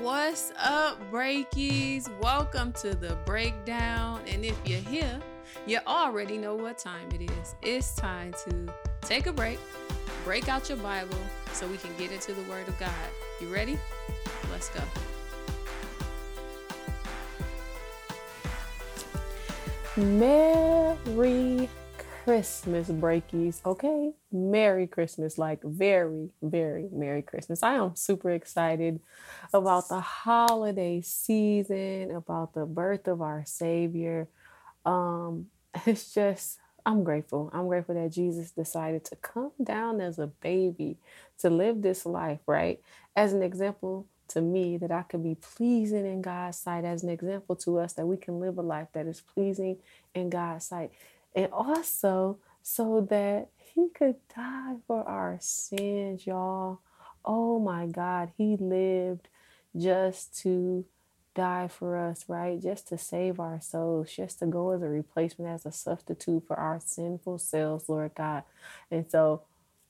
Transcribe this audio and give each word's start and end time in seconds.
What's 0.00 0.52
up, 0.56 1.10
breakies? 1.10 2.08
Welcome 2.20 2.72
to 2.74 2.94
the 2.94 3.16
breakdown. 3.26 4.20
And 4.28 4.44
if 4.44 4.56
you're 4.64 4.78
here, 4.78 5.20
you 5.66 5.80
already 5.88 6.38
know 6.38 6.54
what 6.54 6.78
time 6.78 7.08
it 7.12 7.28
is. 7.28 7.56
It's 7.62 7.96
time 7.96 8.32
to 8.44 8.72
take 9.00 9.26
a 9.26 9.32
break, 9.32 9.58
break 10.24 10.48
out 10.48 10.68
your 10.68 10.78
Bible 10.78 11.18
so 11.52 11.66
we 11.66 11.78
can 11.78 11.90
get 11.96 12.12
into 12.12 12.32
the 12.32 12.42
Word 12.42 12.68
of 12.68 12.78
God. 12.78 12.92
You 13.40 13.48
ready? 13.48 13.76
Let's 14.52 14.68
go. 14.68 14.82
Merry 20.00 21.68
Christmas, 22.28 22.90
breakies. 22.90 23.62
Okay. 23.64 24.12
Merry 24.30 24.86
Christmas. 24.86 25.38
Like, 25.38 25.62
very, 25.62 26.28
very 26.42 26.86
Merry 26.92 27.22
Christmas. 27.22 27.62
I 27.62 27.76
am 27.76 27.96
super 27.96 28.30
excited 28.32 29.00
about 29.54 29.88
the 29.88 30.00
holiday 30.00 31.00
season, 31.00 32.10
about 32.10 32.52
the 32.52 32.66
birth 32.66 33.08
of 33.08 33.22
our 33.22 33.44
Savior. 33.46 34.28
Um, 34.84 35.46
it's 35.86 36.12
just, 36.12 36.58
I'm 36.84 37.02
grateful. 37.02 37.48
I'm 37.54 37.66
grateful 37.66 37.94
that 37.94 38.12
Jesus 38.12 38.50
decided 38.50 39.06
to 39.06 39.16
come 39.16 39.52
down 39.64 40.02
as 40.02 40.18
a 40.18 40.26
baby 40.26 40.98
to 41.38 41.48
live 41.48 41.80
this 41.80 42.04
life, 42.04 42.40
right? 42.46 42.78
As 43.16 43.32
an 43.32 43.42
example 43.42 44.04
to 44.28 44.42
me, 44.42 44.76
that 44.76 44.90
I 44.90 45.00
could 45.00 45.22
be 45.22 45.34
pleasing 45.34 46.04
in 46.04 46.20
God's 46.20 46.58
sight, 46.58 46.84
as 46.84 47.02
an 47.02 47.08
example 47.08 47.56
to 47.56 47.78
us 47.78 47.94
that 47.94 48.04
we 48.04 48.18
can 48.18 48.38
live 48.38 48.58
a 48.58 48.62
life 48.62 48.88
that 48.92 49.06
is 49.06 49.22
pleasing 49.22 49.78
in 50.14 50.28
God's 50.28 50.66
sight 50.66 50.90
and 51.38 51.52
also 51.52 52.40
so 52.62 53.06
that 53.10 53.48
he 53.56 53.88
could 53.94 54.16
die 54.34 54.74
for 54.88 55.04
our 55.08 55.38
sins, 55.40 56.26
y'all. 56.26 56.80
Oh 57.24 57.60
my 57.60 57.86
God, 57.86 58.32
he 58.36 58.56
lived 58.56 59.28
just 59.76 60.36
to 60.42 60.84
die 61.36 61.68
for 61.68 61.96
us, 61.96 62.24
right? 62.26 62.60
Just 62.60 62.88
to 62.88 62.98
save 62.98 63.38
our 63.38 63.60
souls, 63.60 64.10
just 64.12 64.40
to 64.40 64.46
go 64.46 64.72
as 64.72 64.82
a 64.82 64.88
replacement, 64.88 65.52
as 65.52 65.64
a 65.64 65.70
substitute 65.70 66.42
for 66.48 66.56
our 66.56 66.80
sinful 66.84 67.38
selves, 67.38 67.88
Lord 67.88 68.10
God. 68.16 68.42
And 68.90 69.08
so, 69.08 69.42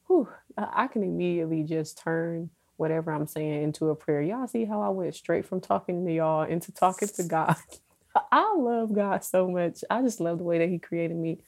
whew, 0.07 0.29
I 0.59 0.87
can 0.89 1.03
immediately 1.03 1.63
just 1.63 1.97
turn 1.97 2.51
whatever 2.77 3.11
I'm 3.11 3.27
saying 3.27 3.63
into 3.63 3.89
a 3.89 3.97
prayer. 3.97 4.21
Y'all 4.21 4.47
see 4.49 4.67
how 4.67 4.83
I 4.83 4.91
went 4.91 5.15
straight 5.15 5.47
from 5.47 5.63
talking 5.63 6.05
to 6.05 6.13
y'all 6.13 6.43
into 6.43 6.73
talking 6.73 7.09
to 7.09 7.23
God. 7.23 7.57
I 8.15 8.55
love 8.57 8.93
God 8.95 9.25
so 9.25 9.49
much. 9.49 9.85
I 9.91 10.03
just 10.03 10.21
love 10.21 10.39
the 10.39 10.45
way 10.45 10.59
that 10.59 10.69
He 10.69 10.79
created 10.79 11.17
me. 11.17 11.41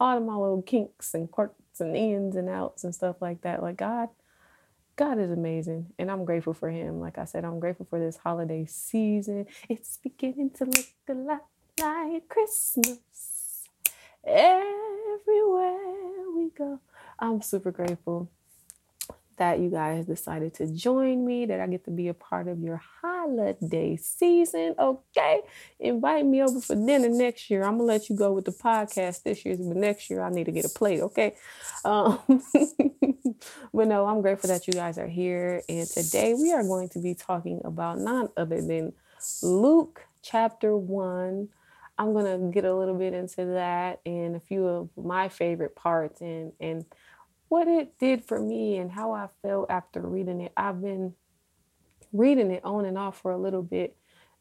All 0.00 0.16
of 0.18 0.24
my 0.24 0.34
little 0.34 0.62
kinks 0.62 1.14
and 1.14 1.30
quirks 1.30 1.80
and 1.80 1.96
ins 1.96 2.36
and 2.36 2.48
outs 2.48 2.84
and 2.84 2.94
stuff 2.94 3.16
like 3.20 3.42
that. 3.42 3.62
Like 3.62 3.76
God, 3.76 4.08
God 4.96 5.18
is 5.18 5.30
amazing. 5.30 5.88
And 5.98 6.10
I'm 6.10 6.24
grateful 6.24 6.54
for 6.54 6.70
Him. 6.70 7.00
Like 7.00 7.18
I 7.18 7.24
said, 7.24 7.44
I'm 7.44 7.60
grateful 7.60 7.86
for 7.88 7.98
this 7.98 8.18
holiday 8.18 8.66
season. 8.66 9.46
It's 9.68 9.98
beginning 9.98 10.50
to 10.58 10.64
look 10.64 10.86
a 11.08 11.14
lot 11.14 11.44
like 11.80 12.28
Christmas 12.28 13.68
everywhere 14.26 15.78
we 16.36 16.50
go. 16.56 16.80
I'm 17.18 17.42
super 17.42 17.70
grateful 17.70 18.30
that 19.36 19.60
you 19.60 19.70
guys 19.70 20.06
decided 20.06 20.54
to 20.54 20.66
join 20.66 21.24
me, 21.24 21.46
that 21.46 21.60
I 21.60 21.66
get 21.66 21.84
to 21.84 21.90
be 21.90 22.08
a 22.08 22.14
part 22.14 22.48
of 22.48 22.60
your 22.60 22.80
holiday 23.02 23.96
season. 23.96 24.74
Okay. 24.78 25.40
Invite 25.80 26.26
me 26.26 26.42
over 26.42 26.60
for 26.60 26.74
dinner 26.74 27.08
next 27.08 27.50
year. 27.50 27.62
I'm 27.62 27.78
going 27.78 27.88
to 27.88 27.92
let 27.94 28.08
you 28.08 28.16
go 28.16 28.32
with 28.32 28.44
the 28.44 28.52
podcast 28.52 29.22
this 29.22 29.44
year, 29.44 29.56
but 29.56 29.76
next 29.76 30.10
year 30.10 30.22
I 30.22 30.30
need 30.30 30.44
to 30.44 30.52
get 30.52 30.64
a 30.64 30.68
plate. 30.68 31.00
Okay. 31.00 31.34
Um, 31.84 32.20
but 33.74 33.88
no, 33.88 34.06
I'm 34.06 34.22
grateful 34.22 34.48
that 34.48 34.66
you 34.66 34.72
guys 34.72 34.98
are 34.98 35.08
here. 35.08 35.62
And 35.68 35.86
today 35.86 36.34
we 36.34 36.52
are 36.52 36.62
going 36.62 36.88
to 36.90 36.98
be 36.98 37.14
talking 37.14 37.60
about 37.64 37.98
none 37.98 38.28
other 38.36 38.60
than 38.60 38.92
Luke 39.42 40.02
chapter 40.22 40.76
1. 40.76 41.48
I'm 41.96 42.12
going 42.12 42.24
to 42.24 42.52
get 42.52 42.64
a 42.64 42.74
little 42.74 42.96
bit 42.96 43.14
into 43.14 43.44
that 43.46 44.00
and 44.04 44.34
a 44.34 44.40
few 44.40 44.66
of 44.66 44.88
my 44.96 45.28
favorite 45.28 45.76
parts 45.76 46.20
and, 46.20 46.52
and, 46.60 46.84
what 47.48 47.68
it 47.68 47.98
did 47.98 48.24
for 48.24 48.40
me 48.40 48.76
and 48.78 48.90
how 48.90 49.12
I 49.12 49.28
felt 49.42 49.70
after 49.70 50.00
reading 50.00 50.40
it. 50.40 50.52
I've 50.56 50.80
been 50.80 51.14
reading 52.12 52.50
it 52.50 52.64
on 52.64 52.84
and 52.84 52.96
off 52.96 53.20
for 53.20 53.32
a 53.32 53.38
little 53.38 53.62
bit, 53.62 53.96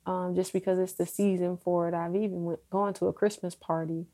um, 0.05 0.35
just 0.35 0.53
because 0.53 0.79
it's 0.79 0.93
the 0.93 1.05
season 1.05 1.57
for 1.57 1.87
it. 1.87 1.93
I've 1.93 2.15
even 2.15 2.45
went, 2.45 2.69
gone 2.69 2.93
to 2.95 3.07
a 3.07 3.13
Christmas 3.13 3.55
party, 3.55 4.05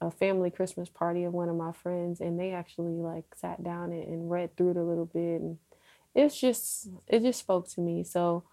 a 0.00 0.10
family 0.10 0.50
Christmas 0.50 0.88
party 0.88 1.24
of 1.24 1.32
one 1.32 1.48
of 1.48 1.56
my 1.56 1.72
friends, 1.72 2.20
and 2.20 2.38
they 2.38 2.52
actually 2.52 2.92
like 2.92 3.24
sat 3.36 3.62
down 3.62 3.92
and, 3.92 4.04
and 4.04 4.30
read 4.30 4.56
through 4.56 4.70
it 4.70 4.76
a 4.76 4.82
little 4.82 5.06
bit, 5.06 5.40
and 5.40 5.58
it's 6.14 6.38
just 6.40 6.88
it 7.06 7.20
just 7.20 7.40
spoke 7.40 7.68
to 7.70 7.80
me. 7.80 8.04
So 8.04 8.44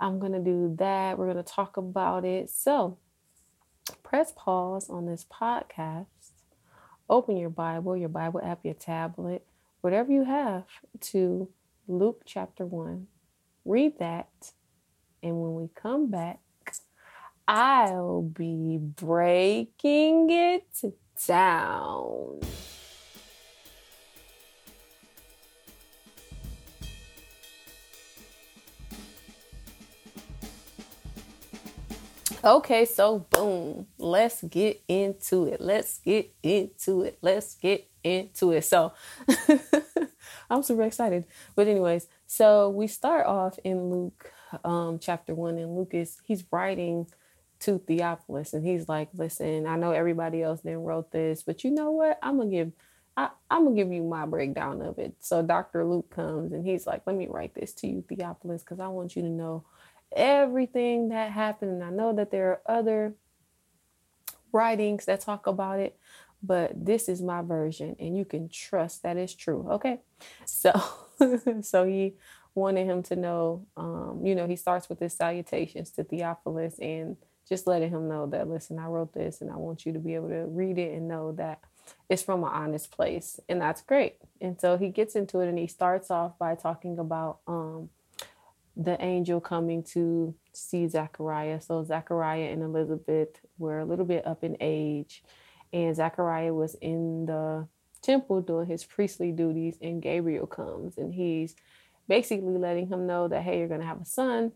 I'm 0.00 0.18
gonna 0.18 0.40
do 0.40 0.74
that. 0.78 1.18
We're 1.18 1.28
gonna 1.28 1.42
talk 1.42 1.76
about 1.76 2.24
it. 2.24 2.50
So 2.50 2.98
press 4.02 4.32
pause 4.36 4.90
on 4.90 5.06
this 5.06 5.24
podcast 5.24 6.06
open 7.08 7.36
your 7.36 7.50
Bible, 7.50 7.96
your 7.96 8.08
Bible 8.08 8.40
app, 8.42 8.60
your 8.64 8.74
tablet, 8.74 9.44
whatever 9.80 10.12
you 10.12 10.24
have, 10.24 10.64
to 11.00 11.48
Luke 11.86 12.22
chapter 12.24 12.66
1. 12.66 13.06
Read 13.64 13.98
that. 13.98 14.52
And 15.22 15.40
when 15.40 15.54
we 15.54 15.68
come 15.74 16.10
back, 16.10 16.40
I'll 17.46 18.22
be 18.22 18.78
breaking 18.78 20.30
it 20.30 20.82
down. 21.26 22.40
Okay, 32.44 32.84
so 32.84 33.20
boom, 33.30 33.86
let's 33.98 34.42
get 34.44 34.80
into 34.86 35.46
it. 35.46 35.60
Let's 35.60 35.98
get 35.98 36.32
into 36.42 37.02
it. 37.02 37.18
Let's 37.20 37.56
get 37.56 37.88
into 38.04 38.52
it. 38.52 38.64
So 38.64 38.92
I'm 40.50 40.62
super 40.62 40.84
excited. 40.84 41.24
But, 41.56 41.66
anyways, 41.66 42.06
so 42.26 42.70
we 42.70 42.86
start 42.86 43.26
off 43.26 43.58
in 43.64 43.90
Luke 43.90 44.32
um, 44.64 44.98
chapter 45.00 45.34
one, 45.34 45.58
and 45.58 45.76
Luke 45.76 45.94
is 45.94 46.20
he's 46.24 46.44
writing 46.52 47.06
to 47.60 47.78
Theophilus, 47.78 48.54
and 48.54 48.64
he's 48.64 48.88
like, 48.88 49.08
Listen, 49.14 49.66
I 49.66 49.76
know 49.76 49.90
everybody 49.90 50.42
else 50.42 50.60
then 50.60 50.78
wrote 50.78 51.10
this, 51.10 51.42
but 51.42 51.64
you 51.64 51.72
know 51.72 51.90
what? 51.90 52.18
I'm 52.22 52.38
gonna 52.38 52.50
give 52.50 52.72
I, 53.16 53.30
am 53.50 53.64
gonna 53.64 53.74
give 53.74 53.92
you 53.92 54.04
my 54.04 54.26
breakdown 54.26 54.80
of 54.80 54.98
it. 55.00 55.16
So 55.18 55.42
Dr. 55.42 55.84
Luke 55.84 56.08
comes 56.10 56.52
and 56.52 56.64
he's 56.64 56.86
like, 56.86 57.02
Let 57.04 57.16
me 57.16 57.26
write 57.28 57.54
this 57.54 57.74
to 57.74 57.88
you, 57.88 58.04
Theophilus, 58.08 58.62
because 58.62 58.78
I 58.78 58.86
want 58.86 59.16
you 59.16 59.22
to 59.22 59.28
know 59.28 59.64
everything 60.14 61.10
that 61.10 61.32
happened. 61.32 61.72
And 61.72 61.84
I 61.84 61.90
know 61.90 62.12
that 62.14 62.30
there 62.30 62.50
are 62.50 62.60
other 62.66 63.14
writings 64.52 65.04
that 65.06 65.20
talk 65.20 65.46
about 65.46 65.78
it, 65.78 65.98
but 66.42 66.72
this 66.74 67.08
is 67.08 67.20
my 67.20 67.42
version 67.42 67.96
and 67.98 68.16
you 68.16 68.24
can 68.24 68.48
trust 68.48 69.02
that 69.02 69.16
it's 69.16 69.34
true. 69.34 69.66
Okay. 69.70 70.00
So, 70.46 70.72
so 71.62 71.84
he 71.84 72.14
wanted 72.54 72.86
him 72.86 73.02
to 73.04 73.16
know, 73.16 73.66
um, 73.76 74.22
you 74.24 74.34
know, 74.34 74.46
he 74.46 74.56
starts 74.56 74.88
with 74.88 75.00
his 75.00 75.14
salutations 75.14 75.90
to 75.92 76.04
Theophilus 76.04 76.78
and 76.78 77.16
just 77.48 77.66
letting 77.66 77.90
him 77.90 78.08
know 78.08 78.26
that, 78.26 78.48
listen, 78.48 78.78
I 78.78 78.86
wrote 78.86 79.14
this 79.14 79.40
and 79.40 79.50
I 79.50 79.56
want 79.56 79.86
you 79.86 79.92
to 79.92 79.98
be 79.98 80.14
able 80.14 80.28
to 80.28 80.44
read 80.46 80.78
it 80.78 80.92
and 80.92 81.08
know 81.08 81.32
that 81.32 81.60
it's 82.10 82.22
from 82.22 82.44
an 82.44 82.50
honest 82.50 82.90
place. 82.90 83.40
And 83.48 83.60
that's 83.60 83.80
great. 83.80 84.16
And 84.40 84.60
so 84.60 84.76
he 84.76 84.90
gets 84.90 85.14
into 85.14 85.40
it 85.40 85.48
and 85.48 85.58
he 85.58 85.66
starts 85.66 86.10
off 86.10 86.38
by 86.38 86.54
talking 86.54 86.98
about, 86.98 87.38
um, 87.46 87.88
the 88.78 89.02
angel 89.04 89.40
coming 89.40 89.82
to 89.82 90.34
see 90.52 90.86
Zachariah. 90.86 91.60
So 91.60 91.82
Zachariah 91.84 92.50
and 92.52 92.62
Elizabeth 92.62 93.40
were 93.58 93.80
a 93.80 93.84
little 93.84 94.04
bit 94.04 94.24
up 94.26 94.44
in 94.44 94.56
age, 94.60 95.24
and 95.72 95.94
Zachariah 95.94 96.54
was 96.54 96.76
in 96.76 97.26
the 97.26 97.66
temple 98.00 98.40
doing 98.40 98.68
his 98.68 98.84
priestly 98.84 99.32
duties, 99.32 99.76
and 99.82 100.00
Gabriel 100.00 100.46
comes 100.46 100.96
and 100.96 101.12
he's 101.12 101.56
basically 102.06 102.56
letting 102.56 102.86
him 102.86 103.06
know 103.06 103.26
that 103.28 103.42
hey, 103.42 103.58
you're 103.58 103.68
gonna 103.68 103.84
have 103.84 104.00
a 104.00 104.06
son. 104.06 104.52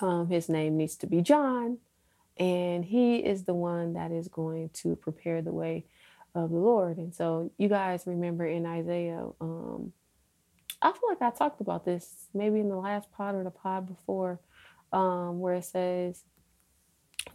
Um, 0.00 0.28
his 0.28 0.48
name 0.48 0.76
needs 0.76 0.96
to 0.96 1.06
be 1.06 1.22
John, 1.22 1.78
and 2.36 2.84
he 2.84 3.16
is 3.16 3.44
the 3.44 3.54
one 3.54 3.94
that 3.94 4.12
is 4.12 4.28
going 4.28 4.70
to 4.74 4.94
prepare 4.94 5.42
the 5.42 5.52
way 5.52 5.86
of 6.34 6.50
the 6.50 6.56
Lord. 6.56 6.98
And 6.98 7.14
so 7.14 7.50
you 7.58 7.68
guys 7.68 8.06
remember 8.06 8.46
in 8.46 8.64
Isaiah 8.66 9.26
um, 9.40 9.92
I 10.82 10.92
feel 10.92 11.08
like 11.08 11.22
I 11.22 11.30
talked 11.30 11.60
about 11.60 11.84
this 11.84 12.26
maybe 12.34 12.60
in 12.60 12.68
the 12.68 12.76
last 12.76 13.10
pod 13.12 13.34
or 13.34 13.44
the 13.44 13.50
pod 13.50 13.86
before, 13.86 14.40
um, 14.92 15.40
where 15.40 15.54
it 15.54 15.64
says, 15.64 16.24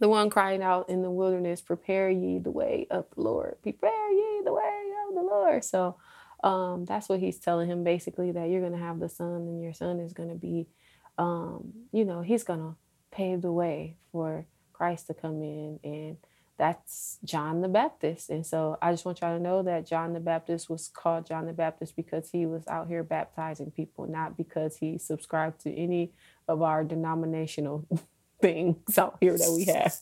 the 0.00 0.08
one 0.08 0.30
crying 0.30 0.62
out 0.62 0.90
in 0.90 1.02
the 1.02 1.10
wilderness, 1.10 1.60
prepare 1.60 2.10
ye 2.10 2.38
the 2.38 2.50
way 2.50 2.86
of 2.90 3.06
the 3.14 3.22
Lord. 3.22 3.56
Prepare 3.62 4.12
ye 4.12 4.42
the 4.44 4.52
way 4.52 4.82
of 5.08 5.14
the 5.14 5.22
Lord. 5.22 5.64
So 5.64 5.96
um, 6.44 6.84
that's 6.84 7.08
what 7.08 7.20
he's 7.20 7.38
telling 7.38 7.68
him 7.70 7.84
basically 7.84 8.32
that 8.32 8.48
you're 8.48 8.60
going 8.60 8.72
to 8.72 8.78
have 8.78 9.00
the 9.00 9.08
son 9.08 9.42
and 9.48 9.62
your 9.62 9.72
son 9.72 9.98
is 9.98 10.12
going 10.12 10.28
to 10.28 10.34
be, 10.34 10.68
um, 11.16 11.72
you 11.92 12.04
know, 12.04 12.20
he's 12.20 12.44
going 12.44 12.60
to 12.60 12.76
pave 13.10 13.42
the 13.42 13.52
way 13.52 13.96
for 14.12 14.46
Christ 14.72 15.08
to 15.08 15.14
come 15.14 15.42
in 15.42 15.80
and 15.82 16.16
that's 16.58 17.18
John 17.24 17.60
the 17.60 17.68
Baptist. 17.68 18.30
And 18.30 18.44
so 18.44 18.76
I 18.82 18.90
just 18.90 19.04
want 19.04 19.20
y'all 19.20 19.36
to 19.36 19.42
know 19.42 19.62
that 19.62 19.86
John 19.86 20.12
the 20.12 20.20
Baptist 20.20 20.68
was 20.68 20.88
called 20.88 21.26
John 21.26 21.46
the 21.46 21.52
Baptist 21.52 21.94
because 21.96 22.30
he 22.30 22.46
was 22.46 22.66
out 22.66 22.88
here 22.88 23.04
baptizing 23.04 23.70
people, 23.70 24.06
not 24.06 24.36
because 24.36 24.76
he 24.76 24.98
subscribed 24.98 25.60
to 25.62 25.74
any 25.74 26.12
of 26.48 26.60
our 26.62 26.82
denominational 26.84 27.86
things 28.42 28.98
out 28.98 29.18
here 29.20 29.38
that 29.38 29.52
we 29.54 29.64
have. 29.66 29.96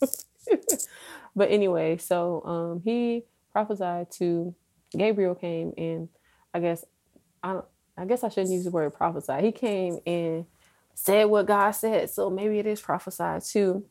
but 1.37 1.51
anyway, 1.51 1.99
so 1.99 2.43
um, 2.45 2.83
he 2.85 3.25
prophesied 3.53 4.11
to 4.13 4.55
Gabriel 4.97 5.35
came 5.35 5.73
and 5.77 6.09
I 6.55 6.61
guess 6.61 6.85
I 7.43 7.61
I 7.99 8.05
guess 8.05 8.25
I 8.25 8.29
shouldn't 8.29 8.53
use 8.53 8.65
the 8.65 8.71
word 8.71 8.95
prophesy. 8.95 9.41
He 9.41 9.53
came 9.53 9.99
and 10.07 10.47
said 10.95 11.25
what 11.25 11.47
God 11.47 11.71
said. 11.73 12.11
So 12.11 12.31
maybe 12.31 12.59
it 12.59 12.67
is 12.67 12.81
prophesied 12.81 13.43
to 13.53 13.85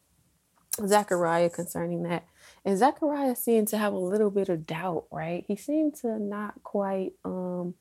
Zechariah 0.85 1.49
concerning 1.49 2.03
that. 2.03 2.25
And 2.65 2.77
Zechariah 2.79 3.35
seemed 3.35 3.67
to 3.69 3.77
have 3.77 3.93
a 3.93 3.97
little 3.99 4.31
bit 4.31 4.49
of 4.49 4.65
doubt, 4.65 5.05
right? 5.11 5.45
He 5.47 5.55
seemed 5.55 5.95
to 5.97 6.19
not 6.19 6.63
quite 6.63 7.13
um 7.23 7.75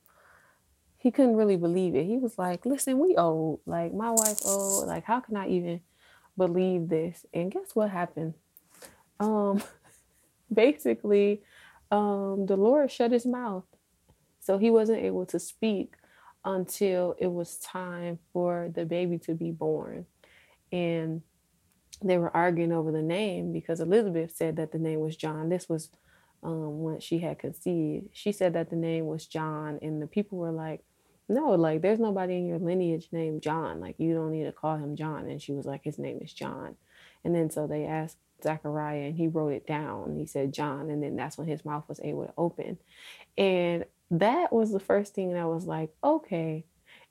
he 0.97 1.11
couldn't 1.11 1.35
really 1.35 1.57
believe 1.57 1.95
it. 1.95 2.05
He 2.05 2.17
was 2.17 2.37
like, 2.37 2.65
listen, 2.65 2.99
we 2.99 3.15
old. 3.15 3.59
Like 3.65 3.93
my 3.93 4.11
wife's 4.11 4.45
old. 4.45 4.87
Like, 4.87 5.03
how 5.03 5.19
can 5.19 5.37
I 5.37 5.49
even 5.49 5.81
believe 6.37 6.89
this? 6.89 7.25
And 7.33 7.51
guess 7.51 7.75
what 7.75 7.89
happened? 7.89 8.35
Um 9.19 9.63
basically, 10.53 11.41
um, 11.91 12.45
the 12.45 12.57
Lord 12.57 12.91
shut 12.91 13.11
his 13.11 13.25
mouth. 13.25 13.65
So 14.39 14.57
he 14.57 14.69
wasn't 14.69 15.03
able 15.03 15.25
to 15.27 15.39
speak 15.39 15.95
until 16.43 17.15
it 17.17 17.31
was 17.31 17.57
time 17.57 18.19
for 18.31 18.69
the 18.73 18.85
baby 18.85 19.17
to 19.19 19.33
be 19.33 19.51
born. 19.51 20.05
And 20.71 21.23
they 22.03 22.17
were 22.17 22.35
arguing 22.35 22.71
over 22.71 22.91
the 22.91 23.01
name 23.01 23.51
because 23.51 23.79
Elizabeth 23.79 24.35
said 24.35 24.55
that 24.57 24.71
the 24.71 24.79
name 24.79 24.99
was 24.99 25.15
John. 25.15 25.49
This 25.49 25.69
was 25.69 25.89
um, 26.43 26.81
when 26.81 26.99
she 26.99 27.19
had 27.19 27.39
conceived. 27.39 28.09
She 28.11 28.31
said 28.31 28.53
that 28.53 28.69
the 28.69 28.75
name 28.75 29.07
was 29.07 29.25
John, 29.25 29.79
and 29.81 30.01
the 30.01 30.07
people 30.07 30.37
were 30.37 30.51
like, 30.51 30.83
"No, 31.29 31.51
like 31.51 31.81
there's 31.81 31.99
nobody 31.99 32.35
in 32.35 32.47
your 32.47 32.59
lineage 32.59 33.09
named 33.11 33.41
John. 33.41 33.79
Like 33.79 33.95
you 33.97 34.13
don't 34.13 34.31
need 34.31 34.45
to 34.45 34.51
call 34.51 34.77
him 34.77 34.95
John." 34.95 35.27
And 35.27 35.41
she 35.41 35.53
was 35.53 35.65
like, 35.65 35.83
"His 35.83 35.97
name 35.99 36.19
is 36.21 36.33
John." 36.33 36.75
And 37.23 37.33
then 37.33 37.49
so 37.49 37.65
they 37.67 37.85
asked 37.85 38.17
Zachariah 38.43 39.07
and 39.07 39.15
he 39.15 39.27
wrote 39.27 39.53
it 39.53 39.65
down. 39.65 40.15
He 40.15 40.25
said 40.25 40.53
John, 40.53 40.89
and 40.89 41.01
then 41.01 41.15
that's 41.15 41.37
when 41.37 41.47
his 41.47 41.65
mouth 41.65 41.85
was 41.87 41.99
able 42.03 42.25
to 42.25 42.33
open. 42.37 42.77
And 43.37 43.85
that 44.11 44.53
was 44.53 44.71
the 44.71 44.79
first 44.79 45.13
thing 45.15 45.33
that 45.33 45.47
was 45.47 45.65
like, 45.65 45.91
okay. 46.03 46.65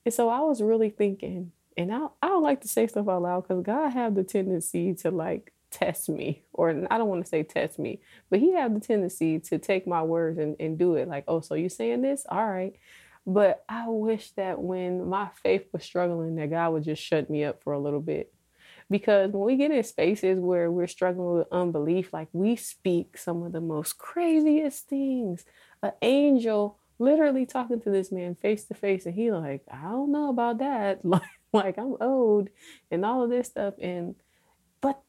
And 0.05 0.15
so 0.15 0.29
I 0.29 0.41
was 0.41 0.63
really 0.63 0.91
thinking, 0.91 1.53
and 1.77 1.93
I, 1.93 2.07
I 2.23 2.29
don't 2.29 2.43
like 2.43 2.61
to 2.63 2.69
say 2.69 2.87
stuff 2.87 3.09
out 3.09 3.23
loud 3.23 3.43
because 3.43 3.63
God 3.65 3.91
have 3.91 4.15
the 4.15 4.25
tendency 4.25 4.95
to 4.95 5.11
like 5.11 5.53
test 5.71 6.09
me, 6.09 6.45
or 6.53 6.71
I 6.91 6.99
don't 6.99 7.09
want 7.09 7.25
to 7.25 7.29
say 7.29 7.43
test 7.43 7.79
me, 7.79 8.01
but 8.31 8.39
he 8.39 8.53
have 8.53 8.75
the 8.75 8.81
tendency 8.81 9.41
to 9.41 9.59
take 9.59 9.87
my 9.87 10.03
words 10.03 10.39
and, 10.39 10.57
and 10.61 10.79
do 10.79 10.95
it. 10.95 11.09
Like, 11.09 11.25
oh, 11.27 11.41
so 11.41 11.55
you 11.55 11.69
saying 11.69 12.03
this? 12.03 12.25
All 12.29 12.47
right. 12.47 12.75
But 13.27 13.65
I 13.69 13.89
wish 13.89 14.31
that 14.33 14.61
when 14.61 15.09
my 15.09 15.31
faith 15.43 15.67
was 15.73 15.83
struggling, 15.83 16.37
that 16.37 16.51
God 16.51 16.73
would 16.73 16.85
just 16.85 17.03
shut 17.03 17.31
me 17.31 17.45
up 17.45 17.63
for 17.63 17.73
a 17.73 17.79
little 17.79 18.01
bit. 18.01 18.33
Because 18.91 19.33
when 19.33 19.45
we 19.45 19.57
get 19.57 19.71
in 19.71 19.83
spaces 19.83 20.39
where 20.39 20.71
we're 20.71 20.87
struggling 20.87 21.39
with 21.39 21.49
unbelief, 21.51 22.13
like 22.13 22.29
we 22.33 22.55
speak 22.55 23.17
some 23.17 23.43
of 23.43 23.53
the 23.53 23.61
most 23.61 23.99
craziest 23.99 24.89
things. 24.89 25.45
An 25.83 25.93
angel 26.03 26.79
literally 26.99 27.47
talking 27.47 27.81
to 27.81 27.91
this 27.91 28.13
man 28.13 28.35
face 28.35 28.65
to 28.65 28.75
face, 28.75 29.07
and 29.07 29.15
he 29.15 29.31
like, 29.31 29.63
I 29.71 29.83
don't 29.83 30.13
know 30.13 30.29
about 30.29 30.59
that. 30.59 31.01
Like, 31.05 31.23
like 31.55 31.79
I'm 31.79 31.97
old 32.01 32.51
and 32.93 33.07
all 33.07 33.25
of 33.25 33.31
this 33.31 33.49
stuff. 33.49 33.75
And 33.83 34.17
but 34.83 35.03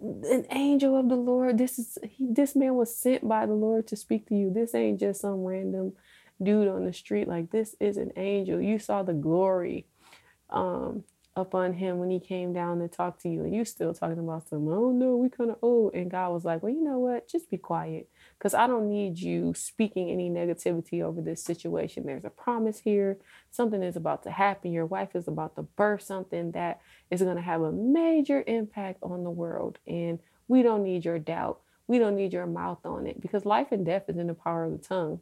an 0.00 0.46
angel 0.50 0.98
of 0.98 1.08
the 1.08 1.16
Lord, 1.16 1.58
this 1.58 1.78
is 1.78 1.98
he, 2.10 2.28
this 2.30 2.56
man 2.56 2.74
was 2.76 2.96
sent 2.96 3.28
by 3.28 3.46
the 3.46 3.54
Lord 3.54 3.88
to 3.88 3.96
speak 3.96 4.28
to 4.28 4.34
you. 4.36 4.52
This 4.52 4.74
ain't 4.74 5.00
just 5.00 5.22
some 5.22 5.44
random 5.44 5.94
dude 6.42 6.68
on 6.68 6.86
the 6.86 6.92
street. 6.94 7.28
Like 7.28 7.50
this 7.52 7.76
is 7.80 7.96
an 7.98 8.12
angel. 8.16 8.60
You 8.60 8.78
saw 8.78 9.02
the 9.02 9.14
glory 9.14 9.86
um 10.50 11.04
upon 11.36 11.74
him 11.74 11.98
when 11.98 12.10
he 12.10 12.20
came 12.20 12.52
down 12.52 12.78
to 12.78 12.88
talk 12.88 13.18
to 13.20 13.28
you 13.28 13.42
and 13.44 13.54
you 13.54 13.64
still 13.64 13.92
talking 13.92 14.18
about 14.18 14.48
some 14.48 14.66
oh 14.68 14.90
no 14.90 15.16
we 15.16 15.28
kind 15.28 15.50
of 15.50 15.56
old 15.62 15.94
and 15.94 16.10
god 16.10 16.30
was 16.32 16.44
like 16.44 16.62
well 16.62 16.72
you 16.72 16.82
know 16.82 16.98
what 16.98 17.28
just 17.28 17.50
be 17.50 17.58
quiet 17.58 18.08
because 18.38 18.54
i 18.54 18.66
don't 18.66 18.88
need 18.88 19.18
you 19.18 19.54
speaking 19.54 20.10
any 20.10 20.30
negativity 20.30 21.02
over 21.02 21.20
this 21.20 21.42
situation. 21.42 22.06
There's 22.06 22.24
a 22.24 22.30
promise 22.30 22.80
here. 22.80 23.18
Something 23.50 23.82
is 23.82 23.96
about 23.96 24.22
to 24.24 24.30
happen. 24.30 24.72
Your 24.72 24.86
wife 24.86 25.14
is 25.14 25.28
about 25.28 25.56
to 25.56 25.62
birth 25.62 26.02
something 26.02 26.52
that 26.52 26.80
is 27.10 27.22
going 27.22 27.36
to 27.36 27.42
have 27.42 27.62
a 27.62 27.72
major 27.72 28.44
impact 28.46 28.98
on 29.02 29.24
the 29.24 29.30
world 29.30 29.78
and 29.86 30.18
we 30.48 30.62
don't 30.62 30.82
need 30.84 31.04
your 31.04 31.18
doubt. 31.18 31.60
We 31.86 31.98
don't 31.98 32.16
need 32.16 32.32
your 32.32 32.46
mouth 32.46 32.84
on 32.84 33.06
it 33.06 33.20
because 33.20 33.44
life 33.44 33.68
and 33.72 33.84
death 33.84 34.04
is 34.08 34.16
in 34.16 34.26
the 34.26 34.34
power 34.34 34.64
of 34.64 34.72
the 34.72 34.78
tongue 34.78 35.20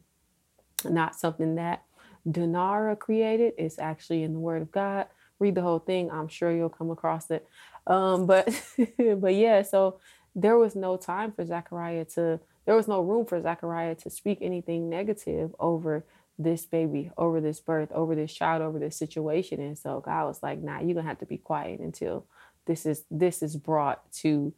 not 0.89 1.15
something 1.15 1.55
that 1.55 1.83
Danara 2.27 2.97
created. 2.97 3.53
It's 3.57 3.79
actually 3.79 4.23
in 4.23 4.33
the 4.33 4.39
word 4.39 4.61
of 4.61 4.71
god. 4.71 5.07
Read 5.39 5.55
the 5.55 5.61
whole 5.61 5.79
thing. 5.79 6.09
I'm 6.11 6.27
sure 6.27 6.51
you'll 6.51 6.69
come 6.69 6.91
across 6.91 7.31
it. 7.31 7.47
Um, 7.87 8.25
but 8.25 8.47
but 9.17 9.33
yeah, 9.33 9.61
so 9.61 9.99
there 10.35 10.57
was 10.57 10.75
no 10.75 10.97
time 10.97 11.31
for 11.31 11.45
Zechariah 11.45 12.05
to 12.15 12.39
there 12.65 12.75
was 12.75 12.87
no 12.87 13.01
room 13.01 13.25
for 13.25 13.41
Zachariah 13.41 13.95
to 13.95 14.09
speak 14.09 14.39
anything 14.41 14.89
negative 14.89 15.55
over 15.59 16.05
this 16.39 16.65
baby, 16.65 17.11
over 17.17 17.39
this 17.39 17.59
birth, 17.59 17.91
over 17.91 18.15
this 18.15 18.33
child, 18.33 18.61
over 18.61 18.79
this 18.79 18.97
situation. 18.97 19.59
And 19.61 19.77
so 19.77 19.99
God 19.99 20.25
was 20.25 20.41
like, 20.41 20.59
nah, 20.59 20.79
you're 20.79 20.95
gonna 20.95 21.07
have 21.07 21.19
to 21.19 21.25
be 21.25 21.37
quiet 21.37 21.79
until 21.79 22.25
this 22.65 22.85
is 22.85 23.03
this 23.11 23.43
is 23.43 23.55
brought 23.55 24.11
to 24.13 24.53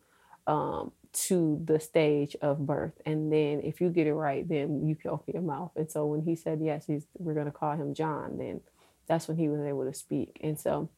um 0.48 0.92
to 1.13 1.62
the 1.63 1.80
stage 1.80 2.36
of 2.42 2.66
birth. 2.66 2.94
And 3.06 3.31
then 3.31 3.62
if 3.63 3.81
you 3.81 3.90
get 3.90 4.08
it 4.08 4.13
right, 4.13 4.48
then 4.48 4.88
you 4.88 4.96
can 4.96 5.12
open 5.12 5.34
your 5.34 5.44
mouth. 5.44 5.72
And 5.75 5.90
so 5.90 6.06
when 6.06 6.22
he 6.22 6.36
said 6.36 6.60
yes, 6.62 6.86
he's 6.86 7.06
we're 7.18 7.34
gonna 7.34 7.51
call 7.51 7.75
him 7.75 7.94
John, 7.94 8.38
then 8.38 8.62
that's 9.08 9.28
when 9.28 9.38
he 9.38 9.50
was 9.50 9.62
able 9.62 9.86
to 9.86 9.94
speak. 9.94 10.40
And 10.42 10.60
so 10.60 10.90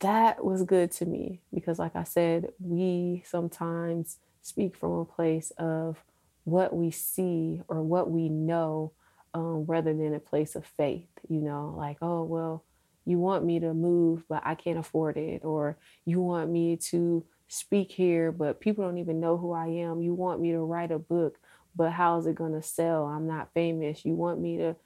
that 0.00 0.44
was 0.44 0.62
good 0.64 0.90
to 0.92 1.06
me 1.06 1.40
because, 1.52 1.78
like 1.78 1.96
I 1.96 2.04
said, 2.04 2.52
we 2.60 3.22
sometimes 3.26 4.18
speak 4.44 4.76
from 4.76 4.92
a 4.92 5.04
place 5.04 5.50
of 5.58 5.96
what 6.44 6.76
we 6.76 6.90
see 6.90 7.62
or 7.68 7.82
what 7.82 8.10
we 8.10 8.28
know 8.28 8.92
um, 9.32 9.64
rather 9.64 9.92
than 9.94 10.14
a 10.14 10.20
place 10.20 10.54
of 10.54 10.66
faith. 10.66 11.08
You 11.28 11.40
know, 11.40 11.74
like, 11.76 11.96
oh, 12.02 12.22
well, 12.22 12.62
you 13.06 13.18
want 13.18 13.44
me 13.44 13.58
to 13.60 13.74
move, 13.74 14.24
but 14.28 14.42
I 14.44 14.54
can't 14.54 14.78
afford 14.78 15.16
it. 15.16 15.44
Or 15.44 15.78
you 16.04 16.20
want 16.20 16.50
me 16.50 16.76
to 16.76 17.24
speak 17.48 17.90
here, 17.90 18.30
but 18.30 18.60
people 18.60 18.84
don't 18.84 18.98
even 18.98 19.18
know 19.18 19.36
who 19.38 19.52
I 19.52 19.66
am. 19.66 20.02
You 20.02 20.14
want 20.14 20.40
me 20.40 20.52
to 20.52 20.60
write 20.60 20.92
a 20.92 20.98
book, 20.98 21.38
but 21.74 21.92
how's 21.92 22.26
it 22.26 22.36
going 22.36 22.52
to 22.52 22.62
sell? 22.62 23.06
I'm 23.06 23.26
not 23.26 23.52
famous. 23.54 24.04
You 24.04 24.14
want 24.14 24.40
me 24.40 24.58
to 24.58 24.76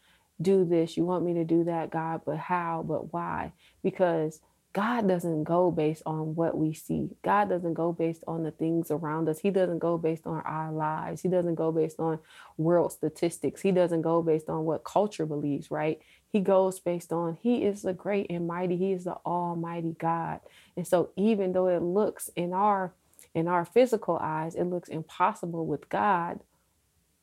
do 0.40 0.64
this, 0.64 0.96
you 0.96 1.04
want 1.04 1.24
me 1.24 1.34
to 1.34 1.44
do 1.44 1.64
that, 1.64 1.90
God, 1.90 2.20
but 2.24 2.36
how, 2.36 2.84
but 2.86 3.12
why? 3.12 3.52
Because 3.82 4.40
God 4.74 5.08
doesn't 5.08 5.44
go 5.44 5.70
based 5.70 6.02
on 6.04 6.34
what 6.34 6.56
we 6.56 6.74
see. 6.74 7.08
God 7.24 7.48
doesn't 7.48 7.74
go 7.74 7.92
based 7.92 8.22
on 8.28 8.42
the 8.42 8.50
things 8.50 8.90
around 8.90 9.28
us. 9.28 9.38
He 9.38 9.50
doesn't 9.50 9.78
go 9.78 9.96
based 9.96 10.26
on 10.26 10.42
our 10.42 10.70
lives. 10.70 11.22
He 11.22 11.28
doesn't 11.28 11.54
go 11.54 11.72
based 11.72 11.98
on 11.98 12.18
world 12.58 12.92
statistics. 12.92 13.62
He 13.62 13.72
doesn't 13.72 14.02
go 14.02 14.22
based 14.22 14.48
on 14.48 14.64
what 14.64 14.84
culture 14.84 15.24
believes, 15.24 15.70
right? 15.70 16.00
He 16.30 16.40
goes 16.40 16.80
based 16.80 17.12
on 17.12 17.38
He 17.40 17.64
is 17.64 17.82
the 17.82 17.94
great 17.94 18.26
and 18.30 18.46
mighty. 18.46 18.76
He 18.76 18.92
is 18.92 19.04
the 19.04 19.16
almighty 19.24 19.96
God. 19.98 20.40
And 20.76 20.86
so 20.86 21.10
even 21.16 21.52
though 21.52 21.68
it 21.68 21.82
looks 21.82 22.30
in 22.36 22.52
our 22.52 22.92
in 23.34 23.48
our 23.48 23.64
physical 23.64 24.18
eyes, 24.20 24.54
it 24.54 24.64
looks 24.64 24.88
impossible 24.88 25.66
with 25.66 25.88
God, 25.88 26.40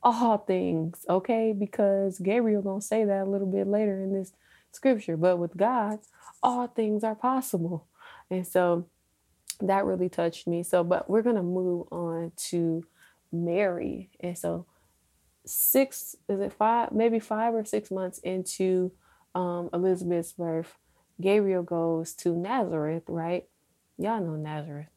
all 0.02 0.38
things, 0.38 1.04
okay? 1.08 1.54
Because 1.56 2.18
Gabriel 2.18 2.62
gonna 2.62 2.80
say 2.80 3.04
that 3.04 3.22
a 3.22 3.30
little 3.30 3.50
bit 3.50 3.66
later 3.66 4.02
in 4.02 4.12
this 4.12 4.32
scripture. 4.76 5.16
But 5.16 5.38
with 5.38 5.56
God, 5.56 5.98
all 6.42 6.68
things 6.68 7.02
are 7.02 7.14
possible. 7.14 7.86
And 8.30 8.46
so 8.46 8.86
that 9.60 9.84
really 9.84 10.08
touched 10.08 10.46
me. 10.46 10.62
So, 10.62 10.84
but 10.84 11.10
we're 11.10 11.22
gonna 11.22 11.42
move 11.42 11.88
on 11.90 12.32
to 12.50 12.84
Mary. 13.32 14.10
And 14.20 14.36
so 14.38 14.66
six, 15.44 16.16
is 16.28 16.40
it 16.40 16.52
five, 16.52 16.92
maybe 16.92 17.18
five 17.18 17.54
or 17.54 17.64
six 17.64 17.90
months 17.90 18.18
into 18.18 18.92
um, 19.34 19.68
Elizabeth's 19.72 20.32
birth, 20.32 20.76
Gabriel 21.20 21.62
goes 21.62 22.14
to 22.14 22.34
Nazareth, 22.34 23.04
right? 23.08 23.44
Y'all 23.98 24.20
know 24.20 24.36
Nazareth. 24.36 24.88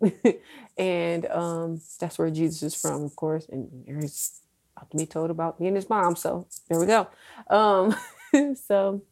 and 0.78 1.26
um, 1.26 1.80
that's 2.00 2.18
where 2.18 2.30
Jesus 2.30 2.62
is 2.62 2.80
from, 2.80 3.02
of 3.02 3.16
course. 3.16 3.46
And 3.50 3.68
Mary's 3.86 4.40
about 4.76 4.90
to 4.92 4.96
be 4.96 5.06
told 5.06 5.30
about 5.30 5.60
me 5.60 5.66
and 5.66 5.76
his 5.76 5.88
mom. 5.88 6.16
So 6.16 6.46
there 6.68 6.78
we 6.78 6.86
go. 6.86 7.08
Um, 7.50 7.96
so 8.56 9.02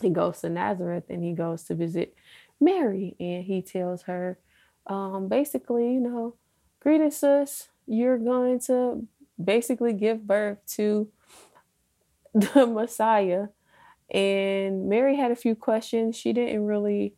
he 0.00 0.10
goes 0.10 0.40
to 0.40 0.48
Nazareth 0.48 1.04
and 1.08 1.22
he 1.22 1.32
goes 1.32 1.64
to 1.64 1.74
visit 1.74 2.14
Mary 2.60 3.16
and 3.18 3.44
he 3.44 3.62
tells 3.62 4.02
her, 4.02 4.38
um, 4.86 5.28
basically, 5.28 5.94
you 5.94 6.00
know, 6.00 6.34
greetings, 6.80 7.16
sis. 7.16 7.68
You're 7.86 8.18
going 8.18 8.60
to 8.60 9.06
basically 9.42 9.92
give 9.92 10.26
birth 10.26 10.58
to 10.74 11.08
the 12.34 12.66
Messiah. 12.66 13.48
And 14.10 14.88
Mary 14.88 15.16
had 15.16 15.30
a 15.30 15.36
few 15.36 15.54
questions. 15.54 16.16
She 16.16 16.32
didn't 16.32 16.66
really 16.66 17.14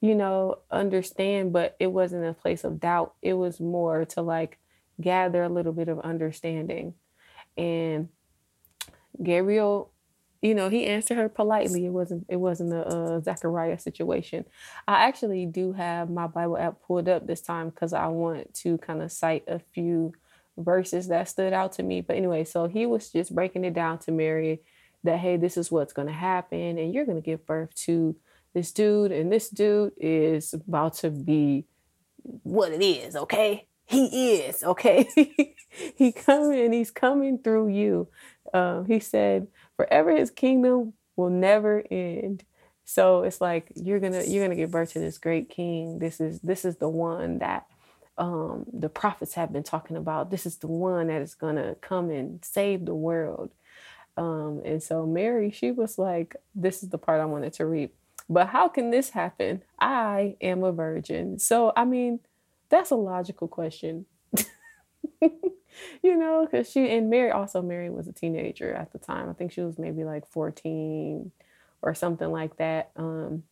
you 0.00 0.14
know, 0.14 0.58
understand, 0.70 1.52
but 1.52 1.74
it 1.80 1.88
wasn't 1.88 2.24
a 2.24 2.34
place 2.34 2.64
of 2.64 2.80
doubt. 2.80 3.14
It 3.22 3.34
was 3.34 3.60
more 3.60 4.04
to 4.06 4.22
like 4.22 4.58
gather 5.00 5.42
a 5.42 5.48
little 5.48 5.72
bit 5.72 5.88
of 5.88 6.00
understanding. 6.00 6.94
And 7.56 8.08
Gabriel, 9.22 9.90
you 10.46 10.54
know, 10.54 10.68
he 10.68 10.86
answered 10.86 11.16
her 11.16 11.28
politely. 11.28 11.86
It 11.86 11.92
wasn't 11.92 12.24
it 12.28 12.36
wasn't 12.36 12.72
a, 12.72 13.16
a 13.16 13.22
Zachariah 13.22 13.78
situation. 13.78 14.44
I 14.86 15.06
actually 15.06 15.44
do 15.46 15.72
have 15.72 16.08
my 16.08 16.28
Bible 16.28 16.56
app 16.56 16.80
pulled 16.86 17.08
up 17.08 17.26
this 17.26 17.40
time 17.40 17.70
because 17.70 17.92
I 17.92 18.06
want 18.06 18.54
to 18.62 18.78
kind 18.78 19.02
of 19.02 19.10
cite 19.10 19.42
a 19.48 19.58
few 19.58 20.12
verses 20.56 21.08
that 21.08 21.28
stood 21.28 21.52
out 21.52 21.72
to 21.72 21.82
me. 21.82 22.00
But 22.00 22.16
anyway, 22.16 22.44
so 22.44 22.68
he 22.68 22.86
was 22.86 23.10
just 23.10 23.34
breaking 23.34 23.64
it 23.64 23.74
down 23.74 23.98
to 24.00 24.12
Mary 24.12 24.60
that 25.02 25.18
hey, 25.18 25.36
this 25.36 25.56
is 25.56 25.72
what's 25.72 25.92
going 25.92 26.08
to 26.08 26.14
happen, 26.14 26.78
and 26.78 26.94
you're 26.94 27.06
going 27.06 27.20
to 27.20 27.30
give 27.30 27.44
birth 27.44 27.74
to 27.86 28.14
this 28.54 28.70
dude, 28.70 29.10
and 29.10 29.30
this 29.30 29.48
dude 29.48 29.92
is 29.98 30.54
about 30.54 30.94
to 30.94 31.10
be 31.10 31.64
what 32.44 32.72
it 32.72 32.82
is. 32.82 33.16
Okay, 33.16 33.66
he 33.86 34.34
is 34.34 34.62
okay. 34.62 35.08
he 35.96 36.12
coming, 36.12 36.72
he's 36.72 36.90
coming 36.90 37.38
through 37.38 37.68
you. 37.68 38.08
Um, 38.52 38.86
he 38.86 39.00
said, 39.00 39.48
forever 39.76 40.16
his 40.16 40.30
kingdom 40.30 40.94
will 41.16 41.30
never 41.30 41.84
end. 41.90 42.44
So 42.84 43.24
it's 43.24 43.40
like 43.40 43.72
you're 43.74 43.98
gonna 43.98 44.22
you're 44.24 44.44
gonna 44.44 44.56
give 44.56 44.70
birth 44.70 44.92
to 44.92 45.00
this 45.00 45.18
great 45.18 45.48
king. 45.48 45.98
This 45.98 46.20
is 46.20 46.40
this 46.40 46.64
is 46.64 46.76
the 46.76 46.88
one 46.88 47.38
that 47.38 47.66
um, 48.16 48.64
the 48.72 48.88
prophets 48.88 49.34
have 49.34 49.52
been 49.52 49.64
talking 49.64 49.96
about. 49.96 50.30
This 50.30 50.46
is 50.46 50.56
the 50.58 50.68
one 50.68 51.08
that 51.08 51.20
is 51.20 51.34
gonna 51.34 51.74
come 51.80 52.10
and 52.10 52.44
save 52.44 52.84
the 52.84 52.94
world. 52.94 53.50
Um, 54.16 54.62
and 54.64 54.82
so 54.82 55.04
Mary, 55.04 55.50
she 55.50 55.72
was 55.72 55.98
like, 55.98 56.36
this 56.54 56.82
is 56.82 56.88
the 56.90 56.98
part 56.98 57.20
I 57.20 57.26
wanted 57.26 57.52
to 57.54 57.66
read. 57.66 57.90
But 58.30 58.48
how 58.48 58.68
can 58.68 58.90
this 58.90 59.10
happen? 59.10 59.62
I 59.78 60.36
am 60.40 60.62
a 60.64 60.72
virgin. 60.72 61.38
So 61.40 61.72
I 61.76 61.84
mean, 61.84 62.20
that's 62.68 62.90
a 62.90 62.96
logical 62.96 63.48
question. 63.48 64.06
you 65.20 66.16
know, 66.16 66.46
because 66.48 66.70
she 66.70 66.90
and 66.90 67.10
Mary 67.10 67.30
also 67.30 67.62
Mary 67.62 67.90
was 67.90 68.06
a 68.08 68.12
teenager 68.12 68.72
at 68.72 68.92
the 68.92 68.98
time. 68.98 69.28
I 69.28 69.32
think 69.32 69.52
she 69.52 69.60
was 69.60 69.78
maybe 69.78 70.04
like 70.04 70.26
14 70.28 71.30
or 71.82 71.94
something 71.94 72.30
like 72.30 72.56
that. 72.56 72.90
Um 72.96 73.44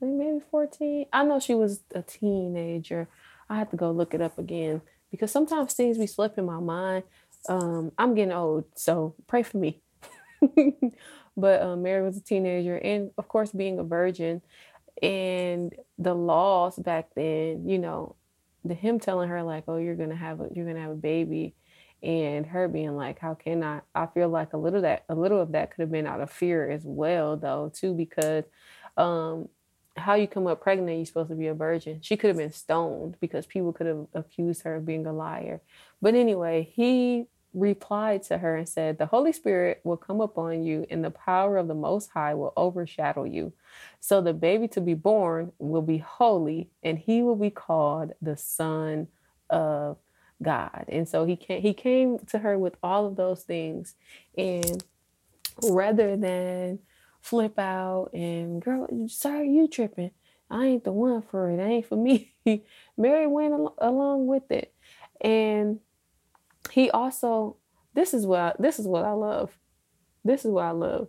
maybe 0.00 0.40
14. 0.50 1.06
I 1.12 1.24
know 1.24 1.40
she 1.40 1.54
was 1.54 1.80
a 1.94 2.02
teenager. 2.02 3.08
I 3.48 3.56
have 3.56 3.70
to 3.70 3.76
go 3.76 3.90
look 3.90 4.14
it 4.14 4.20
up 4.20 4.38
again 4.38 4.82
because 5.10 5.30
sometimes 5.30 5.74
things 5.74 5.98
be 5.98 6.06
slip 6.06 6.38
in 6.38 6.46
my 6.46 6.60
mind. 6.60 7.04
Um, 7.48 7.92
I'm 7.96 8.14
getting 8.14 8.32
old, 8.32 8.64
so 8.74 9.14
pray 9.26 9.42
for 9.42 9.58
me. 9.58 9.80
but 11.36 11.62
um, 11.62 11.82
Mary 11.82 12.04
was 12.04 12.16
a 12.16 12.20
teenager, 12.22 12.76
and 12.76 13.10
of 13.16 13.28
course, 13.28 13.52
being 13.52 13.78
a 13.78 13.84
virgin, 13.84 14.42
and 15.02 15.74
the 15.98 16.14
laws 16.14 16.76
back 16.78 17.08
then, 17.14 17.68
you 17.68 17.78
know, 17.78 18.16
the 18.64 18.74
him 18.74 18.98
telling 18.98 19.28
her 19.28 19.42
like, 19.42 19.64
"Oh, 19.68 19.76
you're 19.76 19.94
gonna 19.96 20.16
have 20.16 20.40
a 20.40 20.48
you're 20.52 20.66
gonna 20.66 20.80
have 20.80 20.90
a 20.92 20.94
baby," 20.94 21.54
and 22.02 22.46
her 22.46 22.68
being 22.68 22.96
like, 22.96 23.18
"How 23.18 23.34
can 23.34 23.62
I?" 23.62 23.80
I 23.94 24.06
feel 24.06 24.28
like 24.28 24.52
a 24.52 24.58
little 24.58 24.82
that 24.82 25.04
a 25.08 25.14
little 25.14 25.40
of 25.40 25.52
that 25.52 25.70
could 25.70 25.82
have 25.82 25.92
been 25.92 26.06
out 26.06 26.20
of 26.20 26.30
fear 26.30 26.70
as 26.70 26.84
well, 26.84 27.36
though, 27.36 27.70
too, 27.74 27.94
because 27.94 28.44
um, 28.96 29.48
how 29.96 30.14
you 30.14 30.26
come 30.28 30.46
up 30.46 30.60
pregnant, 30.60 30.98
you're 30.98 31.06
supposed 31.06 31.30
to 31.30 31.36
be 31.36 31.46
a 31.46 31.54
virgin. 31.54 32.00
She 32.02 32.16
could 32.16 32.28
have 32.28 32.36
been 32.36 32.52
stoned 32.52 33.16
because 33.20 33.46
people 33.46 33.72
could 33.72 33.86
have 33.86 34.06
accused 34.14 34.62
her 34.62 34.76
of 34.76 34.86
being 34.86 35.06
a 35.06 35.12
liar. 35.12 35.60
But 36.02 36.14
anyway, 36.14 36.68
he 36.72 37.26
replied 37.54 38.22
to 38.24 38.38
her 38.38 38.56
and 38.56 38.68
said, 38.68 38.98
The 38.98 39.06
Holy 39.06 39.32
Spirit 39.32 39.80
will 39.84 39.96
come 39.96 40.20
upon 40.20 40.64
you, 40.64 40.86
and 40.90 41.04
the 41.04 41.10
power 41.10 41.56
of 41.58 41.68
the 41.68 41.74
Most 41.74 42.10
High 42.10 42.34
will 42.34 42.52
overshadow 42.56 43.24
you. 43.24 43.52
So 44.00 44.20
the 44.20 44.34
baby 44.34 44.68
to 44.68 44.80
be 44.80 44.94
born 44.94 45.52
will 45.58 45.82
be 45.82 45.98
holy, 45.98 46.70
and 46.82 46.98
he 46.98 47.22
will 47.22 47.36
be 47.36 47.50
called 47.50 48.12
the 48.22 48.36
Son 48.36 49.08
of 49.50 49.98
God. 50.42 50.86
And 50.88 51.08
so 51.08 51.24
he 51.24 51.36
came, 51.36 51.62
he 51.62 51.74
came 51.74 52.18
to 52.28 52.38
her 52.40 52.58
with 52.58 52.76
all 52.82 53.06
of 53.06 53.16
those 53.16 53.42
things. 53.44 53.94
And 54.36 54.84
rather 55.62 56.16
than 56.16 56.80
flip 57.20 57.58
out 57.58 58.10
and 58.12 58.62
girl, 58.62 58.88
sorry, 59.08 59.50
you 59.50 59.68
tripping. 59.68 60.12
I 60.50 60.66
ain't 60.66 60.84
the 60.84 60.92
one 60.92 61.22
for 61.22 61.50
it. 61.50 61.60
It 61.60 61.62
ain't 61.64 61.86
for 61.86 61.96
me. 61.96 62.34
Mary 62.98 63.26
went 63.26 63.54
al- 63.54 63.74
along 63.78 64.26
with 64.26 64.50
it. 64.50 64.74
And 65.20 65.80
he 66.70 66.90
also 66.90 67.56
this 67.96 68.12
is 68.12 68.26
what 68.26 68.40
I, 68.40 68.52
this 68.58 68.78
is 68.78 68.86
what 68.86 69.04
I 69.04 69.12
love. 69.12 69.58
This 70.22 70.44
is 70.44 70.50
what 70.50 70.66
I 70.66 70.70
love. 70.72 71.08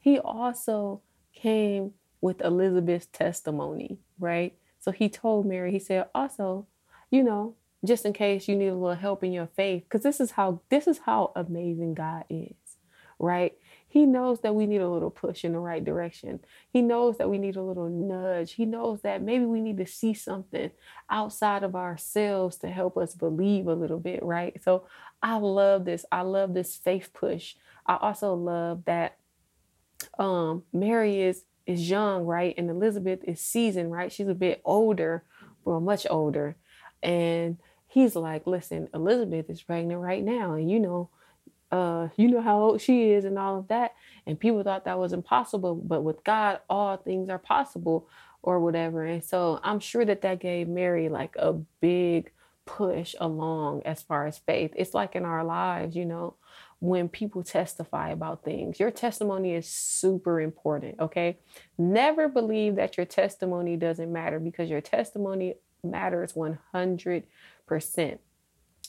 He 0.00 0.18
also 0.18 1.02
came 1.34 1.92
with 2.22 2.40
Elizabeth's 2.40 3.06
testimony, 3.06 3.98
right? 4.18 4.54
So 4.80 4.90
he 4.92 5.08
told 5.10 5.46
Mary, 5.46 5.70
he 5.72 5.78
said, 5.78 6.06
also, 6.14 6.66
you 7.10 7.22
know, 7.22 7.54
just 7.84 8.06
in 8.06 8.14
case 8.14 8.48
you 8.48 8.56
need 8.56 8.68
a 8.68 8.74
little 8.74 8.96
help 8.96 9.22
in 9.22 9.32
your 9.32 9.48
faith, 9.48 9.84
because 9.84 10.02
this 10.02 10.20
is 10.20 10.32
how 10.32 10.62
this 10.70 10.86
is 10.86 10.98
how 11.04 11.32
amazing 11.36 11.94
God 11.94 12.24
is, 12.30 12.54
right? 13.18 13.52
He 13.92 14.06
knows 14.06 14.40
that 14.40 14.54
we 14.54 14.64
need 14.64 14.80
a 14.80 14.88
little 14.88 15.10
push 15.10 15.44
in 15.44 15.52
the 15.52 15.58
right 15.58 15.84
direction. 15.84 16.40
He 16.70 16.80
knows 16.80 17.18
that 17.18 17.28
we 17.28 17.36
need 17.36 17.56
a 17.56 17.62
little 17.62 17.90
nudge. 17.90 18.52
He 18.54 18.64
knows 18.64 19.02
that 19.02 19.20
maybe 19.20 19.44
we 19.44 19.60
need 19.60 19.76
to 19.76 19.86
see 19.86 20.14
something 20.14 20.70
outside 21.10 21.62
of 21.62 21.76
ourselves 21.76 22.56
to 22.60 22.68
help 22.68 22.96
us 22.96 23.14
believe 23.14 23.66
a 23.66 23.74
little 23.74 24.00
bit, 24.00 24.22
right? 24.22 24.58
So 24.64 24.86
I 25.22 25.36
love 25.36 25.84
this. 25.84 26.06
I 26.10 26.22
love 26.22 26.54
this 26.54 26.74
faith 26.74 27.10
push. 27.12 27.54
I 27.84 27.98
also 28.00 28.32
love 28.32 28.86
that 28.86 29.18
um 30.18 30.62
Mary 30.72 31.20
is 31.20 31.44
is 31.66 31.90
young, 31.90 32.24
right? 32.24 32.54
And 32.56 32.70
Elizabeth 32.70 33.22
is 33.24 33.42
seasoned, 33.42 33.92
right? 33.92 34.10
She's 34.10 34.26
a 34.26 34.34
bit 34.34 34.62
older, 34.64 35.22
well, 35.66 35.80
much 35.80 36.06
older. 36.08 36.56
And 37.02 37.58
he's 37.88 38.16
like, 38.16 38.46
listen, 38.46 38.88
Elizabeth 38.94 39.50
is 39.50 39.62
pregnant 39.62 40.00
right 40.00 40.24
now. 40.24 40.54
And 40.54 40.70
you 40.70 40.80
know, 40.80 41.10
uh, 41.72 42.08
you 42.16 42.28
know 42.28 42.42
how 42.42 42.60
old 42.60 42.80
she 42.80 43.10
is 43.10 43.24
and 43.24 43.38
all 43.38 43.58
of 43.58 43.68
that. 43.68 43.94
And 44.26 44.38
people 44.38 44.62
thought 44.62 44.84
that 44.84 44.98
was 44.98 45.12
impossible, 45.12 45.74
but 45.74 46.02
with 46.02 46.22
God, 46.22 46.60
all 46.68 46.96
things 46.98 47.28
are 47.30 47.38
possible 47.38 48.06
or 48.42 48.60
whatever. 48.60 49.04
And 49.04 49.24
so 49.24 49.58
I'm 49.62 49.80
sure 49.80 50.04
that 50.04 50.22
that 50.22 50.38
gave 50.38 50.68
Mary 50.68 51.08
like 51.08 51.34
a 51.36 51.54
big 51.80 52.30
push 52.66 53.14
along 53.18 53.82
as 53.84 54.02
far 54.02 54.26
as 54.26 54.38
faith. 54.38 54.72
It's 54.76 54.94
like 54.94 55.16
in 55.16 55.24
our 55.24 55.42
lives, 55.44 55.96
you 55.96 56.04
know, 56.04 56.34
when 56.80 57.08
people 57.08 57.42
testify 57.42 58.10
about 58.10 58.44
things. 58.44 58.78
Your 58.78 58.90
testimony 58.90 59.54
is 59.54 59.68
super 59.68 60.40
important, 60.40 61.00
okay? 61.00 61.38
Never 61.78 62.28
believe 62.28 62.76
that 62.76 62.96
your 62.96 63.06
testimony 63.06 63.76
doesn't 63.76 64.12
matter 64.12 64.38
because 64.38 64.68
your 64.68 64.80
testimony 64.80 65.54
matters 65.84 66.34
100%. 66.34 67.22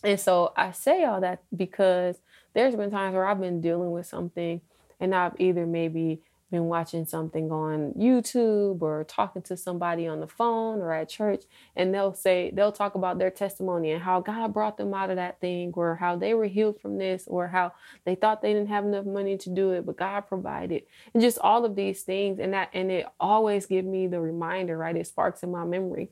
And 0.04 0.20
so 0.20 0.54
I 0.58 0.72
say 0.72 1.04
all 1.04 1.22
that 1.22 1.44
because 1.56 2.18
there's 2.54 2.76
been 2.76 2.92
times 2.92 3.16
where 3.16 3.26
I've 3.26 3.40
been 3.40 3.62
dealing 3.62 3.92
with 3.92 4.06
something 4.06 4.62
and 5.00 5.14
I've 5.14 5.34
either 5.40 5.66
maybe 5.66 6.22
been 6.54 6.66
watching 6.66 7.04
something 7.04 7.52
on 7.52 7.94
YouTube 7.98 8.84
or 8.84 9.04
talking 9.06 9.42
to 9.42 9.58
somebody 9.58 10.08
on 10.08 10.20
the 10.20 10.28
phone 10.28 10.82
or 10.82 10.94
at 10.94 11.10
church 11.10 11.46
and 11.76 11.92
they'll 11.92 12.14
say 12.14 12.52
they'll 12.54 12.72
talk 12.72 12.94
about 12.94 13.18
their 13.18 13.32
testimony 13.32 13.90
and 13.90 14.04
how 14.04 14.22
God 14.22 14.54
brought 14.54 14.78
them 14.78 14.94
out 14.94 15.10
of 15.10 15.16
that 15.16 15.42
thing 15.42 15.74
or 15.76 15.96
how 15.96 16.16
they 16.16 16.36
were 16.36 16.46
healed 16.46 16.80
from 16.80 17.00
this 17.00 17.24
or 17.28 17.48
how 17.48 17.74
they 18.06 18.14
thought 18.14 18.44
they 18.44 18.54
didn't 18.54 18.70
have 18.70 18.86
enough 18.86 19.06
money 19.06 19.36
to 19.36 19.50
do 19.50 19.72
it 19.72 19.84
but 19.84 19.98
God 19.98 20.22
provided. 20.22 20.84
And 21.16 21.24
just 21.24 21.40
all 21.40 21.66
of 21.66 21.76
these 21.76 22.04
things 22.04 22.40
and 22.40 22.54
that 22.54 22.70
and 22.72 22.92
it 22.92 23.08
always 23.20 23.66
give 23.66 23.84
me 23.84 24.06
the 24.06 24.22
reminder 24.22 24.78
right? 24.78 24.96
It 24.96 25.08
sparks 25.08 25.42
in 25.42 25.52
my 25.52 25.66
memory! 25.66 26.12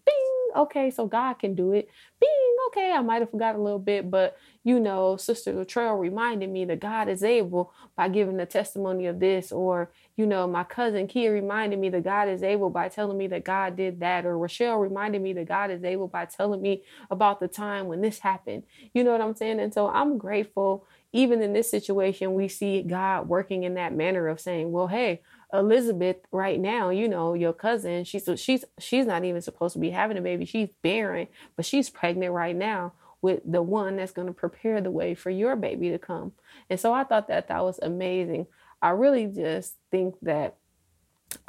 Okay 0.55 0.91
so 0.91 1.05
God 1.05 1.36
can 1.36 1.55
do 1.55 1.74
it 1.74 1.89
Bing! 2.20 2.51
okay, 2.72 2.91
I 2.91 3.01
might 3.01 3.22
have 3.22 3.31
forgot 3.31 3.55
a 3.55 3.62
little 3.62 3.79
bit, 3.79 4.10
but 4.10 4.38
you 4.63 4.79
know, 4.79 5.17
Sister 5.17 5.53
Latrell 5.53 6.00
reminded 6.00 6.50
me 6.50 6.65
that 6.65 6.79
God 6.79 7.10
is 7.10 7.24
able 7.24 7.74
by 7.96 8.10
giving 8.10 8.38
the 8.38 8.46
testimony 8.46 9.08
of 9.08 9.20
this, 9.20 9.51
or 9.51 9.91
you 10.15 10.25
know, 10.25 10.48
my 10.48 10.63
cousin 10.63 11.08
Kia 11.08 11.31
reminded 11.31 11.79
me 11.79 11.89
that 11.89 12.03
God 12.03 12.29
is 12.29 12.43
able 12.43 12.70
by 12.70 12.89
telling 12.89 13.17
me 13.17 13.27
that 13.27 13.43
God 13.43 13.75
did 13.75 14.00
that, 14.00 14.25
or 14.25 14.38
Rochelle 14.38 14.77
reminded 14.77 15.22
me 15.22 15.34
that 15.34 15.48
God 15.48 15.72
is 15.72 15.84
able 15.84 16.08
by 16.08 16.25
telling 16.25 16.62
me 16.62 16.84
about 17.10 17.39
the 17.39 17.48
time 17.48 17.88
when 17.88 18.01
this 18.01 18.20
happened. 18.20 18.63
You 18.93 19.03
know 19.03 19.12
what 19.12 19.22
I'm 19.22 19.36
saying? 19.36 19.60
And 19.60 19.74
so 19.74 19.89
I'm 19.89 20.17
grateful. 20.17 20.86
Even 21.13 21.41
in 21.41 21.51
this 21.53 21.70
situation, 21.70 22.36
we 22.36 22.48
see 22.48 22.84
God 22.84 23.27
working 23.27 23.63
in 23.63 23.74
that 23.74 23.93
manner 23.93 24.29
of 24.29 24.39
saying, 24.39 24.72
well, 24.72 24.88
hey, 24.88 25.22
Elizabeth 25.53 26.17
right 26.31 26.60
now, 26.60 26.89
you 26.89 27.08
know, 27.08 27.34
your 27.34 27.53
cousin, 27.53 28.03
she's 28.03 28.27
she's 28.36 28.65
she's 28.79 29.05
not 29.05 29.24
even 29.25 29.41
supposed 29.41 29.74
to 29.74 29.79
be 29.79 29.89
having 29.89 30.17
a 30.17 30.22
baby. 30.22 30.46
She's 30.46 30.70
barren, 30.81 31.27
but 31.55 31.65
she's 31.65 31.89
pregnant 31.89 32.34
right 32.34 32.55
now 32.55 32.93
with 33.22 33.41
the 33.46 33.62
one 33.62 33.98
that's 33.98 34.12
going 34.12 34.27
to 34.27 34.34
prepare 34.34 34.81
the 34.81 34.91
way 34.91 35.13
for 35.13 35.29
your 35.29 35.55
baby 35.55 35.89
to 35.89 36.00
come. 36.00 36.31
And 36.70 36.79
so 36.79 36.93
I 36.93 37.03
thought 37.03 37.27
that 37.27 37.48
that 37.50 37.63
was 37.63 37.79
amazing. 37.81 38.48
I 38.81 38.89
really 38.89 39.27
just 39.27 39.75
think 39.91 40.15
that 40.24 40.55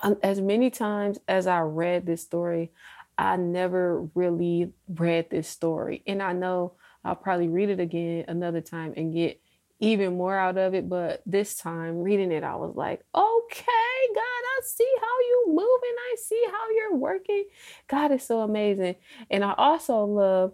um, 0.02 0.16
as 0.22 0.40
many 0.40 0.70
times 0.70 1.18
as 1.26 1.46
I 1.46 1.60
read 1.60 2.06
this 2.06 2.22
story, 2.22 2.72
I 3.16 3.36
never 3.36 4.08
really 4.14 4.72
read 4.88 5.30
this 5.30 5.48
story. 5.48 6.02
And 6.06 6.22
I 6.22 6.32
know 6.32 6.74
I'll 7.04 7.16
probably 7.16 7.48
read 7.48 7.70
it 7.70 7.80
again 7.80 8.24
another 8.28 8.60
time 8.60 8.94
and 8.96 9.12
get 9.12 9.40
even 9.82 10.16
more 10.16 10.38
out 10.38 10.56
of 10.56 10.74
it. 10.74 10.88
But 10.88 11.22
this 11.26 11.56
time 11.56 11.98
reading 11.98 12.30
it, 12.30 12.44
I 12.44 12.54
was 12.54 12.74
like, 12.76 13.00
okay, 13.14 14.00
God, 14.14 14.22
I 14.22 14.60
see 14.64 14.90
how 15.00 15.20
you 15.20 15.44
moving. 15.48 15.64
I 15.66 16.16
see 16.24 16.42
how 16.46 16.70
you're 16.76 16.96
working. 16.96 17.44
God 17.88 18.12
is 18.12 18.22
so 18.22 18.40
amazing. 18.40 18.94
And 19.28 19.44
I 19.44 19.54
also 19.58 20.04
love 20.04 20.52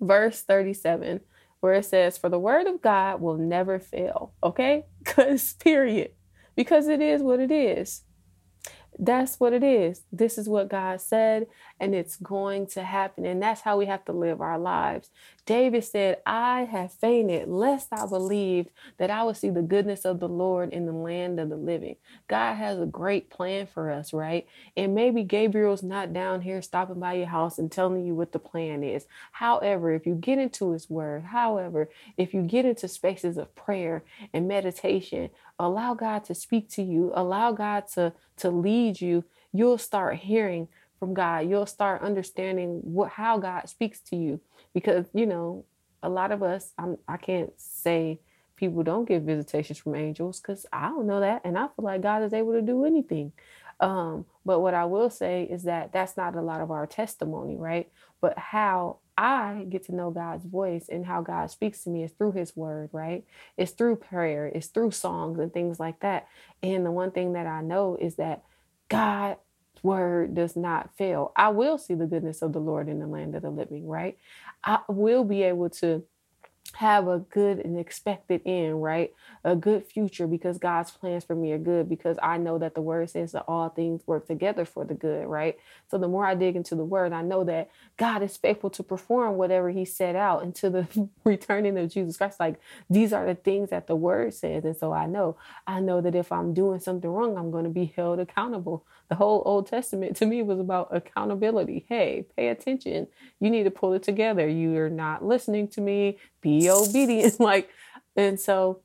verse 0.00 0.42
37 0.42 1.20
where 1.60 1.74
it 1.74 1.86
says, 1.86 2.18
For 2.18 2.28
the 2.28 2.38
word 2.38 2.66
of 2.66 2.82
God 2.82 3.22
will 3.22 3.38
never 3.38 3.80
fail. 3.80 4.34
Okay? 4.42 4.84
Because, 5.02 5.54
period. 5.54 6.10
Because 6.54 6.86
it 6.86 7.00
is 7.00 7.22
what 7.22 7.40
it 7.40 7.50
is. 7.50 8.02
That's 8.98 9.40
what 9.40 9.54
it 9.54 9.62
is. 9.62 10.02
This 10.12 10.36
is 10.36 10.46
what 10.46 10.68
God 10.68 11.00
said, 11.00 11.46
and 11.80 11.94
it's 11.94 12.16
going 12.16 12.66
to 12.68 12.84
happen. 12.84 13.24
And 13.24 13.42
that's 13.42 13.62
how 13.62 13.78
we 13.78 13.86
have 13.86 14.04
to 14.04 14.12
live 14.12 14.40
our 14.40 14.58
lives. 14.58 15.10
David 15.46 15.82
said, 15.82 16.18
I 16.26 16.64
have 16.64 16.92
fainted 16.92 17.48
lest 17.48 17.88
I 17.90 18.06
believed 18.06 18.68
that 18.98 19.10
I 19.10 19.24
would 19.24 19.36
see 19.36 19.50
the 19.50 19.62
goodness 19.62 20.04
of 20.04 20.20
the 20.20 20.28
Lord 20.28 20.72
in 20.72 20.86
the 20.86 20.92
land 20.92 21.40
of 21.40 21.48
the 21.48 21.56
living. 21.56 21.96
God 22.28 22.54
has 22.54 22.78
a 22.78 22.86
great 22.86 23.30
plan 23.30 23.66
for 23.66 23.90
us, 23.90 24.12
right? 24.12 24.46
And 24.76 24.94
maybe 24.94 25.24
Gabriel's 25.24 25.82
not 25.82 26.12
down 26.12 26.42
here 26.42 26.62
stopping 26.62 27.00
by 27.00 27.14
your 27.14 27.26
house 27.26 27.58
and 27.58 27.72
telling 27.72 28.04
you 28.04 28.14
what 28.14 28.32
the 28.32 28.38
plan 28.38 28.84
is. 28.84 29.06
However, 29.32 29.92
if 29.92 30.06
you 30.06 30.14
get 30.14 30.38
into 30.38 30.72
his 30.72 30.90
word, 30.90 31.24
however, 31.24 31.88
if 32.16 32.34
you 32.34 32.42
get 32.42 32.66
into 32.66 32.86
spaces 32.86 33.38
of 33.38 33.54
prayer 33.56 34.04
and 34.32 34.46
meditation, 34.46 35.30
allow 35.58 35.94
God 35.94 36.24
to 36.26 36.34
speak 36.34 36.68
to 36.70 36.82
you, 36.82 37.10
allow 37.14 37.52
God 37.52 37.88
to, 37.94 38.12
to 38.36 38.50
lead 38.50 39.00
you, 39.00 39.24
you'll 39.52 39.78
start 39.78 40.16
hearing 40.16 40.68
from 41.00 41.14
God. 41.14 41.48
You'll 41.48 41.66
start 41.66 42.02
understanding 42.02 42.80
what 42.84 43.10
how 43.10 43.38
God 43.38 43.68
speaks 43.68 44.00
to 44.02 44.16
you 44.16 44.40
because 44.72 45.06
you 45.12 45.26
know 45.26 45.64
a 46.02 46.08
lot 46.08 46.30
of 46.30 46.42
us 46.42 46.72
I'm, 46.78 46.98
I 47.08 47.16
can't 47.16 47.50
say 47.56 48.20
people 48.56 48.82
don't 48.82 49.08
get 49.08 49.22
visitations 49.22 49.78
from 49.78 49.94
angels 49.96 50.38
because 50.38 50.66
I 50.72 50.88
don't 50.88 51.06
know 51.06 51.20
that 51.20 51.40
and 51.44 51.58
I 51.58 51.62
feel 51.62 51.84
like 51.84 52.02
God 52.02 52.22
is 52.22 52.34
able 52.34 52.52
to 52.52 52.62
do 52.62 52.84
anything. 52.84 53.32
Um, 53.80 54.26
but 54.44 54.60
what 54.60 54.74
I 54.74 54.84
will 54.84 55.08
say 55.08 55.44
is 55.44 55.62
that 55.62 55.92
that's 55.92 56.16
not 56.16 56.36
a 56.36 56.42
lot 56.42 56.60
of 56.60 56.70
our 56.70 56.86
testimony, 56.86 57.56
right? 57.56 57.90
But 58.20 58.38
how 58.38 58.98
I 59.16 59.66
get 59.70 59.84
to 59.86 59.94
know 59.94 60.10
God's 60.10 60.44
voice 60.44 60.88
and 60.90 61.06
how 61.06 61.22
God 61.22 61.50
speaks 61.50 61.84
to 61.84 61.90
me 61.90 62.04
is 62.04 62.12
through 62.12 62.32
His 62.32 62.54
Word, 62.54 62.90
right? 62.92 63.24
It's 63.56 63.72
through 63.72 63.96
prayer, 63.96 64.46
it's 64.46 64.66
through 64.66 64.90
songs 64.90 65.38
and 65.38 65.52
things 65.52 65.80
like 65.80 66.00
that. 66.00 66.28
And 66.62 66.84
the 66.84 66.90
one 66.90 67.10
thing 67.10 67.32
that 67.32 67.46
I 67.46 67.62
know 67.62 67.96
is 67.98 68.16
that 68.16 68.42
God 68.90 69.36
word 69.84 70.34
does 70.34 70.56
not 70.56 70.90
fail. 70.96 71.32
I 71.36 71.50
will 71.50 71.78
see 71.78 71.94
the 71.94 72.06
goodness 72.06 72.42
of 72.42 72.52
the 72.52 72.60
Lord 72.60 72.88
in 72.88 73.00
the 73.00 73.06
land 73.08 73.34
of 73.36 73.42
the 73.42 73.50
living, 73.50 73.88
right? 73.88 74.18
I 74.64 74.80
will 74.88 75.24
be 75.24 75.42
able 75.44 75.70
to 75.70 76.02
have 76.74 77.08
a 77.08 77.20
good 77.20 77.58
and 77.60 77.78
expected 77.78 78.42
end, 78.46 78.82
right? 78.82 79.12
A 79.44 79.56
good 79.56 79.86
future 79.86 80.26
because 80.26 80.58
God's 80.58 80.90
plans 80.92 81.24
for 81.24 81.34
me 81.36 81.52
are 81.52 81.58
good 81.58 81.88
because 81.88 82.18
I 82.22 82.38
know 82.38 82.58
that 82.58 82.74
the 82.74 82.82
word 82.82 83.10
says 83.10 83.32
that 83.32 83.44
all 83.48 83.70
things 83.70 84.02
work 84.06 84.26
together 84.26 84.64
for 84.64 84.84
the 84.84 84.94
good, 84.94 85.26
right? 85.26 85.58
So 85.90 85.98
the 85.98 86.08
more 86.08 86.26
I 86.26 86.34
dig 86.34 86.56
into 86.56 86.76
the 86.76 86.84
word, 86.84 87.12
I 87.12 87.22
know 87.22 87.44
that 87.44 87.70
God 87.98 88.22
is 88.22 88.36
faithful 88.38 88.70
to 88.70 88.82
perform 88.84 89.36
whatever 89.36 89.70
he 89.70 89.84
set 89.84 90.16
out 90.16 90.44
into 90.44 90.70
the 90.70 91.10
returning 91.24 91.78
of 91.78 91.90
Jesus 91.92 92.16
Christ. 92.16 92.40
Like 92.40 92.60
these 92.90 93.12
are 93.12 93.26
the 93.26 93.36
things 93.36 93.70
that 93.70 93.86
the 93.88 93.96
word 93.96 94.34
says. 94.34 94.64
And 94.64 94.76
so 94.76 94.92
I 94.92 95.06
know, 95.06 95.36
I 95.66 95.80
know 95.80 96.00
that 96.00 96.14
if 96.14 96.32
I'm 96.32 96.54
doing 96.54 96.80
something 96.80 97.10
wrong, 97.10 97.36
I'm 97.36 97.50
going 97.50 97.64
to 97.64 97.70
be 97.70 97.92
held 97.96 98.20
accountable. 98.20 98.86
The 99.10 99.16
whole 99.16 99.42
Old 99.44 99.66
Testament 99.66 100.16
to 100.18 100.26
me 100.26 100.42
was 100.42 100.60
about 100.60 100.94
accountability. 100.94 101.84
Hey, 101.88 102.26
pay 102.36 102.48
attention. 102.48 103.08
You 103.40 103.50
need 103.50 103.64
to 103.64 103.70
pull 103.70 103.92
it 103.92 104.04
together. 104.04 104.48
You're 104.48 104.88
not 104.88 105.24
listening 105.24 105.66
to 105.68 105.80
me. 105.80 106.18
Be 106.40 106.70
obedient. 106.70 107.40
like, 107.40 107.70
and 108.16 108.38
so 108.38 108.82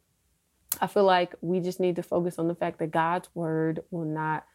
I 0.82 0.88
feel 0.88 1.04
like 1.04 1.36
we 1.42 1.60
just 1.60 1.80
need 1.80 1.98
to 1.98 2.04
focus 2.04 2.40
on 2.40 2.48
the 2.48 2.56
fact 2.56 2.80
that 2.80 2.90
God's 2.90 3.30
word 3.36 3.82
will 3.92 4.06
not 4.06 4.46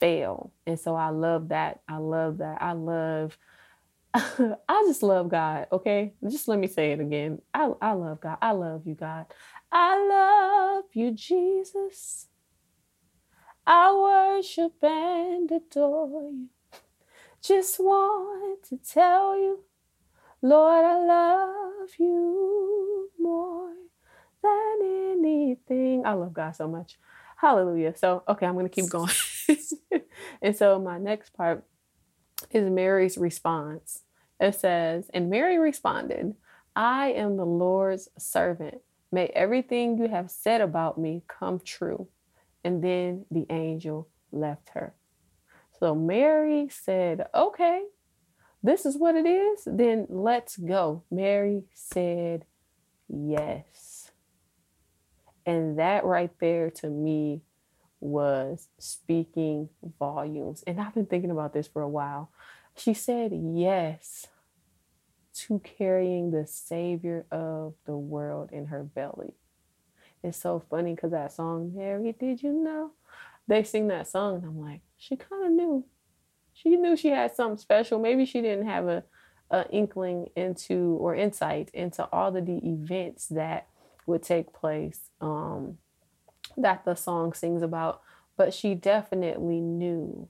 fail. 0.00 0.52
And 0.66 0.78
so 0.78 0.96
I 0.96 1.10
love 1.10 1.48
that. 1.48 1.80
I 1.88 1.98
love 1.98 2.38
that. 2.38 2.60
I 2.60 2.72
love 2.72 3.38
I 4.14 4.84
just 4.86 5.02
love 5.02 5.28
God, 5.28 5.66
okay? 5.72 6.14
Just 6.28 6.46
let 6.46 6.58
me 6.58 6.68
say 6.68 6.92
it 6.92 7.00
again. 7.00 7.40
I 7.52 7.70
I 7.80 7.92
love 7.92 8.20
God. 8.20 8.38
I 8.40 8.52
love 8.52 8.86
you, 8.86 8.94
God. 8.94 9.26
I 9.72 10.06
love 10.06 10.84
you, 10.92 11.10
Jesus. 11.10 12.28
I 13.66 13.92
worship 13.94 14.74
and 14.82 15.50
adore 15.50 16.30
you. 16.30 16.48
Just 17.42 17.80
want 17.80 18.64
to 18.68 18.76
tell 18.78 19.36
you, 19.38 19.64
Lord, 20.42 20.84
I 20.84 21.06
love 21.06 21.90
you 21.98 23.10
more 23.18 23.72
than 24.42 24.78
anything. 24.82 26.04
I 26.04 26.12
love 26.12 26.34
God 26.34 26.56
so 26.56 26.68
much. 26.68 26.98
Hallelujah. 27.36 27.94
So, 27.96 28.22
okay, 28.28 28.46
I'm 28.46 28.54
going 28.54 28.68
to 28.68 28.70
keep 28.70 28.90
going. 28.90 29.12
and 30.42 30.56
so, 30.56 30.78
my 30.78 30.98
next 30.98 31.34
part 31.34 31.64
is 32.50 32.70
Mary's 32.70 33.18
response. 33.18 34.02
It 34.40 34.54
says, 34.54 35.10
And 35.14 35.30
Mary 35.30 35.58
responded, 35.58 36.34
I 36.76 37.12
am 37.12 37.36
the 37.36 37.46
Lord's 37.46 38.08
servant. 38.18 38.80
May 39.12 39.26
everything 39.28 39.98
you 39.98 40.08
have 40.08 40.30
said 40.30 40.60
about 40.60 40.98
me 40.98 41.22
come 41.28 41.60
true. 41.64 42.08
And 42.64 42.82
then 42.82 43.26
the 43.30 43.46
angel 43.50 44.08
left 44.32 44.70
her. 44.70 44.94
So 45.78 45.94
Mary 45.94 46.68
said, 46.70 47.26
Okay, 47.34 47.82
this 48.62 48.86
is 48.86 48.96
what 48.96 49.14
it 49.14 49.26
is. 49.26 49.64
Then 49.66 50.06
let's 50.08 50.56
go. 50.56 51.02
Mary 51.10 51.64
said, 51.74 52.46
Yes. 53.08 54.10
And 55.46 55.78
that 55.78 56.04
right 56.04 56.30
there 56.40 56.70
to 56.70 56.88
me 56.88 57.42
was 58.00 58.68
speaking 58.78 59.68
volumes. 59.98 60.64
And 60.66 60.80
I've 60.80 60.94
been 60.94 61.06
thinking 61.06 61.30
about 61.30 61.52
this 61.52 61.66
for 61.66 61.82
a 61.82 61.88
while. 61.88 62.30
She 62.76 62.94
said 62.94 63.32
yes 63.32 64.26
to 65.34 65.58
carrying 65.60 66.30
the 66.30 66.46
Savior 66.46 67.26
of 67.30 67.74
the 67.86 67.96
world 67.96 68.50
in 68.52 68.66
her 68.66 68.82
belly. 68.82 69.34
It's 70.24 70.38
so 70.38 70.64
funny 70.70 70.94
because 70.94 71.10
that 71.10 71.32
song, 71.32 71.72
Mary, 71.76 72.16
did 72.18 72.42
you 72.42 72.52
know? 72.52 72.92
They 73.46 73.62
sing 73.62 73.88
that 73.88 74.08
song, 74.08 74.36
and 74.36 74.44
I'm 74.46 74.58
like, 74.60 74.80
she 74.96 75.16
kind 75.16 75.44
of 75.44 75.52
knew. 75.52 75.84
She 76.54 76.76
knew 76.76 76.96
she 76.96 77.08
had 77.08 77.36
something 77.36 77.58
special. 77.58 78.00
Maybe 78.00 78.24
she 78.24 78.40
didn't 78.40 78.66
have 78.66 78.88
a, 78.88 79.04
a 79.50 79.68
inkling 79.70 80.30
into 80.34 80.96
or 80.98 81.14
insight 81.14 81.70
into 81.74 82.08
all 82.10 82.34
of 82.34 82.46
the 82.46 82.58
events 82.66 83.26
that 83.28 83.66
would 84.06 84.22
take 84.22 84.54
place 84.54 85.10
um, 85.20 85.76
that 86.56 86.86
the 86.86 86.94
song 86.94 87.34
sings 87.34 87.62
about, 87.62 88.00
but 88.36 88.54
she 88.54 88.74
definitely 88.74 89.60
knew 89.60 90.28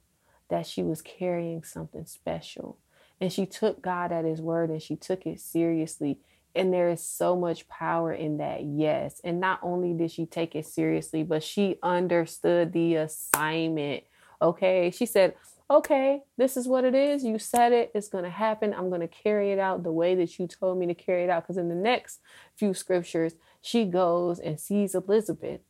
that 0.49 0.67
she 0.67 0.83
was 0.83 1.03
carrying 1.03 1.63
something 1.63 2.07
special. 2.07 2.79
And 3.21 3.33
she 3.33 3.47
took 3.47 3.81
God 3.81 4.11
at 4.11 4.25
his 4.25 4.41
word 4.41 4.71
and 4.71 4.83
she 4.83 4.97
took 4.97 5.25
it 5.25 5.41
seriously 5.41 6.19
and 6.55 6.73
there 6.73 6.91
is 6.91 7.05
so 7.05 7.37
much 7.37 7.69
power 7.69 8.13
in 8.13 8.39
that, 8.39 8.65
yes. 8.65 9.21
And 9.25 9.41
not 9.41 9.61
only 9.63 9.93
did 9.93 10.11
she 10.11 10.27
take 10.27 10.55
it 10.55 10.67
seriously, 10.67 11.23
but 11.23 11.43
she 11.43 11.77
understood 11.83 12.73
the 12.73 12.97
assignment. 12.97 14.05
Okay. 14.41 14.91
She 14.91 15.07
said, 15.07 15.35
okay, 15.71 16.21
this 16.37 16.57
is 16.57 16.69
what 16.69 16.85
it 16.85 16.95
is. 16.95 17.25
You 17.25 17.39
said 17.39 17.73
it. 17.73 17.91
It's 17.95 18.09
going 18.09 18.25
to 18.25 18.31
happen. 18.31 18.75
I'm 18.75 18.89
going 18.89 19.01
to 19.01 19.09
carry 19.09 19.53
it 19.53 19.59
out 19.59 19.83
the 19.83 19.93
way 19.93 20.15
that 20.15 20.39
you 20.39 20.47
told 20.47 20.79
me 20.79 20.87
to 20.87 20.95
carry 20.95 21.25
it 21.25 21.31
out. 21.31 21.43
Because 21.43 21.57
in 21.57 21.69
the 21.69 21.75
next 21.75 22.21
few 22.57 22.75
scriptures, 22.75 23.35
she 23.61 23.85
goes 23.85 24.39
and 24.39 24.61
sees 24.61 24.95
Elizabeth. 24.95 25.63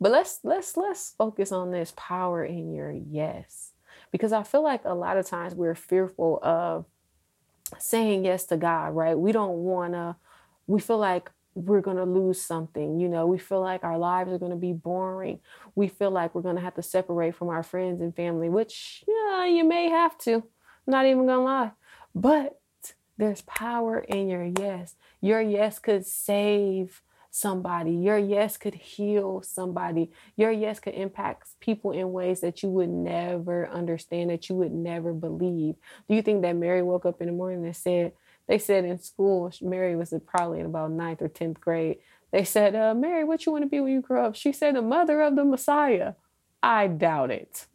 But 0.00 0.12
let's 0.12 0.40
let's 0.44 0.76
let's 0.76 1.14
focus 1.18 1.50
on 1.50 1.72
this 1.72 1.92
power 1.96 2.44
in 2.44 2.72
your 2.72 2.92
yes. 2.92 3.72
Because 4.12 4.32
I 4.32 4.42
feel 4.44 4.62
like 4.62 4.84
a 4.84 4.94
lot 4.94 5.16
of 5.16 5.26
times 5.26 5.54
we're 5.54 5.74
fearful 5.74 6.38
of 6.42 6.86
saying 7.78 8.24
yes 8.24 8.44
to 8.46 8.56
God, 8.56 8.94
right? 8.94 9.18
We 9.18 9.32
don't 9.32 9.58
want 9.58 9.94
to, 9.94 10.16
we 10.66 10.80
feel 10.80 10.98
like 10.98 11.30
we're 11.54 11.80
going 11.80 11.98
to 11.98 12.04
lose 12.04 12.40
something. 12.40 12.98
You 12.98 13.08
know, 13.08 13.26
we 13.26 13.38
feel 13.38 13.60
like 13.60 13.84
our 13.84 13.98
lives 13.98 14.32
are 14.32 14.38
going 14.38 14.52
to 14.52 14.56
be 14.56 14.72
boring. 14.72 15.40
We 15.74 15.88
feel 15.88 16.10
like 16.10 16.34
we're 16.34 16.42
going 16.42 16.56
to 16.56 16.62
have 16.62 16.74
to 16.76 16.82
separate 16.82 17.34
from 17.34 17.48
our 17.48 17.62
friends 17.62 18.00
and 18.00 18.14
family, 18.14 18.48
which, 18.48 19.04
yeah, 19.06 19.44
you 19.46 19.64
may 19.64 19.90
have 19.90 20.16
to. 20.18 20.34
I'm 20.34 20.42
not 20.86 21.06
even 21.06 21.26
going 21.26 21.38
to 21.38 21.44
lie. 21.44 21.70
But 22.14 22.58
there's 23.18 23.42
power 23.42 23.98
in 23.98 24.28
your 24.28 24.44
yes. 24.44 24.96
Your 25.20 25.40
yes 25.40 25.78
could 25.78 26.06
save 26.06 27.02
somebody. 27.32 27.92
Your 27.92 28.18
yes 28.18 28.58
could 28.58 28.74
heal 28.74 29.42
somebody. 29.42 30.12
Your 30.36 30.52
yes 30.52 30.78
could 30.78 30.92
impact 30.94 31.48
people 31.60 31.90
in 31.90 32.12
ways 32.12 32.40
that 32.42 32.62
you 32.62 32.68
would 32.68 32.90
never 32.90 33.68
understand, 33.68 34.30
that 34.30 34.48
you 34.50 34.54
would 34.56 34.72
never 34.72 35.14
believe. 35.14 35.76
Do 36.08 36.14
you 36.14 36.20
think 36.20 36.42
that 36.42 36.56
Mary 36.56 36.82
woke 36.82 37.06
up 37.06 37.20
in 37.22 37.28
the 37.28 37.32
morning 37.32 37.64
and 37.64 37.74
said, 37.74 38.12
they 38.46 38.58
said 38.58 38.84
in 38.84 39.00
school, 39.00 39.50
Mary 39.62 39.96
was 39.96 40.12
probably 40.26 40.60
in 40.60 40.66
about 40.66 40.90
ninth 40.90 41.22
or 41.22 41.28
10th 41.28 41.58
grade. 41.58 41.98
They 42.32 42.44
said, 42.44 42.76
uh, 42.76 42.94
Mary, 42.94 43.24
what 43.24 43.46
you 43.46 43.52
want 43.52 43.62
to 43.64 43.68
be 43.68 43.80
when 43.80 43.92
you 43.92 44.02
grow 44.02 44.26
up? 44.26 44.36
She 44.36 44.52
said, 44.52 44.76
the 44.76 44.82
mother 44.82 45.22
of 45.22 45.34
the 45.34 45.44
Messiah. 45.44 46.14
I 46.62 46.86
doubt 46.86 47.30
it. 47.30 47.66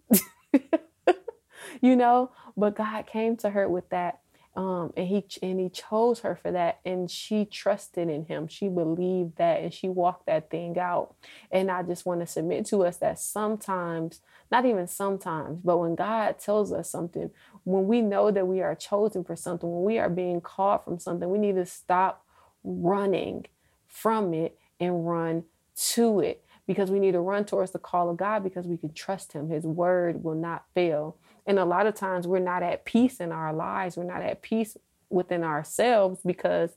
you 1.81 1.95
know, 1.95 2.31
but 2.55 2.75
God 2.75 3.07
came 3.07 3.37
to 3.37 3.49
her 3.49 3.67
with 3.67 3.89
that 3.89 4.19
Um, 4.57 4.93
and 4.97 5.07
he 5.07 5.25
and 5.43 5.61
he 5.61 5.69
chose 5.69 6.21
her 6.21 6.35
for 6.35 6.51
that 6.51 6.81
and 6.85 7.11
she 7.11 7.45
trusted 7.45 8.09
in 8.09 8.25
him 8.25 8.49
she 8.49 8.69
believed 8.69 9.37
that 9.37 9.61
and 9.61 9.73
she 9.73 9.89
walked 9.89 10.27
that 10.27 10.49
thing 10.51 10.79
out 10.79 11.15
and 11.51 11.71
i 11.71 11.83
just 11.83 12.07
want 12.07 12.21
to 12.21 12.27
submit 12.27 12.65
to 12.67 12.83
us 12.83 12.97
that 12.97 13.19
sometimes 13.19 14.21
not 14.51 14.65
even 14.65 14.87
sometimes 14.87 15.61
but 15.63 15.77
when 15.77 15.95
god 15.95 16.39
tells 16.39 16.73
us 16.73 16.89
something 16.91 17.31
when 17.65 17.87
we 17.87 18.01
know 18.01 18.31
that 18.31 18.47
we 18.47 18.61
are 18.63 18.75
chosen 18.75 19.23
for 19.23 19.37
something 19.37 19.71
when 19.71 19.85
we 19.85 19.99
are 19.99 20.09
being 20.09 20.41
called 20.41 20.83
from 20.83 20.99
something 20.99 21.29
we 21.29 21.39
need 21.39 21.55
to 21.55 21.67
stop 21.67 22.25
running 22.65 23.45
from 23.87 24.33
it 24.33 24.57
and 24.79 25.07
run 25.07 25.43
to 25.75 26.19
it 26.21 26.43
because 26.67 26.91
we 26.91 26.99
need 26.99 27.13
to 27.13 27.21
run 27.21 27.45
towards 27.45 27.71
the 27.71 27.79
call 27.79 28.09
of 28.09 28.17
God 28.17 28.43
because 28.43 28.67
we 28.67 28.77
can 28.77 28.93
trust 28.93 29.33
Him. 29.33 29.49
His 29.49 29.65
word 29.65 30.23
will 30.23 30.35
not 30.35 30.65
fail. 30.75 31.17
And 31.47 31.57
a 31.57 31.65
lot 31.65 31.87
of 31.87 31.95
times 31.95 32.27
we're 32.27 32.39
not 32.39 32.61
at 32.61 32.85
peace 32.85 33.19
in 33.19 33.31
our 33.31 33.53
lives, 33.53 33.97
we're 33.97 34.03
not 34.03 34.21
at 34.21 34.41
peace 34.41 34.77
within 35.09 35.43
ourselves 35.43 36.19
because 36.25 36.71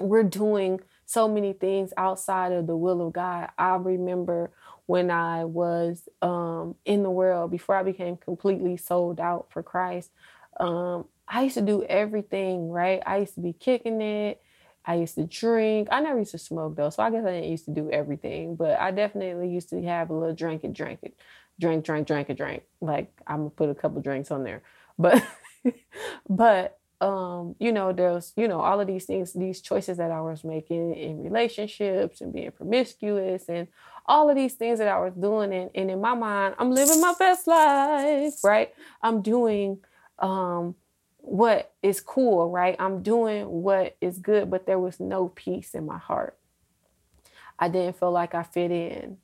we're 0.00 0.22
doing 0.22 0.80
so 1.04 1.28
many 1.28 1.52
things 1.52 1.92
outside 1.96 2.52
of 2.52 2.66
the 2.66 2.76
will 2.76 3.06
of 3.06 3.12
God. 3.12 3.50
I 3.58 3.74
remember 3.74 4.50
when 4.86 5.10
I 5.10 5.44
was 5.44 6.08
um, 6.22 6.76
in 6.84 7.02
the 7.02 7.10
world 7.10 7.50
before 7.50 7.76
I 7.76 7.82
became 7.82 8.16
completely 8.16 8.76
sold 8.76 9.20
out 9.20 9.48
for 9.50 9.62
Christ. 9.62 10.10
Um, 10.58 11.06
I 11.28 11.42
used 11.42 11.56
to 11.56 11.62
do 11.62 11.82
everything, 11.84 12.70
right? 12.70 13.02
I 13.04 13.18
used 13.18 13.34
to 13.34 13.40
be 13.40 13.52
kicking 13.52 14.00
it. 14.00 14.40
I 14.84 14.96
used 14.96 15.14
to 15.14 15.24
drink. 15.24 15.88
I 15.90 16.00
never 16.00 16.18
used 16.18 16.32
to 16.32 16.38
smoke 16.38 16.76
though, 16.76 16.90
so 16.90 17.02
I 17.02 17.10
guess 17.10 17.24
I 17.24 17.32
didn't 17.32 17.50
used 17.50 17.66
to 17.66 17.70
do 17.70 17.90
everything. 17.90 18.56
But 18.56 18.80
I 18.80 18.90
definitely 18.90 19.48
used 19.48 19.70
to 19.70 19.82
have 19.82 20.10
a 20.10 20.14
little 20.14 20.34
drink 20.34 20.64
and 20.64 20.74
drink 20.74 21.00
it, 21.02 21.14
drink, 21.60 21.84
drink, 21.84 22.06
drink, 22.06 22.28
and 22.28 22.38
drink. 22.38 22.62
Like 22.80 23.12
I'm 23.26 23.38
gonna 23.38 23.50
put 23.50 23.70
a 23.70 23.74
couple 23.74 24.00
drinks 24.00 24.30
on 24.30 24.44
there, 24.44 24.62
but 24.98 25.22
but 26.28 26.78
um, 27.00 27.56
you 27.58 27.72
know, 27.72 27.92
there's 27.92 28.32
you 28.36 28.46
know 28.46 28.60
all 28.60 28.80
of 28.80 28.86
these 28.86 29.06
things, 29.06 29.32
these 29.32 29.60
choices 29.60 29.98
that 29.98 30.10
I 30.10 30.20
was 30.20 30.44
making 30.44 30.94
in 30.94 31.22
relationships 31.22 32.20
and 32.20 32.32
being 32.32 32.52
promiscuous 32.52 33.48
and 33.48 33.68
all 34.06 34.30
of 34.30 34.36
these 34.36 34.54
things 34.54 34.78
that 34.78 34.88
I 34.88 34.98
was 34.98 35.14
doing, 35.14 35.52
and, 35.52 35.70
and 35.74 35.90
in 35.90 36.00
my 36.00 36.14
mind, 36.14 36.54
I'm 36.58 36.70
living 36.70 37.00
my 37.00 37.14
best 37.18 37.46
life, 37.46 38.34
right? 38.44 38.72
I'm 39.02 39.22
doing 39.22 39.78
um 40.18 40.76
what 41.18 41.72
is 41.82 42.00
cool, 42.00 42.50
right? 42.50 42.76
I'm 42.78 43.02
doing 43.02 43.46
what 43.46 43.96
is 44.00 44.18
good, 44.18 44.50
but 44.50 44.66
there 44.66 44.78
was 44.78 45.00
no 45.00 45.28
peace 45.28 45.74
in 45.74 45.86
my 45.86 45.98
heart. 45.98 46.36
I 47.58 47.68
didn't 47.68 47.98
feel 47.98 48.10
like 48.10 48.34
I 48.34 48.42
fit 48.42 48.70
in. 48.70 49.18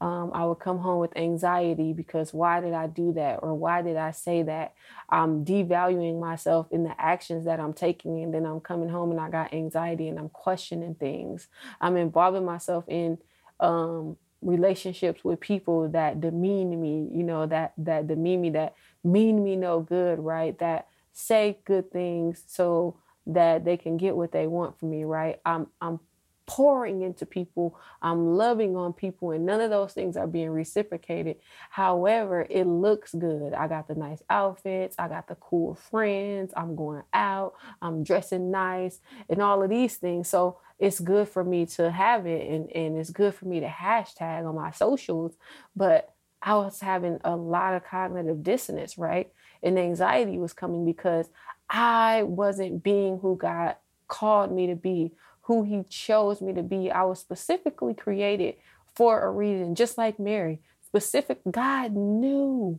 Um, 0.00 0.30
I 0.32 0.44
would 0.44 0.60
come 0.60 0.78
home 0.78 1.00
with 1.00 1.16
anxiety 1.16 1.92
because 1.92 2.32
why 2.32 2.60
did 2.60 2.72
I 2.72 2.86
do 2.86 3.12
that 3.14 3.40
or 3.42 3.54
why 3.54 3.82
did 3.82 3.96
I 3.96 4.12
say 4.12 4.42
that? 4.44 4.74
I'm 5.10 5.44
devaluing 5.44 6.20
myself 6.20 6.68
in 6.70 6.84
the 6.84 6.94
actions 7.00 7.44
that 7.46 7.58
I'm 7.58 7.72
taking, 7.72 8.22
and 8.22 8.32
then 8.32 8.46
I'm 8.46 8.60
coming 8.60 8.88
home 8.88 9.10
and 9.10 9.18
I 9.20 9.28
got 9.28 9.52
anxiety 9.52 10.08
and 10.08 10.18
I'm 10.18 10.28
questioning 10.28 10.94
things. 10.94 11.48
I'm 11.80 11.96
involving 11.96 12.44
myself 12.44 12.84
in 12.86 13.18
um, 13.60 14.16
relationships 14.40 15.24
with 15.24 15.40
people 15.40 15.88
that 15.88 16.20
demean 16.20 16.80
me, 16.80 17.08
you 17.12 17.24
know, 17.24 17.46
that 17.46 17.72
that 17.78 18.06
demean 18.06 18.40
me, 18.40 18.50
that 18.50 18.74
mean 19.02 19.42
me 19.42 19.56
no 19.56 19.80
good, 19.80 20.20
right? 20.20 20.56
That 20.58 20.86
say 21.12 21.58
good 21.64 21.90
things 21.90 22.44
so 22.46 22.96
that 23.26 23.64
they 23.64 23.76
can 23.76 23.96
get 23.96 24.16
what 24.16 24.32
they 24.32 24.46
want 24.46 24.78
from 24.78 24.90
me, 24.90 25.04
right? 25.04 25.40
I'm 25.44 25.66
I'm 25.80 26.00
pouring 26.48 27.02
into 27.02 27.24
people, 27.24 27.78
I'm 28.02 28.34
loving 28.36 28.76
on 28.76 28.92
people, 28.92 29.30
and 29.30 29.46
none 29.46 29.60
of 29.60 29.70
those 29.70 29.92
things 29.92 30.16
are 30.16 30.26
being 30.26 30.50
reciprocated. 30.50 31.36
However, 31.70 32.44
it 32.50 32.64
looks 32.64 33.14
good. 33.14 33.54
I 33.54 33.68
got 33.68 33.86
the 33.86 33.94
nice 33.94 34.22
outfits, 34.28 34.96
I 34.98 35.06
got 35.06 35.28
the 35.28 35.36
cool 35.36 35.76
friends, 35.76 36.52
I'm 36.56 36.74
going 36.74 37.02
out, 37.12 37.54
I'm 37.80 38.02
dressing 38.02 38.50
nice, 38.50 38.98
and 39.28 39.40
all 39.40 39.62
of 39.62 39.70
these 39.70 39.96
things. 39.96 40.28
So 40.28 40.58
it's 40.80 40.98
good 40.98 41.28
for 41.28 41.44
me 41.44 41.66
to 41.66 41.90
have 41.90 42.26
it 42.26 42.48
and, 42.48 42.70
and 42.72 42.96
it's 42.98 43.10
good 43.10 43.34
for 43.34 43.46
me 43.46 43.60
to 43.60 43.68
hashtag 43.68 44.48
on 44.48 44.54
my 44.54 44.70
socials. 44.72 45.34
But 45.76 46.14
I 46.40 46.54
was 46.54 46.80
having 46.80 47.18
a 47.24 47.36
lot 47.36 47.74
of 47.74 47.84
cognitive 47.84 48.42
dissonance, 48.42 48.96
right? 48.96 49.32
and 49.62 49.78
anxiety 49.78 50.38
was 50.38 50.52
coming 50.52 50.84
because 50.84 51.28
I 51.68 52.22
wasn't 52.22 52.82
being 52.82 53.18
who 53.18 53.36
God 53.36 53.76
called 54.06 54.52
me 54.52 54.68
to 54.68 54.74
be, 54.74 55.12
who 55.48 55.62
He 55.62 55.82
chose 55.88 56.42
me 56.42 56.52
to 56.52 56.62
be. 56.62 56.90
I 56.90 57.04
was 57.04 57.18
specifically 57.18 57.94
created 57.94 58.56
for 58.94 59.22
a 59.22 59.30
reason, 59.30 59.74
just 59.74 59.96
like 59.96 60.20
Mary. 60.20 60.60
Specific, 60.86 61.40
God 61.50 61.94
knew. 61.94 62.78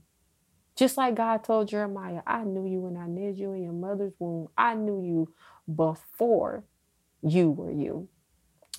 Just 0.75 0.95
like 0.95 1.15
God 1.15 1.43
told 1.43 1.67
Jeremiah, 1.67 2.21
I 2.25 2.43
knew 2.43 2.65
you 2.65 2.79
when 2.81 2.95
I 2.95 3.07
knit 3.07 3.35
you 3.35 3.53
in 3.53 3.63
your 3.63 3.73
mother's 3.73 4.13
womb. 4.19 4.49
I 4.55 4.75
knew 4.75 5.03
you 5.03 5.33
before 5.75 6.63
you 7.23 7.49
were 7.49 7.71
you. 7.71 8.07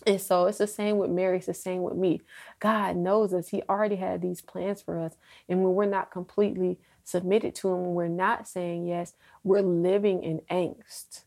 And 0.07 0.21
so 0.21 0.47
it's 0.47 0.59
the 0.59 0.69
same 0.69 0.97
with 0.97 1.11
Mary, 1.11 1.39
it's 1.39 1.47
the 1.47 1.55
same 1.55 1.83
with 1.83 1.97
me. 1.97 2.23
God 2.61 2.97
knows 2.97 3.35
us. 3.35 3.49
He 3.49 3.63
already 3.69 3.97
had 3.97 4.23
these 4.23 4.41
plans 4.41 4.81
for 4.81 4.99
us. 4.99 5.17
And 5.49 5.63
when 5.63 5.75
we're 5.75 5.85
not 5.85 6.13
completely 6.13 6.79
submitted 7.03 7.57
to 7.57 7.69
Him, 7.69 7.81
when 7.83 7.95
we're 7.95 8.09
not 8.09 8.47
saying 8.47 8.87
yes, 8.87 9.15
we're 9.43 9.63
living 9.63 10.23
in 10.23 10.41
angst. 10.49 11.25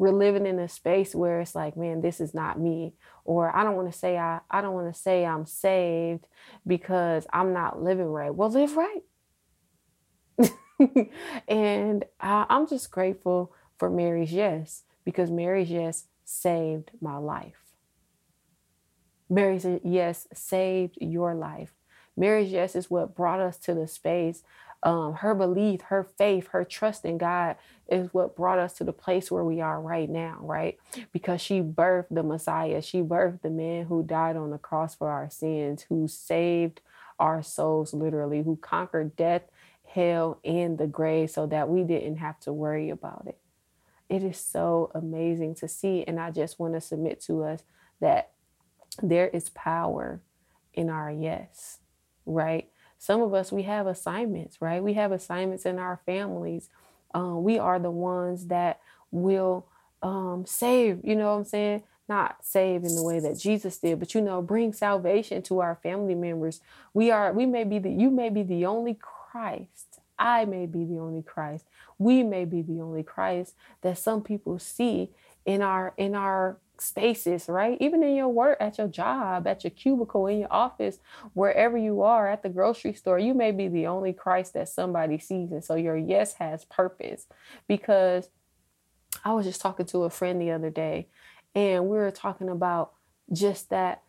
We're 0.00 0.12
living 0.12 0.46
in 0.46 0.58
a 0.58 0.66
space 0.66 1.14
where 1.14 1.42
it's 1.42 1.54
like, 1.54 1.76
man, 1.76 2.00
this 2.00 2.22
is 2.22 2.32
not 2.32 2.58
me. 2.58 2.94
Or 3.26 3.54
I 3.54 3.64
don't 3.64 3.76
want 3.76 3.92
to 3.92 3.98
say 3.98 4.16
I, 4.16 4.40
I 4.50 4.62
don't 4.62 4.72
want 4.72 4.90
to 4.94 4.98
say 4.98 5.26
I'm 5.26 5.44
saved 5.44 6.26
because 6.66 7.26
I'm 7.34 7.52
not 7.52 7.82
living 7.82 8.06
right. 8.06 8.34
Well, 8.34 8.48
live 8.48 8.78
right. 8.78 9.02
and 11.48 12.06
I, 12.18 12.46
I'm 12.48 12.66
just 12.66 12.90
grateful 12.90 13.52
for 13.78 13.90
Mary's 13.90 14.32
yes 14.32 14.84
because 15.04 15.30
Mary's 15.30 15.70
yes 15.70 16.04
saved 16.24 16.92
my 17.02 17.18
life. 17.18 17.62
Mary's 19.28 19.66
yes 19.84 20.26
saved 20.32 20.96
your 20.98 21.34
life. 21.34 21.74
Mary's 22.16 22.50
yes 22.50 22.74
is 22.74 22.90
what 22.90 23.14
brought 23.14 23.40
us 23.40 23.58
to 23.58 23.74
the 23.74 23.86
space. 23.86 24.42
Um, 24.82 25.14
her 25.14 25.34
belief, 25.34 25.82
her 25.82 26.04
faith, 26.04 26.48
her 26.48 26.64
trust 26.64 27.04
in 27.04 27.18
God 27.18 27.56
is 27.88 28.08
what 28.12 28.34
brought 28.36 28.58
us 28.58 28.72
to 28.74 28.84
the 28.84 28.92
place 28.94 29.30
where 29.30 29.44
we 29.44 29.60
are 29.60 29.80
right 29.80 30.08
now, 30.08 30.38
right? 30.40 30.78
Because 31.12 31.42
she 31.42 31.60
birthed 31.60 32.06
the 32.10 32.22
Messiah. 32.22 32.80
She 32.80 33.02
birthed 33.02 33.42
the 33.42 33.50
man 33.50 33.86
who 33.86 34.02
died 34.02 34.36
on 34.36 34.50
the 34.50 34.58
cross 34.58 34.94
for 34.94 35.10
our 35.10 35.28
sins, 35.28 35.84
who 35.88 36.08
saved 36.08 36.80
our 37.18 37.42
souls 37.42 37.92
literally, 37.92 38.42
who 38.42 38.56
conquered 38.56 39.16
death, 39.16 39.42
hell, 39.86 40.40
and 40.44 40.78
the 40.78 40.86
grave 40.86 41.30
so 41.30 41.46
that 41.46 41.68
we 41.68 41.84
didn't 41.84 42.16
have 42.16 42.40
to 42.40 42.52
worry 42.52 42.88
about 42.88 43.24
it. 43.26 43.38
It 44.08 44.24
is 44.24 44.38
so 44.38 44.90
amazing 44.94 45.56
to 45.56 45.68
see. 45.68 46.04
And 46.06 46.18
I 46.18 46.30
just 46.30 46.58
want 46.58 46.74
to 46.74 46.80
submit 46.80 47.20
to 47.24 47.44
us 47.44 47.62
that 48.00 48.30
there 49.02 49.28
is 49.28 49.50
power 49.50 50.22
in 50.72 50.88
our 50.88 51.10
yes, 51.10 51.78
right? 52.24 52.69
Some 53.00 53.22
of 53.22 53.32
us, 53.32 53.50
we 53.50 53.62
have 53.62 53.86
assignments, 53.86 54.60
right? 54.60 54.82
We 54.82 54.92
have 54.92 55.10
assignments 55.10 55.64
in 55.64 55.78
our 55.78 56.00
families. 56.04 56.68
Um, 57.14 57.42
we 57.42 57.58
are 57.58 57.78
the 57.78 57.90
ones 57.90 58.48
that 58.48 58.78
will 59.10 59.66
um, 60.02 60.44
save, 60.46 61.00
you 61.02 61.16
know 61.16 61.32
what 61.32 61.38
I'm 61.38 61.44
saying? 61.46 61.82
Not 62.10 62.44
save 62.44 62.84
in 62.84 62.94
the 62.94 63.02
way 63.02 63.18
that 63.18 63.38
Jesus 63.38 63.78
did, 63.78 63.98
but 64.00 64.14
you 64.14 64.20
know, 64.20 64.42
bring 64.42 64.74
salvation 64.74 65.40
to 65.44 65.60
our 65.60 65.76
family 65.82 66.14
members. 66.14 66.60
We 66.92 67.10
are, 67.10 67.32
we 67.32 67.46
may 67.46 67.64
be 67.64 67.78
the, 67.78 67.90
you 67.90 68.10
may 68.10 68.28
be 68.28 68.42
the 68.42 68.66
only 68.66 68.98
Christ. 69.00 69.98
I 70.18 70.44
may 70.44 70.66
be 70.66 70.84
the 70.84 70.98
only 70.98 71.22
Christ. 71.22 71.64
We 71.98 72.22
may 72.22 72.44
be 72.44 72.60
the 72.60 72.82
only 72.82 73.02
Christ 73.02 73.54
that 73.80 73.96
some 73.96 74.22
people 74.22 74.58
see 74.58 75.10
in 75.46 75.62
our 75.62 75.94
in 75.96 76.14
our 76.14 76.58
spaces, 76.80 77.48
right? 77.48 77.76
Even 77.80 78.02
in 78.02 78.14
your 78.14 78.28
work, 78.28 78.58
at 78.60 78.78
your 78.78 78.88
job, 78.88 79.46
at 79.46 79.64
your 79.64 79.70
cubicle, 79.70 80.26
in 80.26 80.40
your 80.40 80.52
office, 80.52 80.98
wherever 81.34 81.76
you 81.76 82.02
are, 82.02 82.28
at 82.28 82.42
the 82.42 82.48
grocery 82.48 82.92
store, 82.92 83.18
you 83.18 83.34
may 83.34 83.50
be 83.52 83.68
the 83.68 83.86
only 83.86 84.12
Christ 84.12 84.54
that 84.54 84.68
somebody 84.68 85.18
sees. 85.18 85.52
And 85.52 85.64
so 85.64 85.74
your 85.74 85.96
yes 85.96 86.34
has 86.34 86.64
purpose. 86.64 87.26
Because 87.68 88.28
I 89.24 89.32
was 89.32 89.46
just 89.46 89.60
talking 89.60 89.86
to 89.86 90.04
a 90.04 90.10
friend 90.10 90.40
the 90.40 90.50
other 90.52 90.70
day, 90.70 91.08
and 91.54 91.84
we 91.84 91.96
were 91.96 92.10
talking 92.10 92.48
about 92.48 92.92
just 93.32 93.70
that 93.70 94.02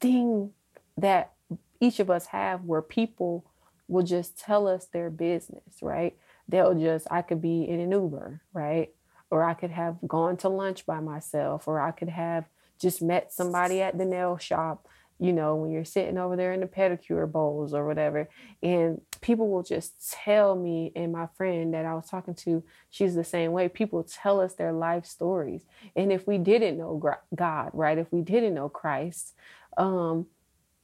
thing 0.00 0.52
that 0.96 1.32
each 1.80 2.00
of 2.00 2.10
us 2.10 2.26
have 2.26 2.64
where 2.64 2.82
people 2.82 3.44
will 3.88 4.04
just 4.04 4.38
tell 4.38 4.66
us 4.66 4.86
their 4.86 5.10
business, 5.10 5.82
right? 5.82 6.16
They'll 6.48 6.74
just, 6.74 7.06
I 7.10 7.22
could 7.22 7.42
be 7.42 7.68
in 7.68 7.80
an 7.80 7.92
Uber, 7.92 8.40
right? 8.52 8.90
Or 9.34 9.42
I 9.42 9.54
could 9.54 9.72
have 9.72 9.96
gone 10.06 10.36
to 10.38 10.48
lunch 10.48 10.86
by 10.86 11.00
myself, 11.00 11.66
or 11.66 11.80
I 11.80 11.90
could 11.90 12.08
have 12.08 12.44
just 12.80 13.02
met 13.02 13.32
somebody 13.32 13.82
at 13.82 13.98
the 13.98 14.04
nail 14.04 14.38
shop, 14.38 14.86
you 15.18 15.32
know, 15.32 15.56
when 15.56 15.72
you're 15.72 15.84
sitting 15.84 16.18
over 16.18 16.36
there 16.36 16.52
in 16.52 16.60
the 16.60 16.68
pedicure 16.68 17.30
bowls 17.30 17.74
or 17.74 17.84
whatever. 17.84 18.28
And 18.62 19.00
people 19.22 19.48
will 19.48 19.64
just 19.64 20.12
tell 20.12 20.54
me, 20.54 20.92
and 20.94 21.10
my 21.10 21.26
friend 21.36 21.74
that 21.74 21.84
I 21.84 21.94
was 21.94 22.08
talking 22.08 22.36
to, 22.36 22.62
she's 22.90 23.16
the 23.16 23.24
same 23.24 23.50
way. 23.50 23.68
People 23.68 24.04
tell 24.04 24.40
us 24.40 24.54
their 24.54 24.72
life 24.72 25.04
stories. 25.04 25.64
And 25.96 26.12
if 26.12 26.28
we 26.28 26.38
didn't 26.38 26.78
know 26.78 27.02
God, 27.34 27.70
right, 27.72 27.98
if 27.98 28.12
we 28.12 28.20
didn't 28.20 28.54
know 28.54 28.68
Christ, 28.68 29.34
um, 29.76 30.26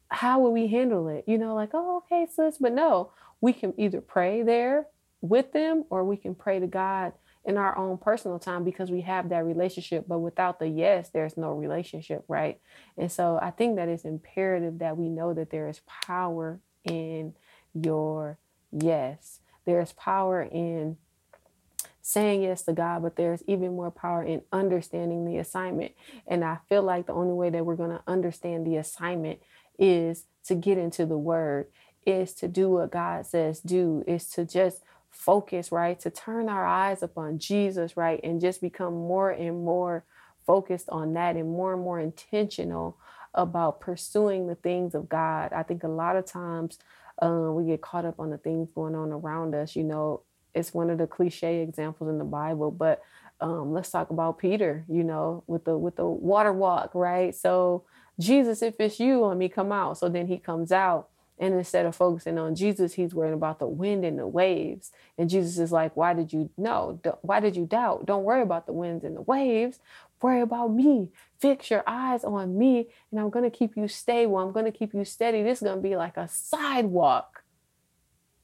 how 0.08 0.40
would 0.40 0.50
we 0.50 0.66
handle 0.66 1.06
it? 1.06 1.22
You 1.28 1.38
know, 1.38 1.54
like, 1.54 1.70
oh, 1.72 1.98
okay, 1.98 2.26
sis, 2.34 2.58
but 2.58 2.72
no, 2.72 3.12
we 3.40 3.52
can 3.52 3.74
either 3.78 4.00
pray 4.00 4.42
there 4.42 4.88
with 5.20 5.52
them 5.52 5.84
or 5.88 6.02
we 6.02 6.16
can 6.16 6.34
pray 6.34 6.58
to 6.58 6.66
God 6.66 7.12
in 7.44 7.56
our 7.56 7.76
own 7.76 7.96
personal 7.96 8.38
time 8.38 8.64
because 8.64 8.90
we 8.90 9.00
have 9.00 9.28
that 9.30 9.44
relationship. 9.44 10.06
But 10.06 10.18
without 10.18 10.58
the 10.58 10.68
yes, 10.68 11.10
there's 11.10 11.36
no 11.36 11.52
relationship, 11.52 12.24
right? 12.28 12.60
And 12.96 13.10
so 13.10 13.38
I 13.40 13.50
think 13.50 13.76
that 13.76 13.88
it's 13.88 14.04
imperative 14.04 14.78
that 14.80 14.96
we 14.96 15.08
know 15.08 15.32
that 15.34 15.50
there 15.50 15.68
is 15.68 15.80
power 16.04 16.60
in 16.84 17.34
your 17.74 18.38
yes. 18.72 19.40
There's 19.64 19.92
power 19.92 20.42
in 20.42 20.96
saying 22.02 22.42
yes 22.42 22.62
to 22.62 22.72
God, 22.72 23.02
but 23.02 23.16
there's 23.16 23.42
even 23.46 23.76
more 23.76 23.90
power 23.90 24.22
in 24.22 24.42
understanding 24.52 25.24
the 25.24 25.38
assignment. 25.38 25.92
And 26.26 26.44
I 26.44 26.58
feel 26.68 26.82
like 26.82 27.06
the 27.06 27.12
only 27.12 27.34
way 27.34 27.50
that 27.50 27.64
we're 27.64 27.76
going 27.76 27.90
to 27.90 28.02
understand 28.06 28.66
the 28.66 28.76
assignment 28.76 29.40
is 29.78 30.24
to 30.44 30.54
get 30.54 30.78
into 30.78 31.06
the 31.06 31.18
word, 31.18 31.66
is 32.06 32.34
to 32.34 32.48
do 32.48 32.70
what 32.70 32.90
God 32.90 33.26
says 33.26 33.60
do, 33.60 34.02
is 34.06 34.28
to 34.30 34.44
just 34.44 34.82
focus, 35.10 35.72
right? 35.72 35.98
To 36.00 36.10
turn 36.10 36.48
our 36.48 36.66
eyes 36.66 37.02
upon 37.02 37.38
Jesus, 37.38 37.96
right? 37.96 38.20
And 38.22 38.40
just 38.40 38.60
become 38.60 38.94
more 38.94 39.30
and 39.30 39.64
more 39.64 40.04
focused 40.46 40.88
on 40.88 41.14
that 41.14 41.36
and 41.36 41.50
more 41.50 41.74
and 41.74 41.82
more 41.82 42.00
intentional 42.00 42.96
about 43.34 43.80
pursuing 43.80 44.46
the 44.46 44.54
things 44.54 44.94
of 44.94 45.08
God. 45.08 45.52
I 45.52 45.62
think 45.62 45.84
a 45.84 45.88
lot 45.88 46.16
of 46.16 46.26
times 46.26 46.78
um, 47.20 47.54
we 47.54 47.66
get 47.66 47.82
caught 47.82 48.04
up 48.04 48.18
on 48.18 48.30
the 48.30 48.38
things 48.38 48.70
going 48.74 48.94
on 48.94 49.12
around 49.12 49.54
us. 49.54 49.76
You 49.76 49.84
know, 49.84 50.22
it's 50.54 50.74
one 50.74 50.90
of 50.90 50.98
the 50.98 51.06
cliche 51.06 51.62
examples 51.62 52.10
in 52.10 52.18
the 52.18 52.24
Bible, 52.24 52.70
but 52.70 53.02
um, 53.40 53.72
let's 53.72 53.90
talk 53.90 54.10
about 54.10 54.38
Peter. 54.38 54.84
You 54.88 55.04
know, 55.04 55.44
with 55.46 55.64
the 55.64 55.76
with 55.78 55.96
the 55.96 56.06
water 56.06 56.52
walk, 56.52 56.94
right? 56.94 57.34
So 57.34 57.84
Jesus, 58.18 58.62
if 58.62 58.74
it's 58.80 58.98
you, 58.98 59.24
let 59.24 59.36
me 59.36 59.48
come 59.48 59.72
out. 59.72 59.98
So 59.98 60.08
then 60.08 60.26
he 60.26 60.38
comes 60.38 60.72
out 60.72 61.09
and 61.40 61.54
instead 61.54 61.86
of 61.86 61.96
focusing 61.96 62.38
on 62.38 62.54
Jesus, 62.54 62.92
he's 62.92 63.14
worrying 63.14 63.34
about 63.34 63.58
the 63.58 63.66
wind 63.66 64.04
and 64.04 64.18
the 64.18 64.26
waves. 64.26 64.92
And 65.16 65.30
Jesus 65.30 65.58
is 65.58 65.72
like, 65.72 65.96
Why 65.96 66.12
did 66.12 66.34
you 66.34 66.50
know? 66.58 67.00
Why 67.22 67.40
did 67.40 67.56
you 67.56 67.64
doubt? 67.64 68.04
Don't 68.04 68.24
worry 68.24 68.42
about 68.42 68.66
the 68.66 68.74
winds 68.74 69.04
and 69.04 69.16
the 69.16 69.22
waves. 69.22 69.80
Worry 70.20 70.42
about 70.42 70.70
me. 70.70 71.08
Fix 71.38 71.70
your 71.70 71.82
eyes 71.86 72.24
on 72.24 72.58
me, 72.58 72.88
and 73.10 73.18
I'm 73.18 73.30
going 73.30 73.50
to 73.50 73.56
keep 73.56 73.74
you 73.74 73.88
stable. 73.88 74.36
I'm 74.36 74.52
going 74.52 74.66
to 74.66 74.78
keep 74.78 74.92
you 74.92 75.02
steady. 75.06 75.42
This 75.42 75.58
is 75.58 75.64
going 75.64 75.78
to 75.78 75.82
be 75.82 75.96
like 75.96 76.18
a 76.18 76.28
sidewalk. 76.28 77.42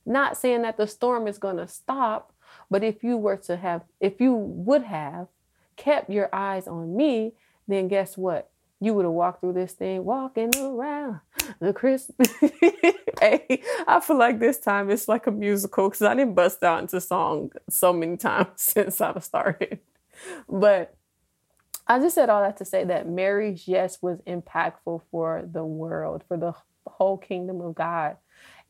Not 0.07 0.39
saying 0.39 0.63
that 0.63 0.79
the 0.79 0.87
storm 0.87 1.29
is 1.29 1.37
going 1.37 1.59
to 1.59 1.69
stop, 1.69 2.33
but 2.71 2.83
if 2.83 3.05
you 3.05 3.19
were 3.19 3.37
to 3.37 3.59
have, 3.59 3.83
if 4.01 4.23
you 4.23 4.33
would 4.33 4.85
have 4.85 5.29
kept 5.77 6.09
your 6.09 6.31
eyes 6.33 6.67
on 6.67 6.97
me, 6.97 7.33
then 7.69 7.89
guess 7.89 8.17
what? 8.17 8.51
you 8.81 8.93
would 8.95 9.05
have 9.05 9.13
walked 9.13 9.41
through 9.41 9.55
this 9.55 9.73
thing 9.73 10.05
walking 10.05 10.51
around 10.57 11.21
the 11.61 11.73
Christmas. 11.73 12.29
hey, 13.21 13.63
I 13.87 14.01
feel 14.01 14.19
like 14.19 14.39
this 14.39 14.59
time 14.59 14.91
it's 14.91 15.09
like 15.09 15.27
a 15.27 15.31
musical 15.31 15.89
because 15.89 16.03
I 16.03 16.15
didn't 16.15 16.35
bust 16.35 16.63
out 16.63 16.81
into 16.81 17.01
song 17.01 17.53
so 17.69 17.93
many 17.93 18.17
times 18.19 18.49
since 18.57 19.01
I've 19.01 19.23
started. 19.25 19.81
But 20.49 20.95
I 21.87 21.99
just 22.01 22.15
said 22.15 22.31
all 22.31 22.43
that 22.43 22.57
to 22.59 22.65
say 22.65 22.85
that 22.85 23.09
Mary's 23.09 23.69
yes 23.69 24.03
was 24.03 24.19
impactful 24.27 25.03
for 25.11 25.49
the 25.51 25.65
world, 25.65 26.25
for 26.27 26.37
the 26.37 26.55
whole 26.87 27.17
kingdom 27.19 27.61
of 27.61 27.75
God. 27.75 28.17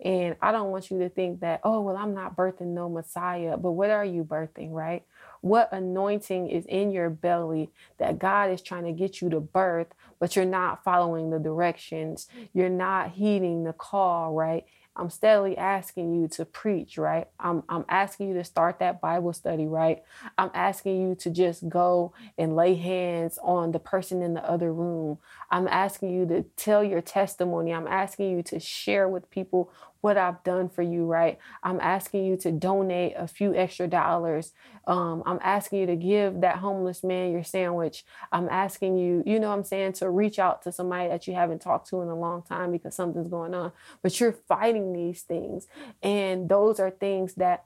And 0.04 0.36
I 0.42 0.52
don't 0.52 0.70
want 0.70 0.90
you 0.90 0.98
to 0.98 1.08
think 1.08 1.40
that, 1.40 1.60
oh, 1.64 1.80
well, 1.80 1.96
I'm 1.96 2.14
not 2.14 2.36
birthing 2.36 2.74
no 2.74 2.88
Messiah, 2.88 3.56
but 3.56 3.72
what 3.72 3.88
are 3.90 4.04
you 4.04 4.24
birthing, 4.24 4.70
right? 4.72 5.04
What 5.40 5.72
anointing 5.72 6.49
is 6.49 6.66
in 6.66 6.90
your 6.90 7.11
belly 7.11 7.70
that 7.99 8.18
God 8.18 8.51
is 8.51 8.62
trying 8.62 8.85
to 8.85 8.92
get 8.92 9.20
you 9.20 9.31
to 9.31 9.40
birth, 9.40 9.88
but 10.18 10.37
you're 10.37 10.44
not 10.44 10.85
following 10.85 11.31
the 11.31 11.38
directions? 11.38 12.29
You're 12.53 12.68
not 12.68 13.12
heeding 13.12 13.64
the 13.64 13.72
call, 13.72 14.35
right? 14.35 14.64
I'm 14.96 15.11
steadily 15.11 15.57
asking 15.59 16.14
you 16.14 16.29
to 16.29 16.44
preach, 16.44 16.96
right? 16.96 17.29
I'm, 17.38 17.62
I'm 17.68 17.85
asking 17.88 18.29
you 18.29 18.35
to 18.35 18.44
start 18.44 18.79
that 18.79 19.01
Bible 19.01 19.33
study, 19.33 19.66
right? 19.66 20.03
I'm 20.38 20.51
asking 20.55 21.01
you 21.01 21.14
to 21.16 21.31
just 21.31 21.68
go 21.68 22.14
and 22.38 22.57
lay 22.57 22.75
hands 22.75 23.38
on 23.42 23.72
the 23.72 23.79
person 23.79 24.22
in 24.22 24.35
the 24.35 24.49
other 24.49 24.72
room. 24.72 25.18
I'm 25.51 25.68
asking 25.68 26.12
you 26.14 26.27
to 26.29 26.44
tell 26.57 26.83
your 26.83 27.03
testimony. 27.03 27.75
I'm 27.75 27.87
asking 27.87 28.31
you 28.31 28.42
to 28.44 28.59
share 28.59 29.09
with 29.09 29.31
people 29.31 29.70
what 30.07 30.16
I've 30.16 30.40
done 30.45 30.69
for 30.69 30.83
you, 30.83 31.05
right? 31.05 31.37
I'm 31.64 31.81
asking 31.81 32.27
you 32.27 32.37
to 32.37 32.53
donate 32.53 33.14
a 33.16 33.27
few 33.27 33.57
extra 33.57 33.88
dollars. 33.88 34.53
Um, 34.87 35.25
I'm 35.27 35.40
asking 35.42 35.81
you 35.81 35.87
to 35.87 35.97
give 35.97 36.42
that 36.42 36.59
homeless 36.59 37.03
man 37.03 37.33
your 37.33 37.42
sandwich. 37.42 38.05
I'm 38.31 38.49
asking 38.49 38.99
you, 38.99 39.25
you 39.27 39.40
know 39.40 39.51
I'm 39.51 39.64
saying, 39.64 39.95
to 39.95 40.09
reach 40.09 40.38
out 40.38 40.62
to 40.62 40.71
somebody 40.71 41.09
that 41.09 41.27
you 41.27 41.35
haven't 41.35 41.61
talked 41.61 41.88
to 41.88 42.03
in 42.03 42.09
a 42.09 42.14
long 42.14 42.42
time 42.42 42.71
because 42.71 42.95
something's 42.95 43.27
going 43.27 43.53
on. 43.53 43.73
But 44.01 44.21
you're 44.21 44.37
fighting 44.47 44.92
these 44.92 45.23
things. 45.23 45.66
And 46.05 46.49
those 46.49 46.79
are 46.79 46.90
things 46.90 47.35
that 47.35 47.64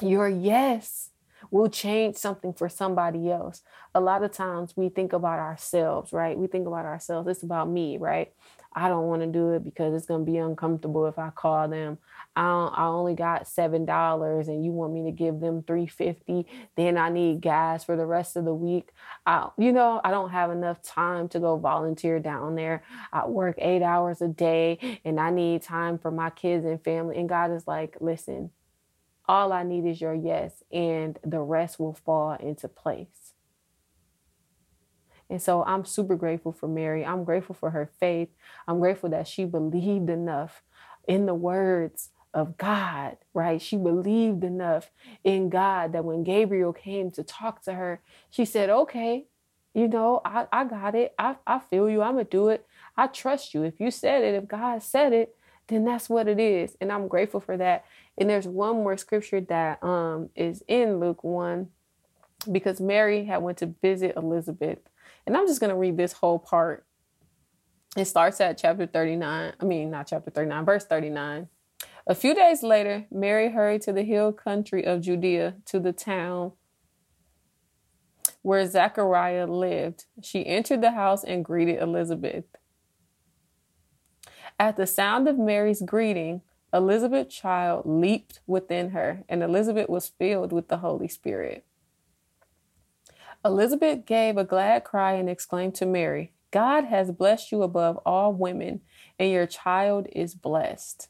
your 0.00 0.26
yes 0.26 1.10
will 1.50 1.68
change 1.68 2.16
something 2.16 2.52
for 2.52 2.68
somebody 2.68 3.30
else. 3.30 3.62
A 3.94 4.00
lot 4.00 4.22
of 4.22 4.32
times 4.32 4.74
we 4.76 4.88
think 4.88 5.12
about 5.12 5.38
ourselves, 5.38 6.12
right? 6.12 6.36
We 6.36 6.46
think 6.46 6.66
about 6.66 6.84
ourselves. 6.84 7.28
It's 7.28 7.42
about 7.42 7.68
me, 7.68 7.96
right? 7.98 8.32
I 8.74 8.88
don't 8.88 9.06
want 9.06 9.22
to 9.22 9.26
do 9.26 9.52
it 9.52 9.64
because 9.64 9.94
it's 9.94 10.06
going 10.06 10.24
to 10.24 10.30
be 10.30 10.38
uncomfortable 10.38 11.06
if 11.06 11.18
I 11.18 11.30
call 11.30 11.68
them. 11.68 11.98
I, 12.36 12.70
I 12.72 12.84
only 12.84 13.14
got 13.14 13.44
$7 13.44 14.48
and 14.48 14.64
you 14.64 14.70
want 14.72 14.92
me 14.92 15.04
to 15.04 15.10
give 15.10 15.40
them 15.40 15.62
350 15.62 16.46
then 16.76 16.96
I 16.96 17.08
need 17.08 17.40
gas 17.40 17.84
for 17.84 17.96
the 17.96 18.06
rest 18.06 18.36
of 18.36 18.44
the 18.44 18.54
week. 18.54 18.90
I, 19.26 19.48
you 19.58 19.72
know, 19.72 20.00
I 20.04 20.10
don't 20.10 20.30
have 20.30 20.50
enough 20.50 20.82
time 20.82 21.28
to 21.30 21.40
go 21.40 21.56
volunteer 21.56 22.20
down 22.20 22.54
there. 22.54 22.84
I 23.12 23.26
work 23.26 23.56
eight 23.58 23.82
hours 23.82 24.22
a 24.22 24.28
day 24.28 25.00
and 25.04 25.18
I 25.18 25.30
need 25.30 25.62
time 25.62 25.98
for 25.98 26.10
my 26.10 26.30
kids 26.30 26.64
and 26.64 26.82
family. 26.82 27.16
And 27.16 27.28
God 27.28 27.50
is 27.50 27.66
like, 27.66 27.96
listen, 28.00 28.50
all 29.28 29.52
I 29.52 29.62
need 29.62 29.86
is 29.86 30.00
your 30.00 30.14
yes, 30.14 30.62
and 30.72 31.18
the 31.24 31.40
rest 31.40 31.78
will 31.78 31.94
fall 31.94 32.34
into 32.34 32.68
place. 32.68 33.34
And 35.30 35.42
so 35.42 35.62
I'm 35.64 35.84
super 35.84 36.16
grateful 36.16 36.52
for 36.52 36.68
Mary. 36.68 37.04
I'm 37.04 37.24
grateful 37.24 37.54
for 37.54 37.70
her 37.70 37.90
faith. 38.00 38.30
I'm 38.66 38.80
grateful 38.80 39.10
that 39.10 39.28
she 39.28 39.44
believed 39.44 40.08
enough 40.10 40.62
in 41.06 41.26
the 41.26 41.34
words 41.34 42.10
of 42.32 42.56
God, 42.56 43.16
right? 43.34 43.60
She 43.60 43.76
believed 43.76 44.44
enough 44.44 44.90
in 45.24 45.50
God 45.50 45.92
that 45.92 46.04
when 46.04 46.24
Gabriel 46.24 46.72
came 46.72 47.10
to 47.12 47.22
talk 47.22 47.62
to 47.64 47.74
her, 47.74 48.00
she 48.30 48.44
said, 48.44 48.70
Okay, 48.70 49.26
you 49.74 49.88
know, 49.88 50.20
I, 50.24 50.46
I 50.52 50.64
got 50.64 50.94
it. 50.94 51.14
I, 51.18 51.36
I 51.46 51.58
feel 51.58 51.88
you. 51.90 52.02
I'm 52.02 52.14
going 52.14 52.24
to 52.24 52.30
do 52.30 52.48
it. 52.48 52.66
I 52.96 53.06
trust 53.06 53.54
you. 53.54 53.62
If 53.62 53.80
you 53.80 53.90
said 53.90 54.22
it, 54.24 54.34
if 54.34 54.48
God 54.48 54.82
said 54.82 55.12
it, 55.12 55.36
then 55.68 55.84
that's 55.84 56.08
what 56.08 56.28
it 56.28 56.40
is. 56.40 56.76
And 56.80 56.90
I'm 56.90 57.08
grateful 57.08 57.40
for 57.40 57.56
that. 57.56 57.84
And 58.16 58.28
there's 58.28 58.48
one 58.48 58.76
more 58.76 58.96
scripture 58.96 59.40
that 59.42 59.82
um, 59.82 60.30
is 60.34 60.62
in 60.66 60.98
Luke 61.00 61.22
1 61.22 61.68
because 62.50 62.80
Mary 62.80 63.24
had 63.24 63.42
went 63.42 63.58
to 63.58 63.74
visit 63.80 64.16
Elizabeth 64.16 64.78
and 65.28 65.36
I'm 65.36 65.46
just 65.46 65.60
going 65.60 65.68
to 65.68 65.76
read 65.76 65.98
this 65.98 66.14
whole 66.14 66.38
part. 66.38 66.86
It 67.94 68.06
starts 68.06 68.40
at 68.40 68.56
chapter 68.56 68.86
39. 68.86 69.52
I 69.60 69.64
mean, 69.64 69.90
not 69.90 70.06
chapter 70.06 70.30
39, 70.30 70.64
verse 70.64 70.86
39. 70.86 71.48
A 72.06 72.14
few 72.14 72.34
days 72.34 72.62
later, 72.62 73.04
Mary 73.10 73.50
hurried 73.50 73.82
to 73.82 73.92
the 73.92 74.04
hill 74.04 74.32
country 74.32 74.86
of 74.86 75.02
Judea 75.02 75.56
to 75.66 75.80
the 75.80 75.92
town 75.92 76.52
where 78.40 78.66
Zechariah 78.66 79.46
lived. 79.46 80.06
She 80.22 80.46
entered 80.46 80.80
the 80.80 80.92
house 80.92 81.24
and 81.24 81.44
greeted 81.44 81.82
Elizabeth. 81.82 82.46
At 84.58 84.76
the 84.76 84.86
sound 84.86 85.28
of 85.28 85.38
Mary's 85.38 85.82
greeting, 85.82 86.42
Elizabeth's 86.72 87.34
child 87.34 87.84
leaped 87.86 88.40
within 88.46 88.90
her, 88.90 89.24
and 89.28 89.42
Elizabeth 89.42 89.88
was 89.88 90.08
filled 90.18 90.52
with 90.52 90.68
the 90.68 90.78
Holy 90.78 91.08
Spirit. 91.08 91.64
Elizabeth 93.44 94.04
gave 94.04 94.36
a 94.36 94.44
glad 94.44 94.84
cry 94.84 95.12
and 95.12 95.30
exclaimed 95.30 95.74
to 95.76 95.86
Mary, 95.86 96.32
God 96.50 96.84
has 96.84 97.10
blessed 97.10 97.52
you 97.52 97.62
above 97.62 97.98
all 98.06 98.32
women, 98.32 98.80
and 99.18 99.30
your 99.30 99.46
child 99.46 100.08
is 100.12 100.34
blessed. 100.34 101.08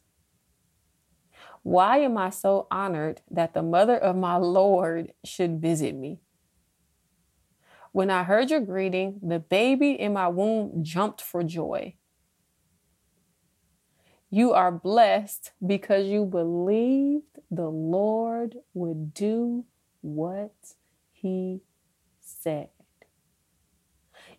Why 1.63 1.99
am 1.99 2.19
I 2.19 2.31
so 2.31 2.67
honored 2.71 3.21
that 3.31 3.55
the 3.55 3.63
mother 3.63 3.97
of 3.97 4.17
my 4.17 4.37
Lord 4.37 5.13
should 5.25 5.61
visit 5.61 5.95
me? 5.95 6.21
When 7.93 8.11
I 8.11 8.25
heard 8.25 8.51
your 8.51 8.61
greeting, 8.61 9.21
the 9.23 9.39
baby 9.39 9.93
in 9.93 10.13
my 10.13 10.29
womb 10.29 10.83
jumped 10.83 11.21
for 11.21 11.43
joy. 11.43 11.95
You 14.31 14.53
are 14.53 14.71
blessed 14.71 15.53
because 15.65 16.07
you 16.07 16.27
believed 16.27 17.39
the 17.51 17.69
Lord 17.69 18.57
would 18.75 19.15
do 19.15 19.65
what 20.03 20.55
he 21.13 21.63
said. 22.21 22.69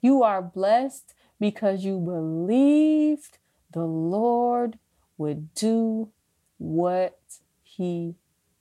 You 0.01 0.23
are 0.23 0.41
blessed 0.41 1.13
because 1.39 1.83
you 1.83 1.99
believed 1.99 3.39
the 3.71 3.85
Lord 3.85 4.77
would 5.17 5.53
do 5.55 6.09
what 6.57 7.19
he 7.63 8.15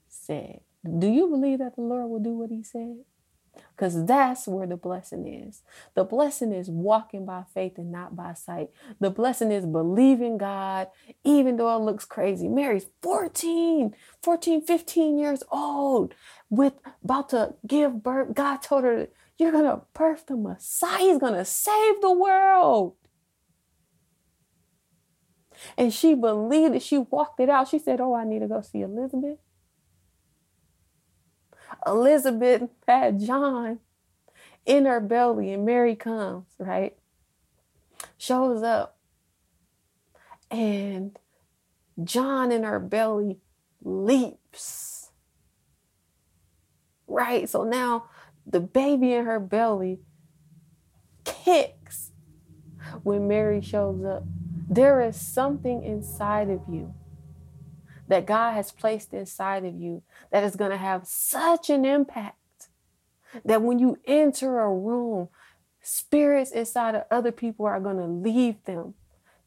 said. 0.09 0.61
Do 0.99 1.09
you 1.09 1.29
believe 1.29 1.59
that 1.59 1.77
the 1.77 1.83
Lord 1.83 2.09
will 2.09 2.21
do 2.21 2.33
what 2.33 2.51
he 2.51 2.63
said? 2.63 3.05
Because 3.77 4.07
that's 4.07 4.47
where 4.47 4.67
the 4.67 4.77
blessing 4.77 5.27
is. 5.27 5.63
The 5.95 6.05
blessing 6.05 6.53
is 6.53 6.69
walking 6.69 7.25
by 7.25 7.45
faith 7.55 7.79
and 7.79 7.93
not 7.93 8.17
by 8.17 8.35
sight. 8.35 8.71
The 9.01 9.11
blessing 9.11 9.53
is 9.53 9.67
believing 9.67 10.39
God, 10.39 10.89
even 11.25 11.57
though 11.57 11.75
it 11.77 11.81
looks 11.81 12.05
crazy. 12.05 12.49
Mary's 12.49 12.87
14, 13.03 13.95
14, 14.23 14.63
15 14.63 15.19
years 15.19 15.43
old, 15.51 16.15
with 16.51 16.75
about 17.05 17.29
to 17.31 17.55
give 17.67 18.03
birth. 18.03 18.35
God 18.35 18.63
told 18.63 18.85
her, 18.85 19.09
You're 19.39 19.53
going 19.53 19.65
to 19.65 19.83
birth 19.95 20.27
the 20.27 20.37
Messiah. 20.37 20.99
He's 20.99 21.19
going 21.19 21.35
to 21.35 21.45
save 21.45 22.01
the 22.01 22.13
world. 22.13 22.95
And 25.77 25.93
she 25.93 26.15
believed 26.15 26.75
it. 26.77 26.83
She 26.83 26.99
walked 26.99 27.41
it 27.41 27.49
out. 27.49 27.69
She 27.69 27.79
said, 27.79 28.01
Oh, 28.01 28.15
I 28.15 28.25
need 28.25 28.41
to 28.41 28.49
go 28.49 28.61
see 28.61 28.83
Elizabeth. 28.83 29.39
Elizabeth 31.87 32.69
had 32.87 33.21
John 33.21 33.81
in 34.67 34.85
her 34.85 35.01
belly, 35.01 35.53
and 35.53 35.65
Mary 35.65 35.97
comes, 35.97 36.47
right? 36.59 36.97
Shows 38.17 38.63
up. 38.63 38.99
And 40.51 41.19
John 42.03 42.53
in 42.53 42.63
her 42.65 42.79
belly 42.79 43.39
leaps. 43.83 45.11
Right? 47.07 47.49
So 47.49 47.65
now 47.65 48.05
the 48.47 48.61
baby 48.61 49.13
in 49.13 49.25
her 49.25 49.41
belly 49.41 50.01
kicks 51.25 52.13
when 53.03 53.29
Mary 53.29 53.61
shows 53.61 54.05
up. 54.05 54.25
There 54.69 55.01
is 55.01 55.17
something 55.17 55.83
inside 55.83 56.51
of 56.51 56.61
you 56.69 56.95
that 58.09 58.27
God 58.27 58.55
has 58.55 58.73
placed 58.73 59.15
inside 59.15 59.65
of 59.65 59.75
you 59.75 60.03
that 60.33 60.43
is 60.43 60.57
going 60.57 60.71
to 60.71 60.77
have 60.77 61.07
such 61.07 61.71
an 61.71 61.85
impact 61.85 62.37
that 63.45 63.63
when 63.63 63.79
you 63.79 63.99
enter 64.07 64.61
a 64.61 64.73
room, 64.73 65.29
spirits 65.83 66.51
inside 66.51 66.95
of 66.95 67.05
other 67.11 67.33
people 67.33 67.67
are 67.67 67.81
going 67.81 67.99
to 67.99 68.07
leave 68.07 68.63
them. 68.65 68.95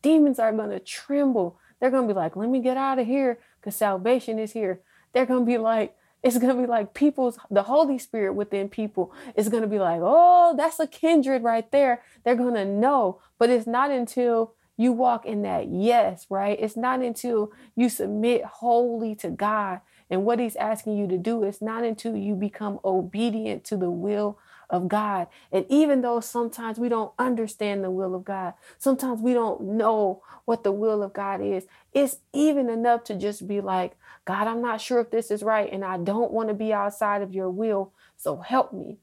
Demons 0.01 0.39
are 0.39 0.53
going 0.53 0.69
to 0.69 0.79
tremble. 0.79 1.59
They're 1.79 1.91
going 1.91 2.07
to 2.07 2.13
be 2.13 2.17
like, 2.17 2.35
let 2.35 2.49
me 2.49 2.59
get 2.59 2.77
out 2.77 2.99
of 2.99 3.07
here 3.07 3.39
because 3.59 3.75
salvation 3.75 4.39
is 4.39 4.53
here. 4.53 4.81
They're 5.13 5.25
going 5.25 5.45
to 5.45 5.51
be 5.51 5.57
like, 5.57 5.95
it's 6.23 6.37
going 6.37 6.55
to 6.55 6.61
be 6.61 6.67
like 6.67 6.93
people's, 6.93 7.39
the 7.49 7.63
Holy 7.63 7.97
Spirit 7.97 8.33
within 8.33 8.69
people 8.69 9.11
is 9.35 9.49
going 9.49 9.63
to 9.63 9.67
be 9.67 9.79
like, 9.79 9.99
oh, 10.03 10.53
that's 10.55 10.79
a 10.79 10.85
kindred 10.85 11.43
right 11.43 11.69
there. 11.71 12.03
They're 12.23 12.35
going 12.35 12.53
to 12.53 12.65
know. 12.65 13.19
But 13.39 13.49
it's 13.49 13.65
not 13.65 13.89
until 13.89 14.53
you 14.81 14.91
walk 14.91 15.25
in 15.25 15.43
that 15.43 15.67
yes, 15.67 16.25
right? 16.29 16.57
It's 16.59 16.75
not 16.75 17.01
until 17.01 17.51
you 17.75 17.89
submit 17.89 18.43
wholly 18.43 19.15
to 19.15 19.29
God 19.29 19.81
and 20.09 20.25
what 20.25 20.39
He's 20.39 20.55
asking 20.55 20.97
you 20.97 21.07
to 21.07 21.17
do. 21.17 21.43
It's 21.43 21.61
not 21.61 21.83
until 21.83 22.15
you 22.15 22.35
become 22.35 22.79
obedient 22.83 23.63
to 23.65 23.77
the 23.77 23.91
will 23.91 24.39
of 24.69 24.87
God. 24.87 25.27
And 25.51 25.65
even 25.69 26.01
though 26.01 26.19
sometimes 26.19 26.79
we 26.79 26.89
don't 26.89 27.11
understand 27.19 27.83
the 27.83 27.91
will 27.91 28.15
of 28.15 28.23
God, 28.23 28.53
sometimes 28.79 29.21
we 29.21 29.33
don't 29.33 29.61
know 29.61 30.23
what 30.45 30.63
the 30.63 30.71
will 30.71 31.03
of 31.03 31.13
God 31.13 31.41
is, 31.41 31.67
it's 31.93 32.17
even 32.33 32.69
enough 32.69 33.03
to 33.05 33.15
just 33.15 33.47
be 33.47 33.61
like, 33.61 33.97
God, 34.25 34.47
I'm 34.47 34.61
not 34.61 34.81
sure 34.81 34.99
if 34.99 35.11
this 35.11 35.29
is 35.29 35.43
right, 35.43 35.71
and 35.71 35.83
I 35.83 35.97
don't 35.97 36.31
want 36.31 36.49
to 36.49 36.55
be 36.55 36.73
outside 36.73 37.21
of 37.21 37.33
your 37.33 37.49
will. 37.49 37.93
So 38.17 38.37
help 38.37 38.73
me. 38.73 38.97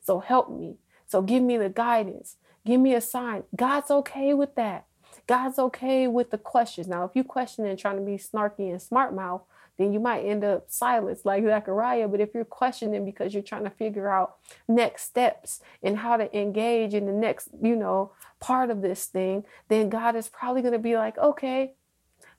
So 0.00 0.20
help 0.20 0.50
me. 0.50 0.76
So 1.06 1.22
give 1.22 1.42
me 1.42 1.56
the 1.56 1.68
guidance. 1.68 2.36
Give 2.66 2.80
me 2.80 2.94
a 2.94 3.00
sign. 3.00 3.44
God's 3.56 3.90
okay 3.90 4.34
with 4.34 4.54
that. 4.56 4.86
God's 5.30 5.60
okay 5.60 6.08
with 6.08 6.32
the 6.32 6.38
questions. 6.38 6.88
Now, 6.88 7.04
if 7.04 7.12
you 7.14 7.22
question 7.22 7.64
and 7.64 7.78
trying 7.78 7.98
to 7.98 8.02
be 8.02 8.16
snarky 8.16 8.68
and 8.68 8.82
smart 8.82 9.14
mouth, 9.14 9.42
then 9.78 9.92
you 9.92 10.00
might 10.00 10.22
end 10.24 10.42
up 10.42 10.64
silenced 10.66 11.24
like 11.24 11.44
Zechariah. 11.44 12.08
But 12.08 12.20
if 12.20 12.34
you're 12.34 12.44
questioning 12.44 13.04
because 13.04 13.32
you're 13.32 13.44
trying 13.44 13.62
to 13.62 13.70
figure 13.70 14.08
out 14.08 14.38
next 14.66 15.04
steps 15.04 15.60
and 15.84 15.98
how 15.98 16.16
to 16.16 16.36
engage 16.36 16.94
in 16.94 17.06
the 17.06 17.12
next, 17.12 17.50
you 17.62 17.76
know, 17.76 18.10
part 18.40 18.70
of 18.70 18.82
this 18.82 19.04
thing, 19.04 19.44
then 19.68 19.88
God 19.88 20.16
is 20.16 20.28
probably 20.28 20.62
going 20.62 20.72
to 20.72 20.80
be 20.80 20.96
like, 20.96 21.16
okay, 21.16 21.74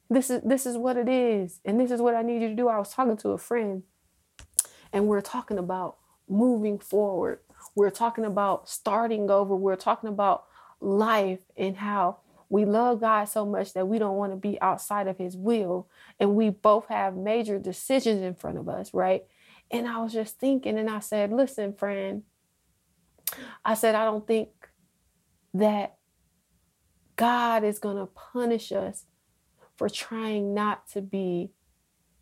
this 0.09 0.29
is 0.29 0.41
this 0.43 0.65
is 0.65 0.75
what 0.75 0.97
it 0.97 1.07
is, 1.07 1.61
and 1.63 1.79
this 1.79 1.91
is 1.91 2.01
what 2.01 2.13
I 2.13 2.23
need 2.23 2.41
you 2.41 2.49
to 2.49 2.55
do. 2.55 2.67
I 2.67 2.77
was 2.77 2.93
talking 2.93 3.15
to 3.15 3.29
a 3.29 3.37
friend, 3.37 3.83
and 4.91 5.07
we're 5.07 5.21
talking 5.21 5.57
about 5.57 5.95
moving 6.27 6.77
forward. 6.77 7.39
We're 7.73 7.89
talking 7.89 8.25
about 8.25 8.67
starting 8.67 9.31
over. 9.31 9.55
We're 9.55 9.77
talking 9.77 10.09
about 10.09 10.43
life 10.81 11.39
and 11.55 11.77
how 11.77 12.17
we 12.51 12.65
love 12.65 12.99
God 12.99 13.25
so 13.29 13.45
much 13.45 13.71
that 13.73 13.87
we 13.87 13.97
don't 13.97 14.17
want 14.17 14.33
to 14.33 14.35
be 14.35 14.59
outside 14.59 15.07
of 15.07 15.17
his 15.17 15.37
will. 15.37 15.87
And 16.19 16.35
we 16.35 16.49
both 16.49 16.87
have 16.89 17.15
major 17.15 17.57
decisions 17.57 18.21
in 18.21 18.35
front 18.35 18.57
of 18.57 18.67
us, 18.67 18.93
right? 18.93 19.23
And 19.71 19.87
I 19.87 19.99
was 19.99 20.11
just 20.11 20.37
thinking, 20.37 20.77
and 20.77 20.89
I 20.89 20.99
said, 20.99 21.31
listen, 21.31 21.71
friend, 21.71 22.23
I 23.63 23.73
said, 23.75 23.95
I 23.95 24.03
don't 24.03 24.27
think 24.27 24.49
that 25.53 25.95
God 27.15 27.63
is 27.63 27.79
going 27.79 27.95
to 27.95 28.07
punish 28.07 28.73
us 28.73 29.05
for 29.77 29.87
trying 29.87 30.53
not 30.53 30.89
to 30.89 31.01
be 31.01 31.51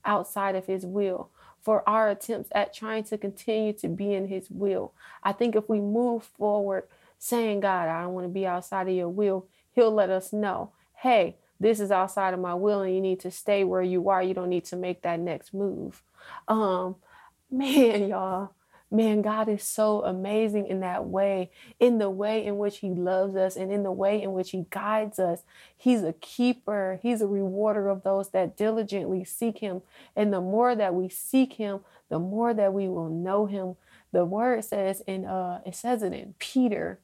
outside 0.06 0.56
of 0.56 0.68
his 0.68 0.86
will, 0.86 1.32
for 1.60 1.88
our 1.90 2.12
attempts 2.12 2.50
at 2.54 2.72
trying 2.72 3.04
to 3.06 3.18
continue 3.18 3.74
to 3.74 3.88
be 3.88 4.14
in 4.14 4.28
his 4.28 4.48
will. 4.52 4.94
I 5.24 5.32
think 5.32 5.56
if 5.56 5.68
we 5.68 5.80
move 5.82 6.24
forward 6.24 6.84
saying, 7.18 7.62
God, 7.62 7.90
I 7.90 8.04
don't 8.04 8.14
want 8.14 8.26
to 8.26 8.34
be 8.34 8.46
outside 8.46 8.88
of 8.88 8.94
your 8.94 9.10
will, 9.10 9.48
He'll 9.80 9.92
let 9.92 10.10
us 10.10 10.34
know, 10.34 10.72
hey, 10.94 11.38
this 11.58 11.80
is 11.80 11.90
outside 11.90 12.34
of 12.34 12.40
my 12.42 12.54
will 12.54 12.82
and 12.82 12.94
you 12.94 13.00
need 13.00 13.22
to 13.22 13.32
stay 13.32 13.64
where 13.64 13.82
you 13.82 14.10
are. 14.10 14.22
You 14.22 14.34
don't 14.34 14.50
need 14.50 14.66
to 14.66 14.76
make 14.76 15.04
that 15.04 15.22
next 15.22 15.54
move. 15.54 16.04
Um, 16.50 16.98
man, 17.52 18.10
y'all, 18.10 18.52
man, 18.92 19.22
God 19.22 19.48
is 19.48 19.64
so 19.64 20.04
amazing 20.04 20.68
in 20.68 20.82
that 20.82 21.06
way, 21.06 21.52
in 21.80 21.98
the 21.98 22.10
way 22.10 22.46
in 22.46 22.58
which 22.58 22.80
He 22.80 22.90
loves 22.90 23.38
us 23.38 23.56
and 23.56 23.72
in 23.72 23.84
the 23.84 23.92
way 23.94 24.22
in 24.22 24.34
which 24.34 24.52
He 24.52 24.66
guides 24.70 25.18
us. 25.18 25.44
He's 25.78 26.04
a 26.04 26.12
keeper, 26.12 27.00
He's 27.02 27.22
a 27.22 27.28
rewarder 27.28 27.88
of 27.88 28.04
those 28.04 28.32
that 28.32 28.58
diligently 28.58 29.24
seek 29.24 29.60
Him. 29.60 29.82
And 30.14 30.34
the 30.34 30.42
more 30.42 30.76
that 30.76 30.94
we 30.94 31.08
seek 31.08 31.54
Him, 31.54 31.80
the 32.10 32.20
more 32.20 32.54
that 32.54 32.74
we 32.74 32.90
will 32.90 33.10
know 33.10 33.46
Him. 33.46 33.78
The 34.12 34.26
word 34.26 34.66
says 34.66 35.02
in 35.08 35.24
uh 35.24 35.62
it 35.66 35.76
says 35.76 36.04
it 36.04 36.12
in 36.12 36.34
Peter 36.38 37.00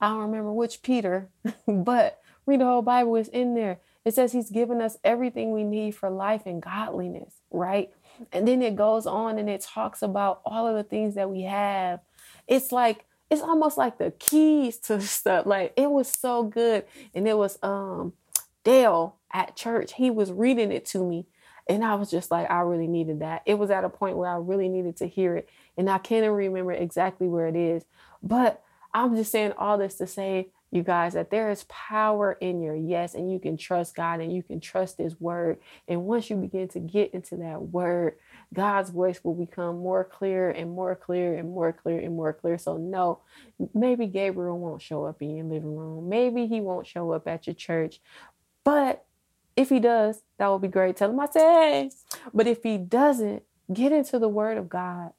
I 0.00 0.08
don't 0.08 0.20
remember 0.20 0.52
which 0.52 0.82
Peter, 0.82 1.28
but 1.66 2.20
read 2.46 2.60
the 2.60 2.64
whole 2.64 2.82
Bible, 2.82 3.16
it's 3.16 3.28
in 3.28 3.54
there. 3.54 3.78
It 4.04 4.14
says 4.14 4.32
he's 4.32 4.50
given 4.50 4.80
us 4.80 4.96
everything 5.04 5.52
we 5.52 5.62
need 5.62 5.92
for 5.92 6.08
life 6.10 6.42
and 6.46 6.62
godliness, 6.62 7.34
right? 7.50 7.90
And 8.32 8.48
then 8.48 8.62
it 8.62 8.76
goes 8.76 9.06
on 9.06 9.38
and 9.38 9.48
it 9.48 9.60
talks 9.60 10.02
about 10.02 10.40
all 10.44 10.66
of 10.66 10.74
the 10.74 10.82
things 10.82 11.14
that 11.14 11.30
we 11.30 11.42
have. 11.42 12.00
It's 12.48 12.72
like, 12.72 13.04
it's 13.28 13.42
almost 13.42 13.76
like 13.76 13.98
the 13.98 14.12
keys 14.18 14.78
to 14.78 15.00
stuff. 15.02 15.46
Like 15.46 15.72
it 15.76 15.90
was 15.90 16.08
so 16.08 16.42
good. 16.42 16.84
And 17.14 17.28
it 17.28 17.36
was 17.36 17.58
um 17.62 18.14
Dale 18.64 19.16
at 19.32 19.56
church. 19.56 19.94
He 19.94 20.10
was 20.10 20.32
reading 20.32 20.72
it 20.72 20.84
to 20.86 21.04
me. 21.04 21.26
And 21.68 21.84
I 21.84 21.94
was 21.94 22.10
just 22.10 22.30
like, 22.30 22.50
I 22.50 22.60
really 22.60 22.88
needed 22.88 23.20
that. 23.20 23.42
It 23.46 23.54
was 23.54 23.70
at 23.70 23.84
a 23.84 23.88
point 23.88 24.16
where 24.16 24.28
I 24.28 24.36
really 24.36 24.68
needed 24.68 24.96
to 24.96 25.06
hear 25.06 25.36
it. 25.36 25.48
And 25.76 25.88
I 25.88 25.98
can't 25.98 26.28
remember 26.30 26.72
exactly 26.72 27.28
where 27.28 27.46
it 27.46 27.54
is. 27.54 27.84
But 28.22 28.62
I'm 28.92 29.16
just 29.16 29.32
saying 29.32 29.52
all 29.58 29.78
this 29.78 29.94
to 29.96 30.06
say, 30.06 30.48
you 30.72 30.84
guys, 30.84 31.14
that 31.14 31.30
there 31.30 31.50
is 31.50 31.64
power 31.68 32.32
in 32.40 32.62
your 32.62 32.76
yes, 32.76 33.14
and 33.14 33.30
you 33.30 33.40
can 33.40 33.56
trust 33.56 33.96
God 33.96 34.20
and 34.20 34.32
you 34.32 34.42
can 34.42 34.60
trust 34.60 34.98
His 34.98 35.20
word. 35.20 35.58
And 35.88 36.04
once 36.04 36.30
you 36.30 36.36
begin 36.36 36.68
to 36.68 36.78
get 36.78 37.12
into 37.12 37.36
that 37.38 37.60
word, 37.60 38.14
God's 38.54 38.90
voice 38.90 39.20
will 39.24 39.34
become 39.34 39.78
more 39.78 40.04
clear 40.04 40.48
and 40.50 40.70
more 40.70 40.94
clear 40.94 41.36
and 41.36 41.50
more 41.50 41.72
clear 41.72 41.98
and 41.98 42.14
more 42.14 42.32
clear. 42.32 42.56
So, 42.56 42.76
no, 42.76 43.20
maybe 43.74 44.06
Gabriel 44.06 44.58
won't 44.58 44.80
show 44.80 45.04
up 45.04 45.20
in 45.20 45.36
your 45.36 45.46
living 45.46 45.74
room. 45.74 46.08
Maybe 46.08 46.46
he 46.46 46.60
won't 46.60 46.86
show 46.86 47.10
up 47.12 47.26
at 47.26 47.48
your 47.48 47.54
church. 47.54 48.00
But 48.62 49.04
if 49.56 49.70
he 49.70 49.80
does, 49.80 50.22
that 50.38 50.48
would 50.48 50.62
be 50.62 50.68
great. 50.68 50.96
Tell 50.96 51.10
him 51.10 51.18
I 51.18 51.28
hey. 51.34 51.90
But 52.32 52.46
if 52.46 52.62
he 52.62 52.78
doesn't, 52.78 53.42
get 53.72 53.92
into 53.92 54.18
the 54.18 54.28
word 54.28 54.58
of 54.58 54.68
God, 54.68 55.12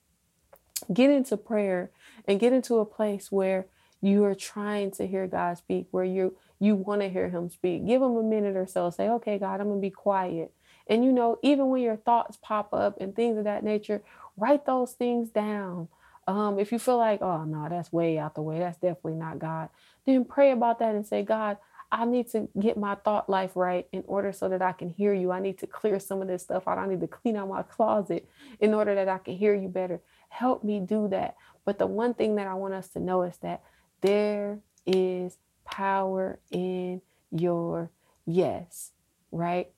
get 0.93 1.09
into 1.09 1.37
prayer 1.37 1.91
and 2.27 2.39
get 2.39 2.53
into 2.53 2.79
a 2.79 2.85
place 2.85 3.31
where 3.31 3.67
you 4.01 4.23
are 4.25 4.35
trying 4.35 4.91
to 4.91 5.07
hear 5.07 5.27
God 5.27 5.57
speak, 5.57 5.87
where 5.91 6.05
you 6.05 6.35
you 6.59 6.75
want 6.75 7.01
to 7.01 7.09
hear 7.09 7.29
him 7.29 7.49
speak. 7.49 7.85
Give 7.87 8.01
him 8.01 8.15
a 8.17 8.23
minute 8.23 8.55
or 8.55 8.67
so. 8.67 8.89
Say, 8.89 9.09
okay, 9.09 9.39
God, 9.39 9.61
I'm 9.61 9.69
gonna 9.69 9.81
be 9.81 9.89
quiet. 9.91 10.53
And 10.87 11.05
you 11.05 11.11
know, 11.11 11.39
even 11.43 11.69
when 11.69 11.81
your 11.81 11.97
thoughts 11.97 12.37
pop 12.41 12.73
up 12.73 12.99
and 13.01 13.15
things 13.15 13.37
of 13.37 13.45
that 13.45 13.63
nature, 13.63 14.03
write 14.37 14.65
those 14.65 14.93
things 14.93 15.29
down. 15.29 15.87
Um, 16.27 16.59
if 16.59 16.71
you 16.71 16.79
feel 16.79 16.97
like, 16.97 17.21
oh 17.21 17.43
no, 17.45 17.67
that's 17.69 17.91
way 17.93 18.17
out 18.19 18.35
the 18.35 18.41
way, 18.41 18.59
that's 18.59 18.77
definitely 18.77 19.15
not 19.15 19.39
God, 19.39 19.69
then 20.05 20.25
pray 20.25 20.51
about 20.51 20.79
that 20.79 20.95
and 20.95 21.05
say, 21.05 21.23
God, 21.23 21.57
I 21.91 22.05
need 22.05 22.29
to 22.31 22.49
get 22.59 22.77
my 22.77 22.95
thought 22.95 23.29
life 23.29 23.51
right 23.55 23.87
in 23.91 24.03
order 24.07 24.31
so 24.33 24.49
that 24.49 24.61
I 24.61 24.73
can 24.73 24.89
hear 24.89 25.13
you. 25.13 25.31
I 25.31 25.41
need 25.41 25.59
to 25.59 25.67
clear 25.67 25.99
some 25.99 26.21
of 26.21 26.27
this 26.27 26.43
stuff 26.43 26.67
out. 26.67 26.77
I 26.77 26.87
need 26.87 27.01
to 27.01 27.07
clean 27.07 27.35
out 27.37 27.49
my 27.49 27.63
closet 27.63 28.29
in 28.59 28.73
order 28.73 28.95
that 28.95 29.09
I 29.09 29.19
can 29.19 29.35
hear 29.35 29.55
you 29.55 29.69
better. 29.69 30.01
Help 30.29 30.63
me 30.63 30.79
do 30.79 31.09
that. 31.09 31.35
But 31.65 31.79
the 31.79 31.87
one 31.87 32.13
thing 32.13 32.35
that 32.35 32.47
I 32.47 32.55
want 32.55 32.73
us 32.73 32.89
to 32.89 32.99
know 32.99 33.23
is 33.23 33.37
that 33.37 33.61
there 34.01 34.59
is 34.85 35.37
power 35.65 36.39
in 36.49 37.01
your 37.31 37.91
yes, 38.25 38.91
right? 39.31 39.71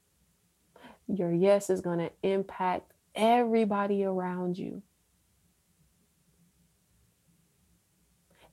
Your 1.08 1.32
yes 1.34 1.70
is 1.70 1.82
going 1.82 1.99
to 1.99 2.12
impact 2.24 2.93
everybody 3.16 4.03
around 4.03 4.58
you. 4.58 4.82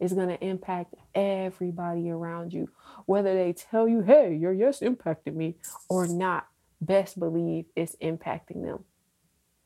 It's 0.00 0.14
going 0.14 0.28
to 0.28 0.44
impact 0.44 0.94
everybody 1.14 2.10
around 2.10 2.52
you. 2.52 2.70
Whether 3.06 3.34
they 3.34 3.52
tell 3.52 3.86
you, 3.86 4.00
hey, 4.00 4.34
your 4.34 4.52
yes 4.52 4.80
impacted 4.82 5.36
me 5.36 5.56
or 5.88 6.06
not, 6.08 6.48
best 6.80 7.20
believe 7.20 7.66
it's 7.76 7.96
impacting 7.96 8.64
them. 8.64 8.84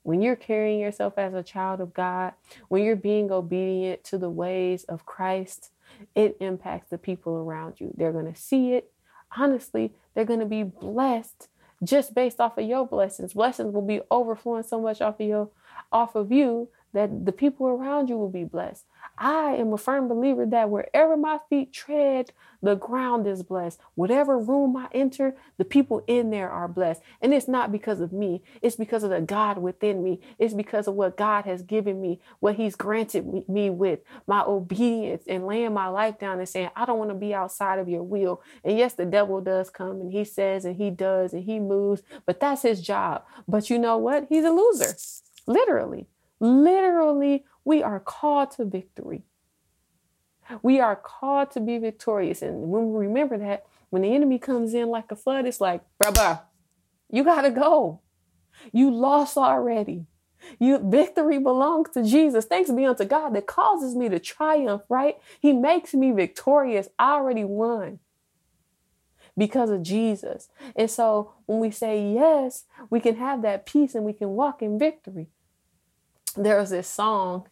When 0.05 0.21
you're 0.21 0.37
carrying 0.37 0.81
yourself 0.81 1.15
as 1.17 1.35
a 1.35 1.43
child 1.43 1.81
of 1.81 1.93
God, 1.93 2.35
when 2.69 2.85
you're 2.85 2.95
being 2.95 3.33
obedient 3.33 4.05
to 4.05 4.19
the 4.19 4.31
ways 4.31 4.85
of 4.85 5.07
Christ, 5.07 5.71
it 6.15 6.37
impacts 6.41 6.91
the 6.91 6.99
people 6.99 7.35
around 7.37 7.81
you. 7.81 7.93
They're 7.97 8.13
going 8.13 8.33
to 8.33 8.39
see 8.39 8.75
it. 8.75 8.93
Honestly, 9.37 9.93
they're 10.15 10.25
going 10.25 10.41
to 10.41 10.47
be 10.47 10.63
blessed 10.63 11.49
just 11.83 12.15
based 12.15 12.39
off 12.39 12.59
of 12.59 12.67
your 12.67 12.87
blessings. 12.87 13.33
Blessings 13.33 13.75
will 13.75 13.83
be 13.83 14.01
overflowing 14.11 14.63
so 14.63 14.81
much 14.81 15.01
off 15.01 15.21
of 15.21 15.27
your 15.27 15.51
off 15.91 16.15
of 16.15 16.31
you 16.31 16.69
that 16.93 17.25
the 17.25 17.33
people 17.33 17.67
around 17.67 18.09
you 18.09 18.17
will 18.17 18.31
be 18.31 18.45
blessed. 18.45 18.85
I 19.19 19.55
am 19.55 19.73
a 19.73 19.79
firm 19.79 20.09
believer 20.09 20.47
that 20.47 20.71
wherever 20.71 21.17
my 21.17 21.39
feet 21.49 21.73
tread, 21.73 22.33
the 22.63 22.75
ground 22.75 23.27
is 23.27 23.43
blessed. 23.43 23.79
Whatever 23.95 24.39
room 24.39 24.77
I 24.77 24.89
enter, 24.93 25.37
the 25.59 25.65
people 25.65 26.03
in 26.07 26.31
there 26.31 26.51
are 26.51 26.67
blessed. 26.67 27.03
And 27.21 27.35
it's 27.35 27.47
not 27.47 27.71
because 27.71 28.01
of 28.01 28.13
me, 28.13 28.43
it's 28.63 28.77
because 28.77 29.05
of 29.05 29.11
the 29.11 29.21
God 29.21 29.59
within 29.59 30.03
me. 30.03 30.21
It's 30.39 30.55
because 30.55 30.89
of 30.89 30.95
what 30.95 31.17
God 31.17 31.45
has 31.45 31.63
given 31.63 32.01
me, 32.01 32.21
what 32.41 32.57
He's 32.57 32.75
granted 32.75 33.49
me 33.49 33.71
with, 33.71 34.01
my 34.27 34.43
obedience 34.43 35.25
and 35.29 35.47
laying 35.47 35.75
my 35.75 35.89
life 35.89 36.19
down 36.19 36.39
and 36.39 36.49
saying, 36.49 36.71
I 36.75 36.87
don't 36.87 36.99
want 36.99 37.11
to 37.11 37.17
be 37.17 37.35
outside 37.35 37.79
of 37.79 37.89
your 37.89 38.03
will. 38.03 38.43
And 38.65 38.79
yes, 38.79 38.95
the 38.95 39.07
devil 39.07 39.41
does 39.41 39.71
come 39.71 40.01
and 40.01 40.13
he 40.13 40.25
says 40.25 40.65
and 40.65 40.77
he 40.77 40.91
does 40.91 41.35
and 41.35 41.45
he 41.45 41.61
moves, 41.61 42.03
but 42.27 42.41
that's 42.41 42.63
his 42.63 42.81
job. 42.81 43.25
But 43.47 43.71
you 43.71 43.79
know 43.79 43.99
what? 43.99 44.27
He's 44.29 44.45
a 44.45 44.51
loser, 44.51 44.97
literally. 45.47 46.07
Literally, 46.41 47.45
we 47.65 47.83
are 47.83 48.01
called 48.01 48.51
to 48.53 48.65
victory. 48.65 49.23
We 50.63 50.79
are 50.81 50.97
called 50.97 51.51
to 51.53 51.61
be 51.61 51.79
victorious. 51.79 52.43
And 52.43 52.69
when 52.69 52.93
we 52.93 53.07
remember 53.07 53.39
that, 53.39 53.65
when 53.91 54.03
the 54.03 54.15
enemy 54.15 54.39
comes 54.39 54.75
in 54.75 54.89
like 54.89 55.11
a 55.11 55.17
flood, 55.17 55.47
it's 55.47 55.61
like, 55.61 55.83
brother, 55.99 56.41
you 57.11 57.25
got 57.25 57.43
to 57.43 57.51
go. 57.51 58.01
You 58.73 58.91
lost 58.91 59.37
already. 59.37 60.07
You 60.59 60.79
victory 60.79 61.39
belongs 61.39 61.91
to 61.95 62.03
Jesus. 62.03 62.45
Thanks 62.45 62.71
be 62.71 62.85
unto 62.85 63.05
God 63.05 63.35
that 63.35 63.47
causes 63.47 63.97
me 63.97 64.11
to 64.11 64.19
triumph, 64.19 64.83
right? 64.91 65.17
He 65.41 65.55
makes 65.55 65.95
me 65.95 66.13
victorious. 66.13 66.89
I 66.99 67.13
already 67.15 67.45
won 67.45 68.01
because 69.39 69.71
of 69.71 69.83
Jesus. 69.83 70.49
And 70.77 70.91
so 70.91 71.33
when 71.47 71.61
we 71.61 71.71
say 71.71 72.13
yes, 72.13 72.65
we 72.91 73.01
can 73.01 73.17
have 73.17 73.41
that 73.43 73.65
peace 73.65 73.95
and 73.95 74.05
we 74.05 74.13
can 74.13 74.31
walk 74.31 74.61
in 74.61 74.79
victory 74.79 75.29
there 76.37 76.59
was 76.59 76.71
this 76.71 76.89
song, 76.89 77.49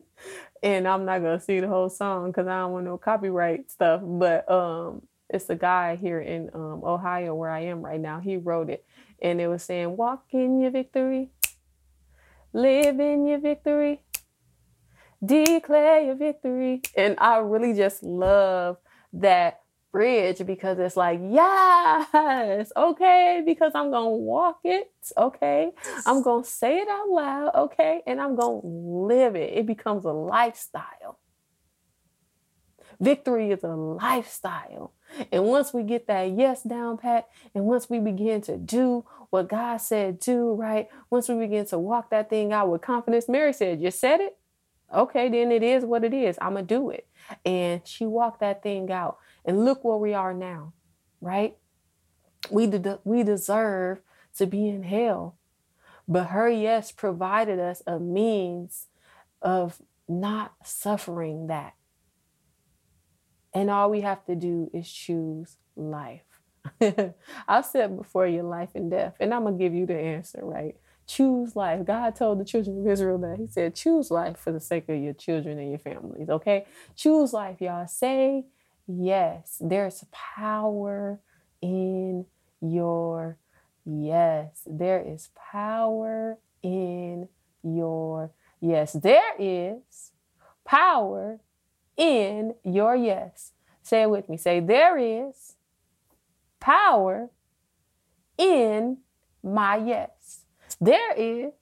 and 0.62 0.88
I'm 0.88 1.04
not 1.04 1.22
gonna 1.22 1.40
see 1.40 1.60
the 1.60 1.68
whole 1.68 1.88
song 1.88 2.30
because 2.30 2.46
I 2.46 2.60
don't 2.60 2.72
want 2.72 2.84
no 2.86 2.98
copyright 2.98 3.70
stuff. 3.70 4.00
But 4.04 4.50
um, 4.50 5.02
it's 5.28 5.50
a 5.50 5.56
guy 5.56 5.96
here 5.96 6.20
in 6.20 6.50
um, 6.54 6.82
Ohio 6.84 7.34
where 7.34 7.50
I 7.50 7.60
am 7.64 7.82
right 7.82 8.00
now. 8.00 8.20
He 8.20 8.36
wrote 8.36 8.70
it, 8.70 8.84
and 9.22 9.40
it 9.40 9.48
was 9.48 9.62
saying, 9.62 9.96
"Walk 9.96 10.24
in 10.32 10.60
your 10.60 10.70
victory, 10.70 11.30
live 12.52 13.00
in 13.00 13.26
your 13.26 13.38
victory, 13.38 14.02
declare 15.24 16.00
your 16.02 16.16
victory." 16.16 16.82
And 16.96 17.16
I 17.18 17.38
really 17.38 17.74
just 17.74 18.02
love 18.02 18.78
that 19.12 19.62
bridge 19.92 20.44
because 20.46 20.78
it's 20.78 20.96
like, 20.96 21.20
yes, 21.22 22.72
okay, 22.76 23.42
because 23.44 23.72
I'm 23.74 23.90
going 23.90 24.04
to 24.04 24.16
walk 24.16 24.60
it, 24.64 24.90
okay? 25.16 25.70
I'm 26.06 26.22
going 26.22 26.44
to 26.44 26.48
say 26.48 26.78
it 26.78 26.88
out 26.88 27.08
loud, 27.08 27.50
okay? 27.54 28.02
And 28.06 28.20
I'm 28.20 28.36
going 28.36 28.60
to 28.60 28.66
live 28.66 29.36
it. 29.36 29.52
It 29.54 29.66
becomes 29.66 30.04
a 30.04 30.12
lifestyle. 30.12 31.18
Victory 33.00 33.50
is 33.52 33.62
a 33.62 33.68
lifestyle. 33.68 34.92
And 35.32 35.44
once 35.44 35.72
we 35.72 35.82
get 35.84 36.06
that 36.08 36.30
yes 36.36 36.62
down 36.62 36.98
pat, 36.98 37.28
and 37.54 37.64
once 37.64 37.88
we 37.88 37.98
begin 38.00 38.40
to 38.42 38.56
do 38.56 39.04
what 39.30 39.48
God 39.48 39.78
said 39.78 40.18
do, 40.18 40.52
right? 40.54 40.88
Once 41.10 41.28
we 41.28 41.36
begin 41.36 41.64
to 41.66 41.78
walk 41.78 42.10
that 42.10 42.28
thing 42.28 42.52
out 42.52 42.70
with 42.70 42.82
confidence, 42.82 43.28
Mary 43.28 43.52
said, 43.52 43.80
You 43.80 43.90
said 43.90 44.20
it? 44.20 44.36
Okay, 44.94 45.28
then 45.28 45.52
it 45.52 45.62
is 45.62 45.84
what 45.84 46.04
it 46.04 46.14
is. 46.14 46.38
I'm 46.40 46.54
going 46.54 46.66
to 46.66 46.74
do 46.74 46.90
it. 46.90 47.06
And 47.44 47.82
she 47.86 48.06
walked 48.06 48.40
that 48.40 48.62
thing 48.62 48.90
out. 48.90 49.18
And 49.44 49.64
look 49.64 49.84
where 49.84 49.96
we 49.98 50.14
are 50.14 50.34
now, 50.34 50.72
right? 51.20 51.56
We, 52.50 52.66
de- 52.66 53.00
we 53.04 53.22
deserve 53.22 54.00
to 54.36 54.46
be 54.46 54.68
in 54.68 54.82
hell. 54.84 55.36
But 56.06 56.26
her 56.28 56.48
yes 56.48 56.90
provided 56.92 57.58
us 57.58 57.82
a 57.86 57.98
means 57.98 58.86
of 59.42 59.82
not 60.08 60.54
suffering 60.64 61.48
that. 61.48 61.74
And 63.54 63.70
all 63.70 63.90
we 63.90 64.02
have 64.02 64.24
to 64.26 64.34
do 64.34 64.70
is 64.72 64.90
choose 64.90 65.56
life. 65.76 66.22
I've 67.48 67.66
said 67.66 67.96
before 67.96 68.26
your 68.26 68.44
life 68.44 68.70
and 68.74 68.90
death, 68.90 69.16
and 69.20 69.32
I'm 69.34 69.42
going 69.42 69.58
to 69.58 69.64
give 69.64 69.74
you 69.74 69.86
the 69.86 69.98
answer, 69.98 70.40
right? 70.42 70.76
Choose 71.08 71.56
life. 71.56 71.84
God 71.86 72.14
told 72.14 72.38
the 72.38 72.44
children 72.44 72.80
of 72.80 72.86
Israel 72.86 73.18
that 73.18 73.38
He 73.38 73.46
said, 73.46 73.74
choose 73.74 74.10
life 74.10 74.36
for 74.36 74.52
the 74.52 74.60
sake 74.60 74.88
of 74.88 74.96
your 74.96 75.14
children 75.14 75.58
and 75.58 75.70
your 75.70 75.78
families, 75.78 76.28
okay? 76.28 76.66
Choose 76.94 77.32
life, 77.32 77.60
y'all. 77.60 77.86
Say 77.88 78.44
yes. 78.86 79.56
There's 79.60 80.04
power 80.12 81.20
in 81.62 82.26
your 82.60 83.38
yes. 83.86 84.62
There 84.66 85.00
is 85.00 85.30
power 85.34 86.38
in 86.62 87.28
your 87.62 88.32
yes. 88.60 88.92
There 88.92 89.32
is 89.38 90.12
power 90.66 91.40
in 91.96 92.54
your 92.62 92.94
yes. 92.94 93.52
Say 93.82 94.02
it 94.02 94.10
with 94.10 94.28
me. 94.28 94.36
Say, 94.36 94.60
there 94.60 94.98
is 94.98 95.54
power 96.60 97.30
in 98.36 98.98
my 99.42 99.76
yes. 99.76 100.10
There 100.80 101.12
is 101.14 101.52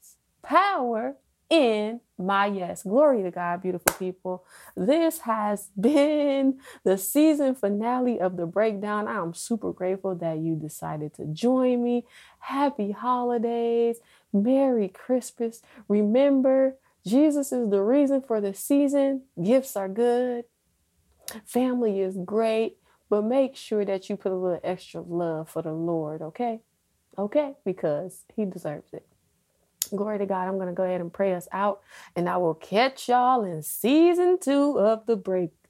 power 0.42 1.16
in 1.48 2.00
my 2.18 2.46
yes. 2.46 2.82
Glory 2.82 3.22
to 3.22 3.30
God, 3.30 3.62
beautiful 3.62 3.94
people. 3.98 4.44
This 4.76 5.20
has 5.20 5.70
been 5.80 6.58
the 6.84 6.98
season 6.98 7.54
finale 7.54 8.20
of 8.20 8.36
the 8.36 8.46
breakdown. 8.46 9.06
I 9.06 9.16
am 9.16 9.34
super 9.34 9.72
grateful 9.72 10.14
that 10.16 10.38
you 10.38 10.56
decided 10.56 11.14
to 11.14 11.26
join 11.26 11.82
me. 11.82 12.04
Happy 12.40 12.90
holidays. 12.92 13.98
Merry 14.32 14.88
Christmas. 14.88 15.62
Remember, 15.88 16.76
Jesus 17.06 17.52
is 17.52 17.70
the 17.70 17.82
reason 17.82 18.22
for 18.22 18.40
the 18.40 18.52
season. 18.54 19.22
Gifts 19.42 19.76
are 19.76 19.88
good. 19.88 20.44
Family 21.44 22.00
is 22.00 22.16
great. 22.24 22.78
But 23.08 23.22
make 23.22 23.54
sure 23.54 23.84
that 23.84 24.10
you 24.10 24.16
put 24.16 24.32
a 24.32 24.34
little 24.34 24.60
extra 24.64 25.00
love 25.00 25.48
for 25.48 25.62
the 25.62 25.72
Lord, 25.72 26.22
okay? 26.22 26.60
Okay? 27.18 27.54
Because 27.64 28.24
He 28.34 28.44
deserves 28.44 28.92
it. 28.92 29.06
Glory 29.94 30.18
to 30.18 30.26
God. 30.26 30.48
I'm 30.48 30.56
going 30.56 30.68
to 30.68 30.74
go 30.74 30.84
ahead 30.84 31.00
and 31.00 31.12
pray 31.12 31.34
us 31.34 31.48
out, 31.52 31.82
and 32.16 32.28
I 32.28 32.38
will 32.38 32.54
catch 32.54 33.08
y'all 33.08 33.44
in 33.44 33.62
season 33.62 34.38
two 34.40 34.78
of 34.78 35.06
the 35.06 35.16
breakdown. 35.16 35.65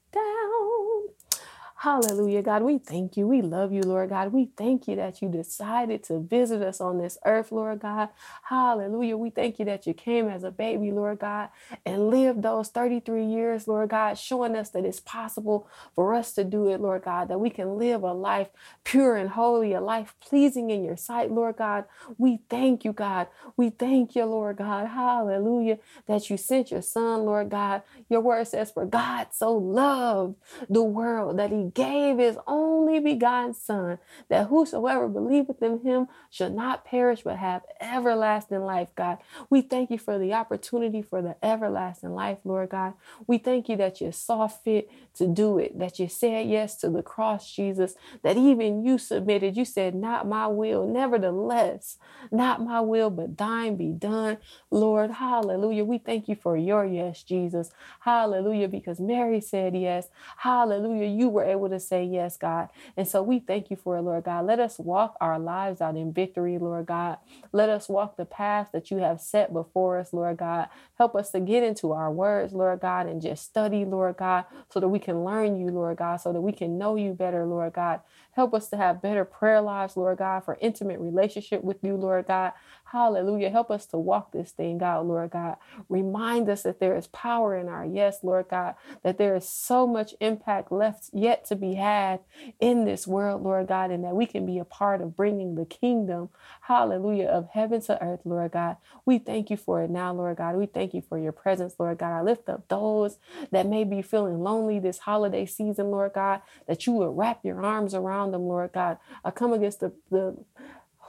Hallelujah, 1.77 2.43
God. 2.43 2.63
We 2.63 2.79
thank 2.79 3.17
you. 3.17 3.27
We 3.27 3.41
love 3.43 3.73
you, 3.73 3.83
Lord 3.83 4.09
God. 4.09 4.33
We 4.33 4.51
thank 4.57 4.87
you 4.87 4.95
that 4.97 5.21
you 5.21 5.29
decided 5.29 6.03
to 6.05 6.19
visit 6.21 6.61
us 6.63 6.81
on 6.81 6.99
this 6.99 7.19
earth, 7.25 7.51
Lord 7.51 7.81
God. 7.81 8.09
Hallelujah. 8.43 9.17
We 9.17 9.31
thank 9.31 9.59
you 9.59 9.65
that 9.65 9.87
you 9.87 9.93
came 9.93 10.29
as 10.29 10.43
a 10.45 10.51
baby, 10.51 10.91
Lord 10.91 11.19
God, 11.19 11.49
and 11.85 12.09
lived 12.09 12.43
those 12.43 12.69
33 12.69 13.25
years, 13.25 13.67
Lord 13.67 13.89
God, 13.89 14.17
showing 14.17 14.55
us 14.55 14.69
that 14.71 14.85
it's 14.85 15.01
possible 15.01 15.67
for 15.95 16.15
us 16.15 16.33
to 16.33 16.45
do 16.45 16.69
it, 16.69 16.81
Lord 16.81 17.03
God, 17.03 17.29
that 17.29 17.39
we 17.39 17.51
can 17.51 17.77
live 17.77 18.03
a 18.03 18.13
life 18.13 18.49
pure 18.85 19.17
and 19.17 19.31
holy, 19.31 19.73
a 19.73 19.81
life 19.81 20.15
pleasing 20.21 20.71
in 20.71 20.85
your 20.85 20.97
sight, 20.97 21.31
Lord 21.31 21.57
God. 21.57 21.85
We 22.17 22.41
thank 22.49 22.85
you, 22.85 22.93
God. 22.93 23.27
We 23.57 23.71
thank 23.71 24.15
you, 24.15 24.25
Lord 24.25 24.57
God. 24.57 24.87
Hallelujah, 24.87 25.79
that 26.07 26.29
you 26.29 26.37
sent 26.37 26.71
your 26.71 26.83
son, 26.83 27.25
Lord 27.25 27.49
God. 27.49 27.83
Your 28.09 28.21
word 28.21 28.47
says, 28.47 28.71
For 28.71 28.85
God 28.85 29.27
so 29.33 29.53
loved 29.53 30.35
the 30.69 30.83
world 30.83 31.39
that 31.39 31.51
he 31.51 31.66
gave 31.73 32.19
his 32.19 32.37
only 32.47 32.99
begotten 32.99 33.53
Son, 33.53 33.99
that 34.29 34.47
whosoever 34.47 35.07
believeth 35.07 35.61
in 35.61 35.81
him 35.81 36.07
shall 36.29 36.49
not 36.51 36.85
perish 36.85 37.21
but 37.23 37.37
have 37.37 37.63
everlasting 37.81 38.61
life, 38.61 38.89
God. 38.95 39.19
We 39.49 39.61
thank 39.61 39.91
you 39.91 39.99
for 39.99 40.19
the 40.19 40.33
opportunity 40.33 41.01
for 41.01 41.21
the 41.21 41.35
everlasting 41.43 42.13
life, 42.13 42.39
Lord 42.45 42.69
God. 42.69 42.93
We 43.27 43.37
thank 43.39 43.69
you 43.69 43.77
that 43.77 44.01
you 44.01 44.11
saw 44.11 44.47
fit 44.47 44.89
to 45.15 45.27
do 45.27 45.59
it, 45.59 45.79
that 45.79 45.99
you 45.99 46.09
said 46.09 46.47
yes 46.49 46.77
to 46.77 46.89
the 46.89 47.03
cross, 47.03 47.51
Jesus, 47.51 47.95
that 48.23 48.37
even 48.37 48.85
you 48.85 48.97
submitted. 48.97 49.57
You 49.57 49.65
said, 49.65 49.95
Not 49.95 50.27
my 50.27 50.47
will, 50.47 50.87
nevertheless, 50.87 51.97
not 52.31 52.61
my 52.63 52.81
will, 52.81 53.09
but 53.09 53.37
thine 53.37 53.77
be 53.77 53.91
done, 53.91 54.37
Lord. 54.71 55.11
Hallelujah. 55.11 55.85
We 55.85 55.99
thank 55.99 56.27
you 56.29 56.35
for 56.35 56.57
your 56.57 56.85
yes, 56.85 57.23
Jesus. 57.23 57.71
Hallelujah, 58.01 58.67
because 58.67 58.99
Mary 58.99 59.41
said 59.41 59.75
yes. 59.75 60.09
Hallelujah. 60.37 61.07
You 61.07 61.29
were 61.29 61.43
able 61.57 61.69
to 61.69 61.79
say 61.79 62.03
yes, 62.05 62.37
God. 62.37 62.69
And 62.95 63.07
so 63.07 63.23
we 63.23 63.39
thank 63.39 63.69
you 63.69 63.77
for 63.77 63.97
it, 63.97 64.03
Lord 64.03 64.23
God. 64.25 64.45
Let 64.45 64.59
us 64.59 64.79
walk 64.79 65.17
our 65.21 65.39
lives 65.39 65.81
out 65.81 65.97
in 65.97 66.13
victory, 66.13 66.57
Lord 66.57 66.85
God. 66.87 67.17
Let 67.51 67.69
us 67.69 67.89
walk 67.89 68.17
the 68.17 68.25
path 68.25 68.69
that 68.73 68.91
you 68.91 68.97
have 68.97 69.21
set 69.21 69.53
before 69.53 69.99
us, 69.99 70.13
Lord 70.13 70.37
God. 70.37 70.69
Help 70.97 71.15
us 71.15 71.31
to 71.31 71.39
get 71.39 71.63
into 71.63 71.91
our 71.91 72.11
words, 72.11 72.53
Lord 72.53 72.79
God, 72.79 73.07
and 73.07 73.21
just 73.21 73.45
study, 73.45 73.85
Lord 73.85 74.17
God, 74.17 74.45
so 74.71 74.79
that 74.79 74.89
we 74.89 74.99
can 74.99 75.23
learn 75.23 75.57
you, 75.59 75.67
Lord 75.67 75.97
God, 75.97 76.17
so 76.17 76.33
that 76.33 76.41
we 76.41 76.51
can 76.51 76.77
know 76.77 76.95
you 76.95 77.13
better, 77.13 77.45
Lord 77.45 77.73
God. 77.73 78.01
Help 78.37 78.53
us 78.53 78.69
to 78.69 78.77
have 78.77 79.01
better 79.01 79.25
prayer 79.25 79.61
lives, 79.61 79.97
Lord 79.97 80.19
God, 80.19 80.45
for 80.45 80.59
intimate 80.61 80.99
relationship 80.99 81.63
with 81.63 81.83
you, 81.83 81.95
Lord 81.95 82.27
God. 82.27 82.53
Hallelujah. 82.85 83.49
Help 83.49 83.71
us 83.71 83.87
to 83.87 83.97
walk 83.97 84.31
this 84.31 84.51
thing 84.51 84.83
out, 84.83 85.07
Lord 85.07 85.31
God. 85.31 85.57
Remind 85.89 86.47
us 86.47 86.61
that 86.61 86.79
there 86.79 86.95
is 86.95 87.07
power 87.07 87.57
in 87.57 87.67
our 87.67 87.83
yes, 87.83 88.23
Lord 88.23 88.47
God, 88.49 88.75
that 89.03 89.17
there 89.17 89.35
is 89.35 89.49
so 89.49 89.87
much 89.87 90.13
impact 90.21 90.71
left 90.71 91.09
yet 91.13 91.45
to 91.45 91.55
be 91.55 91.73
had 91.73 92.19
in 92.59 92.85
this 92.85 93.07
world, 93.07 93.41
Lord 93.41 93.67
God, 93.67 93.89
and 93.89 94.03
that 94.03 94.15
we 94.15 94.27
can 94.27 94.45
be 94.45 94.59
a 94.59 94.65
part 94.65 95.01
of 95.01 95.15
bringing 95.15 95.55
the 95.55 95.65
kingdom, 95.65 96.29
hallelujah, 96.61 97.25
of 97.25 97.49
heaven 97.49 97.81
to 97.81 98.01
earth, 98.03 98.21
Lord 98.23 98.51
God. 98.51 98.77
We 99.03 99.17
thank 99.17 99.49
you 99.49 99.57
for 99.57 99.81
it 99.81 99.89
now, 99.89 100.13
Lord 100.13 100.37
God. 100.37 100.55
We 100.57 100.67
thank 100.67 100.93
you 100.93 101.01
for 101.01 101.17
your 101.17 101.31
presence, 101.31 101.73
Lord 101.79 101.97
God. 101.97 102.15
I 102.17 102.21
lift 102.21 102.49
up 102.49 102.67
those 102.67 103.17
that 103.51 103.65
may 103.65 103.83
be 103.83 104.03
feeling 104.03 104.43
lonely 104.43 104.79
this 104.79 104.99
holiday 104.99 105.45
season, 105.47 105.91
Lord 105.91 106.13
God, 106.13 106.41
that 106.67 106.85
you 106.85 106.93
would 106.93 107.17
wrap 107.17 107.43
your 107.43 107.63
arms 107.63 107.93
around 107.93 108.26
them, 108.31 108.47
Lord 108.47 108.71
God. 108.73 108.97
I 109.25 109.31
come 109.31 109.53
against 109.53 109.81
the, 109.81 109.93
the 110.11 110.37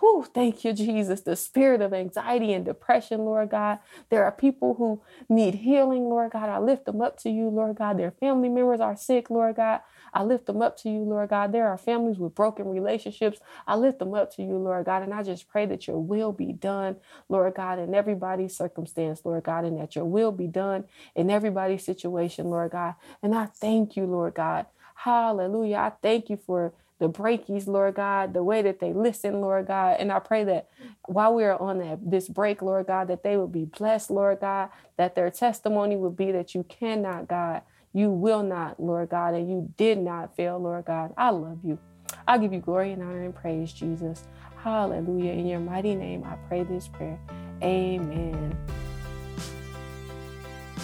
Whew, 0.01 0.27
thank 0.33 0.65
you, 0.65 0.73
Jesus. 0.73 1.23
The 1.23 1.37
spirit 1.37 1.81
of 1.81 1.93
anxiety 1.93 2.53
and 2.53 2.65
depression, 2.65 3.21
Lord 3.25 3.51
God. 3.51 3.81
There 4.11 4.25
are 4.25 4.33
people 4.33 4.75
who 4.75 5.03
need 5.29 5.57
healing, 5.57 6.05
Lord 6.05 6.33
God. 6.33 6.49
I 6.49 6.59
lift 6.59 6.85
them 6.85 7.01
up 7.01 7.19
to 7.21 7.31
you, 7.31 7.49
Lord 7.49 7.77
God. 7.77 7.99
Their 7.99 8.13
family 8.13 8.49
members 8.49 8.81
are 8.81 8.97
sick, 8.97 9.31
Lord 9.31 9.57
God. 9.57 9.81
I 10.15 10.23
lift 10.23 10.47
them 10.47 10.63
up 10.63 10.77
to 10.79 10.91
you, 10.91 11.01
Lord 11.01 11.31
God. 11.31 11.53
There 11.53 11.69
are 11.69 11.79
families 11.79 12.19
with 12.19 12.35
broken 12.35 12.69
relationships. 12.69 13.41
I 13.67 13.77
lift 13.77 13.99
them 13.99 14.15
up 14.15 14.35
to 14.37 14.43
you, 14.43 14.57
Lord 14.57 14.87
God. 14.87 15.03
And 15.03 15.13
I 15.13 15.25
just 15.25 15.49
pray 15.49 15.67
that 15.67 15.89
your 15.89 15.99
will 15.99 16.33
be 16.33 16.53
done, 16.53 16.97
Lord 17.29 17.55
God, 17.55 17.81
in 17.81 17.95
everybody's 17.95 18.57
circumstance, 18.57 19.23
Lord 19.25 19.45
God, 19.45 19.65
and 19.65 19.79
that 19.81 19.97
your 19.97 20.05
will 20.05 20.33
be 20.33 20.47
done 20.47 20.85
in 21.17 21.31
everybody's 21.31 21.85
situation, 21.85 22.47
Lord 22.47 22.73
God. 22.73 22.95
And 23.23 23.35
I 23.35 23.47
thank 23.47 23.97
you, 23.97 24.07
Lord 24.07 24.35
God. 24.35 24.67
Hallelujah. 24.95 25.77
I 25.77 25.93
thank 26.03 26.31
you 26.31 26.37
for 26.37 26.73
the 26.99 27.09
breakies, 27.09 27.69
Lord 27.69 27.95
God, 27.95 28.35
the 28.35 28.43
way 28.43 28.63
that 28.63 28.81
they 28.81 28.93
listen, 28.93 29.41
Lord 29.41 29.67
God. 29.67 29.97
And 29.99 30.11
I 30.11 30.19
pray 30.19 30.45
that 30.45 30.69
while 31.07 31.35
we 31.35 31.45
are 31.45 31.61
on 31.61 31.79
that, 31.79 31.99
this 32.11 32.29
break, 32.29 32.61
Lord 32.61 32.87
God, 32.87 33.09
that 33.09 33.23
they 33.23 33.37
will 33.37 33.49
be 33.49 33.65
blessed, 33.65 34.11
Lord 34.11 34.41
God, 34.41 34.71
that 34.97 35.15
their 35.15 35.31
testimony 35.31 35.97
will 35.97 36.11
be 36.11 36.33
that 36.33 36.55
you 36.55 36.65
cannot, 36.65 37.29
God, 37.29 37.63
you 37.93 38.11
will 38.11 38.43
not, 38.43 38.81
Lord 38.81 39.11
God, 39.11 39.35
and 39.35 39.49
you 39.49 39.73
did 39.77 39.99
not 39.99 40.37
fail, 40.37 40.59
Lord 40.59 40.85
God. 40.85 41.15
I 41.17 41.31
love 41.31 41.59
you. 41.65 41.79
I 42.27 42.39
give 42.39 42.53
you 42.53 42.61
glory 42.61 42.93
and 42.93 43.03
honor 43.03 43.25
and 43.25 43.35
praise, 43.35 43.73
Jesus. 43.73 44.25
Hallelujah. 44.63 45.33
In 45.33 45.47
your 45.47 45.61
mighty 45.61 45.95
name, 45.95 46.25
I 46.25 46.37
pray 46.49 46.65
this 46.65 46.89
prayer. 46.89 47.19
Amen 47.63 48.57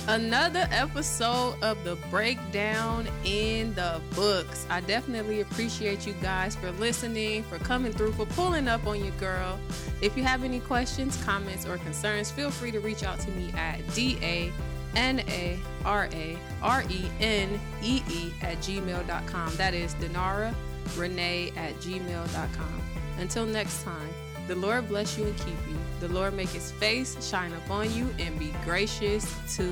another 0.09 0.68
episode 0.70 1.57
of 1.62 1.82
the 1.84 1.96
breakdown 2.11 3.09
in 3.24 3.74
the 3.74 4.00
books. 4.14 4.66
I 4.68 4.80
definitely 4.82 5.40
appreciate 5.40 6.07
you 6.07 6.14
guys 6.14 6.57
for 6.57 6.70
listening, 6.72 7.42
for 7.44 7.59
coming 7.59 7.92
through, 7.92 8.12
for 8.12 8.26
pulling 8.26 8.68
up 8.68 8.86
on 8.86 9.02
your 9.02 9.14
girl. 9.14 9.59
If 10.02 10.16
you 10.16 10.22
have 10.24 10.44
any 10.44 10.61
questions, 10.61 11.22
comments, 11.24 11.66
or 11.66 11.78
concerns, 11.78 12.30
feel 12.30 12.50
free 12.50 12.70
to 12.72 12.80
reach 12.80 13.02
out 13.02 13.18
to 13.20 13.30
me 13.30 13.52
at 13.57 13.80
D 13.94 14.18
A 14.22 14.52
N 14.96 15.20
A 15.20 15.59
R 15.84 16.09
A 16.12 16.38
R 16.62 16.84
E 16.90 17.05
N 17.20 17.61
E 17.82 18.02
E 18.11 18.32
at 18.42 18.59
gmail.com. 18.59 19.57
That 19.57 19.74
is 19.74 19.94
Danara 19.94 20.55
Renee 20.96 21.52
at 21.57 21.74
gmail.com. 21.76 22.82
Until 23.18 23.46
next 23.46 23.82
time, 23.84 24.09
the 24.47 24.55
Lord 24.55 24.88
bless 24.88 25.16
you 25.18 25.24
and 25.24 25.36
keep 25.38 25.57
you. 25.68 25.76
The 26.01 26.09
Lord 26.09 26.34
make 26.34 26.51
his 26.51 26.70
face 26.72 27.16
shine 27.26 27.53
upon 27.55 27.92
you 27.95 28.14
and 28.18 28.38
be 28.38 28.53
gracious 28.64 29.24
to 29.57 29.64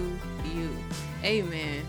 you. 0.54 0.70
Amen. 1.24 1.84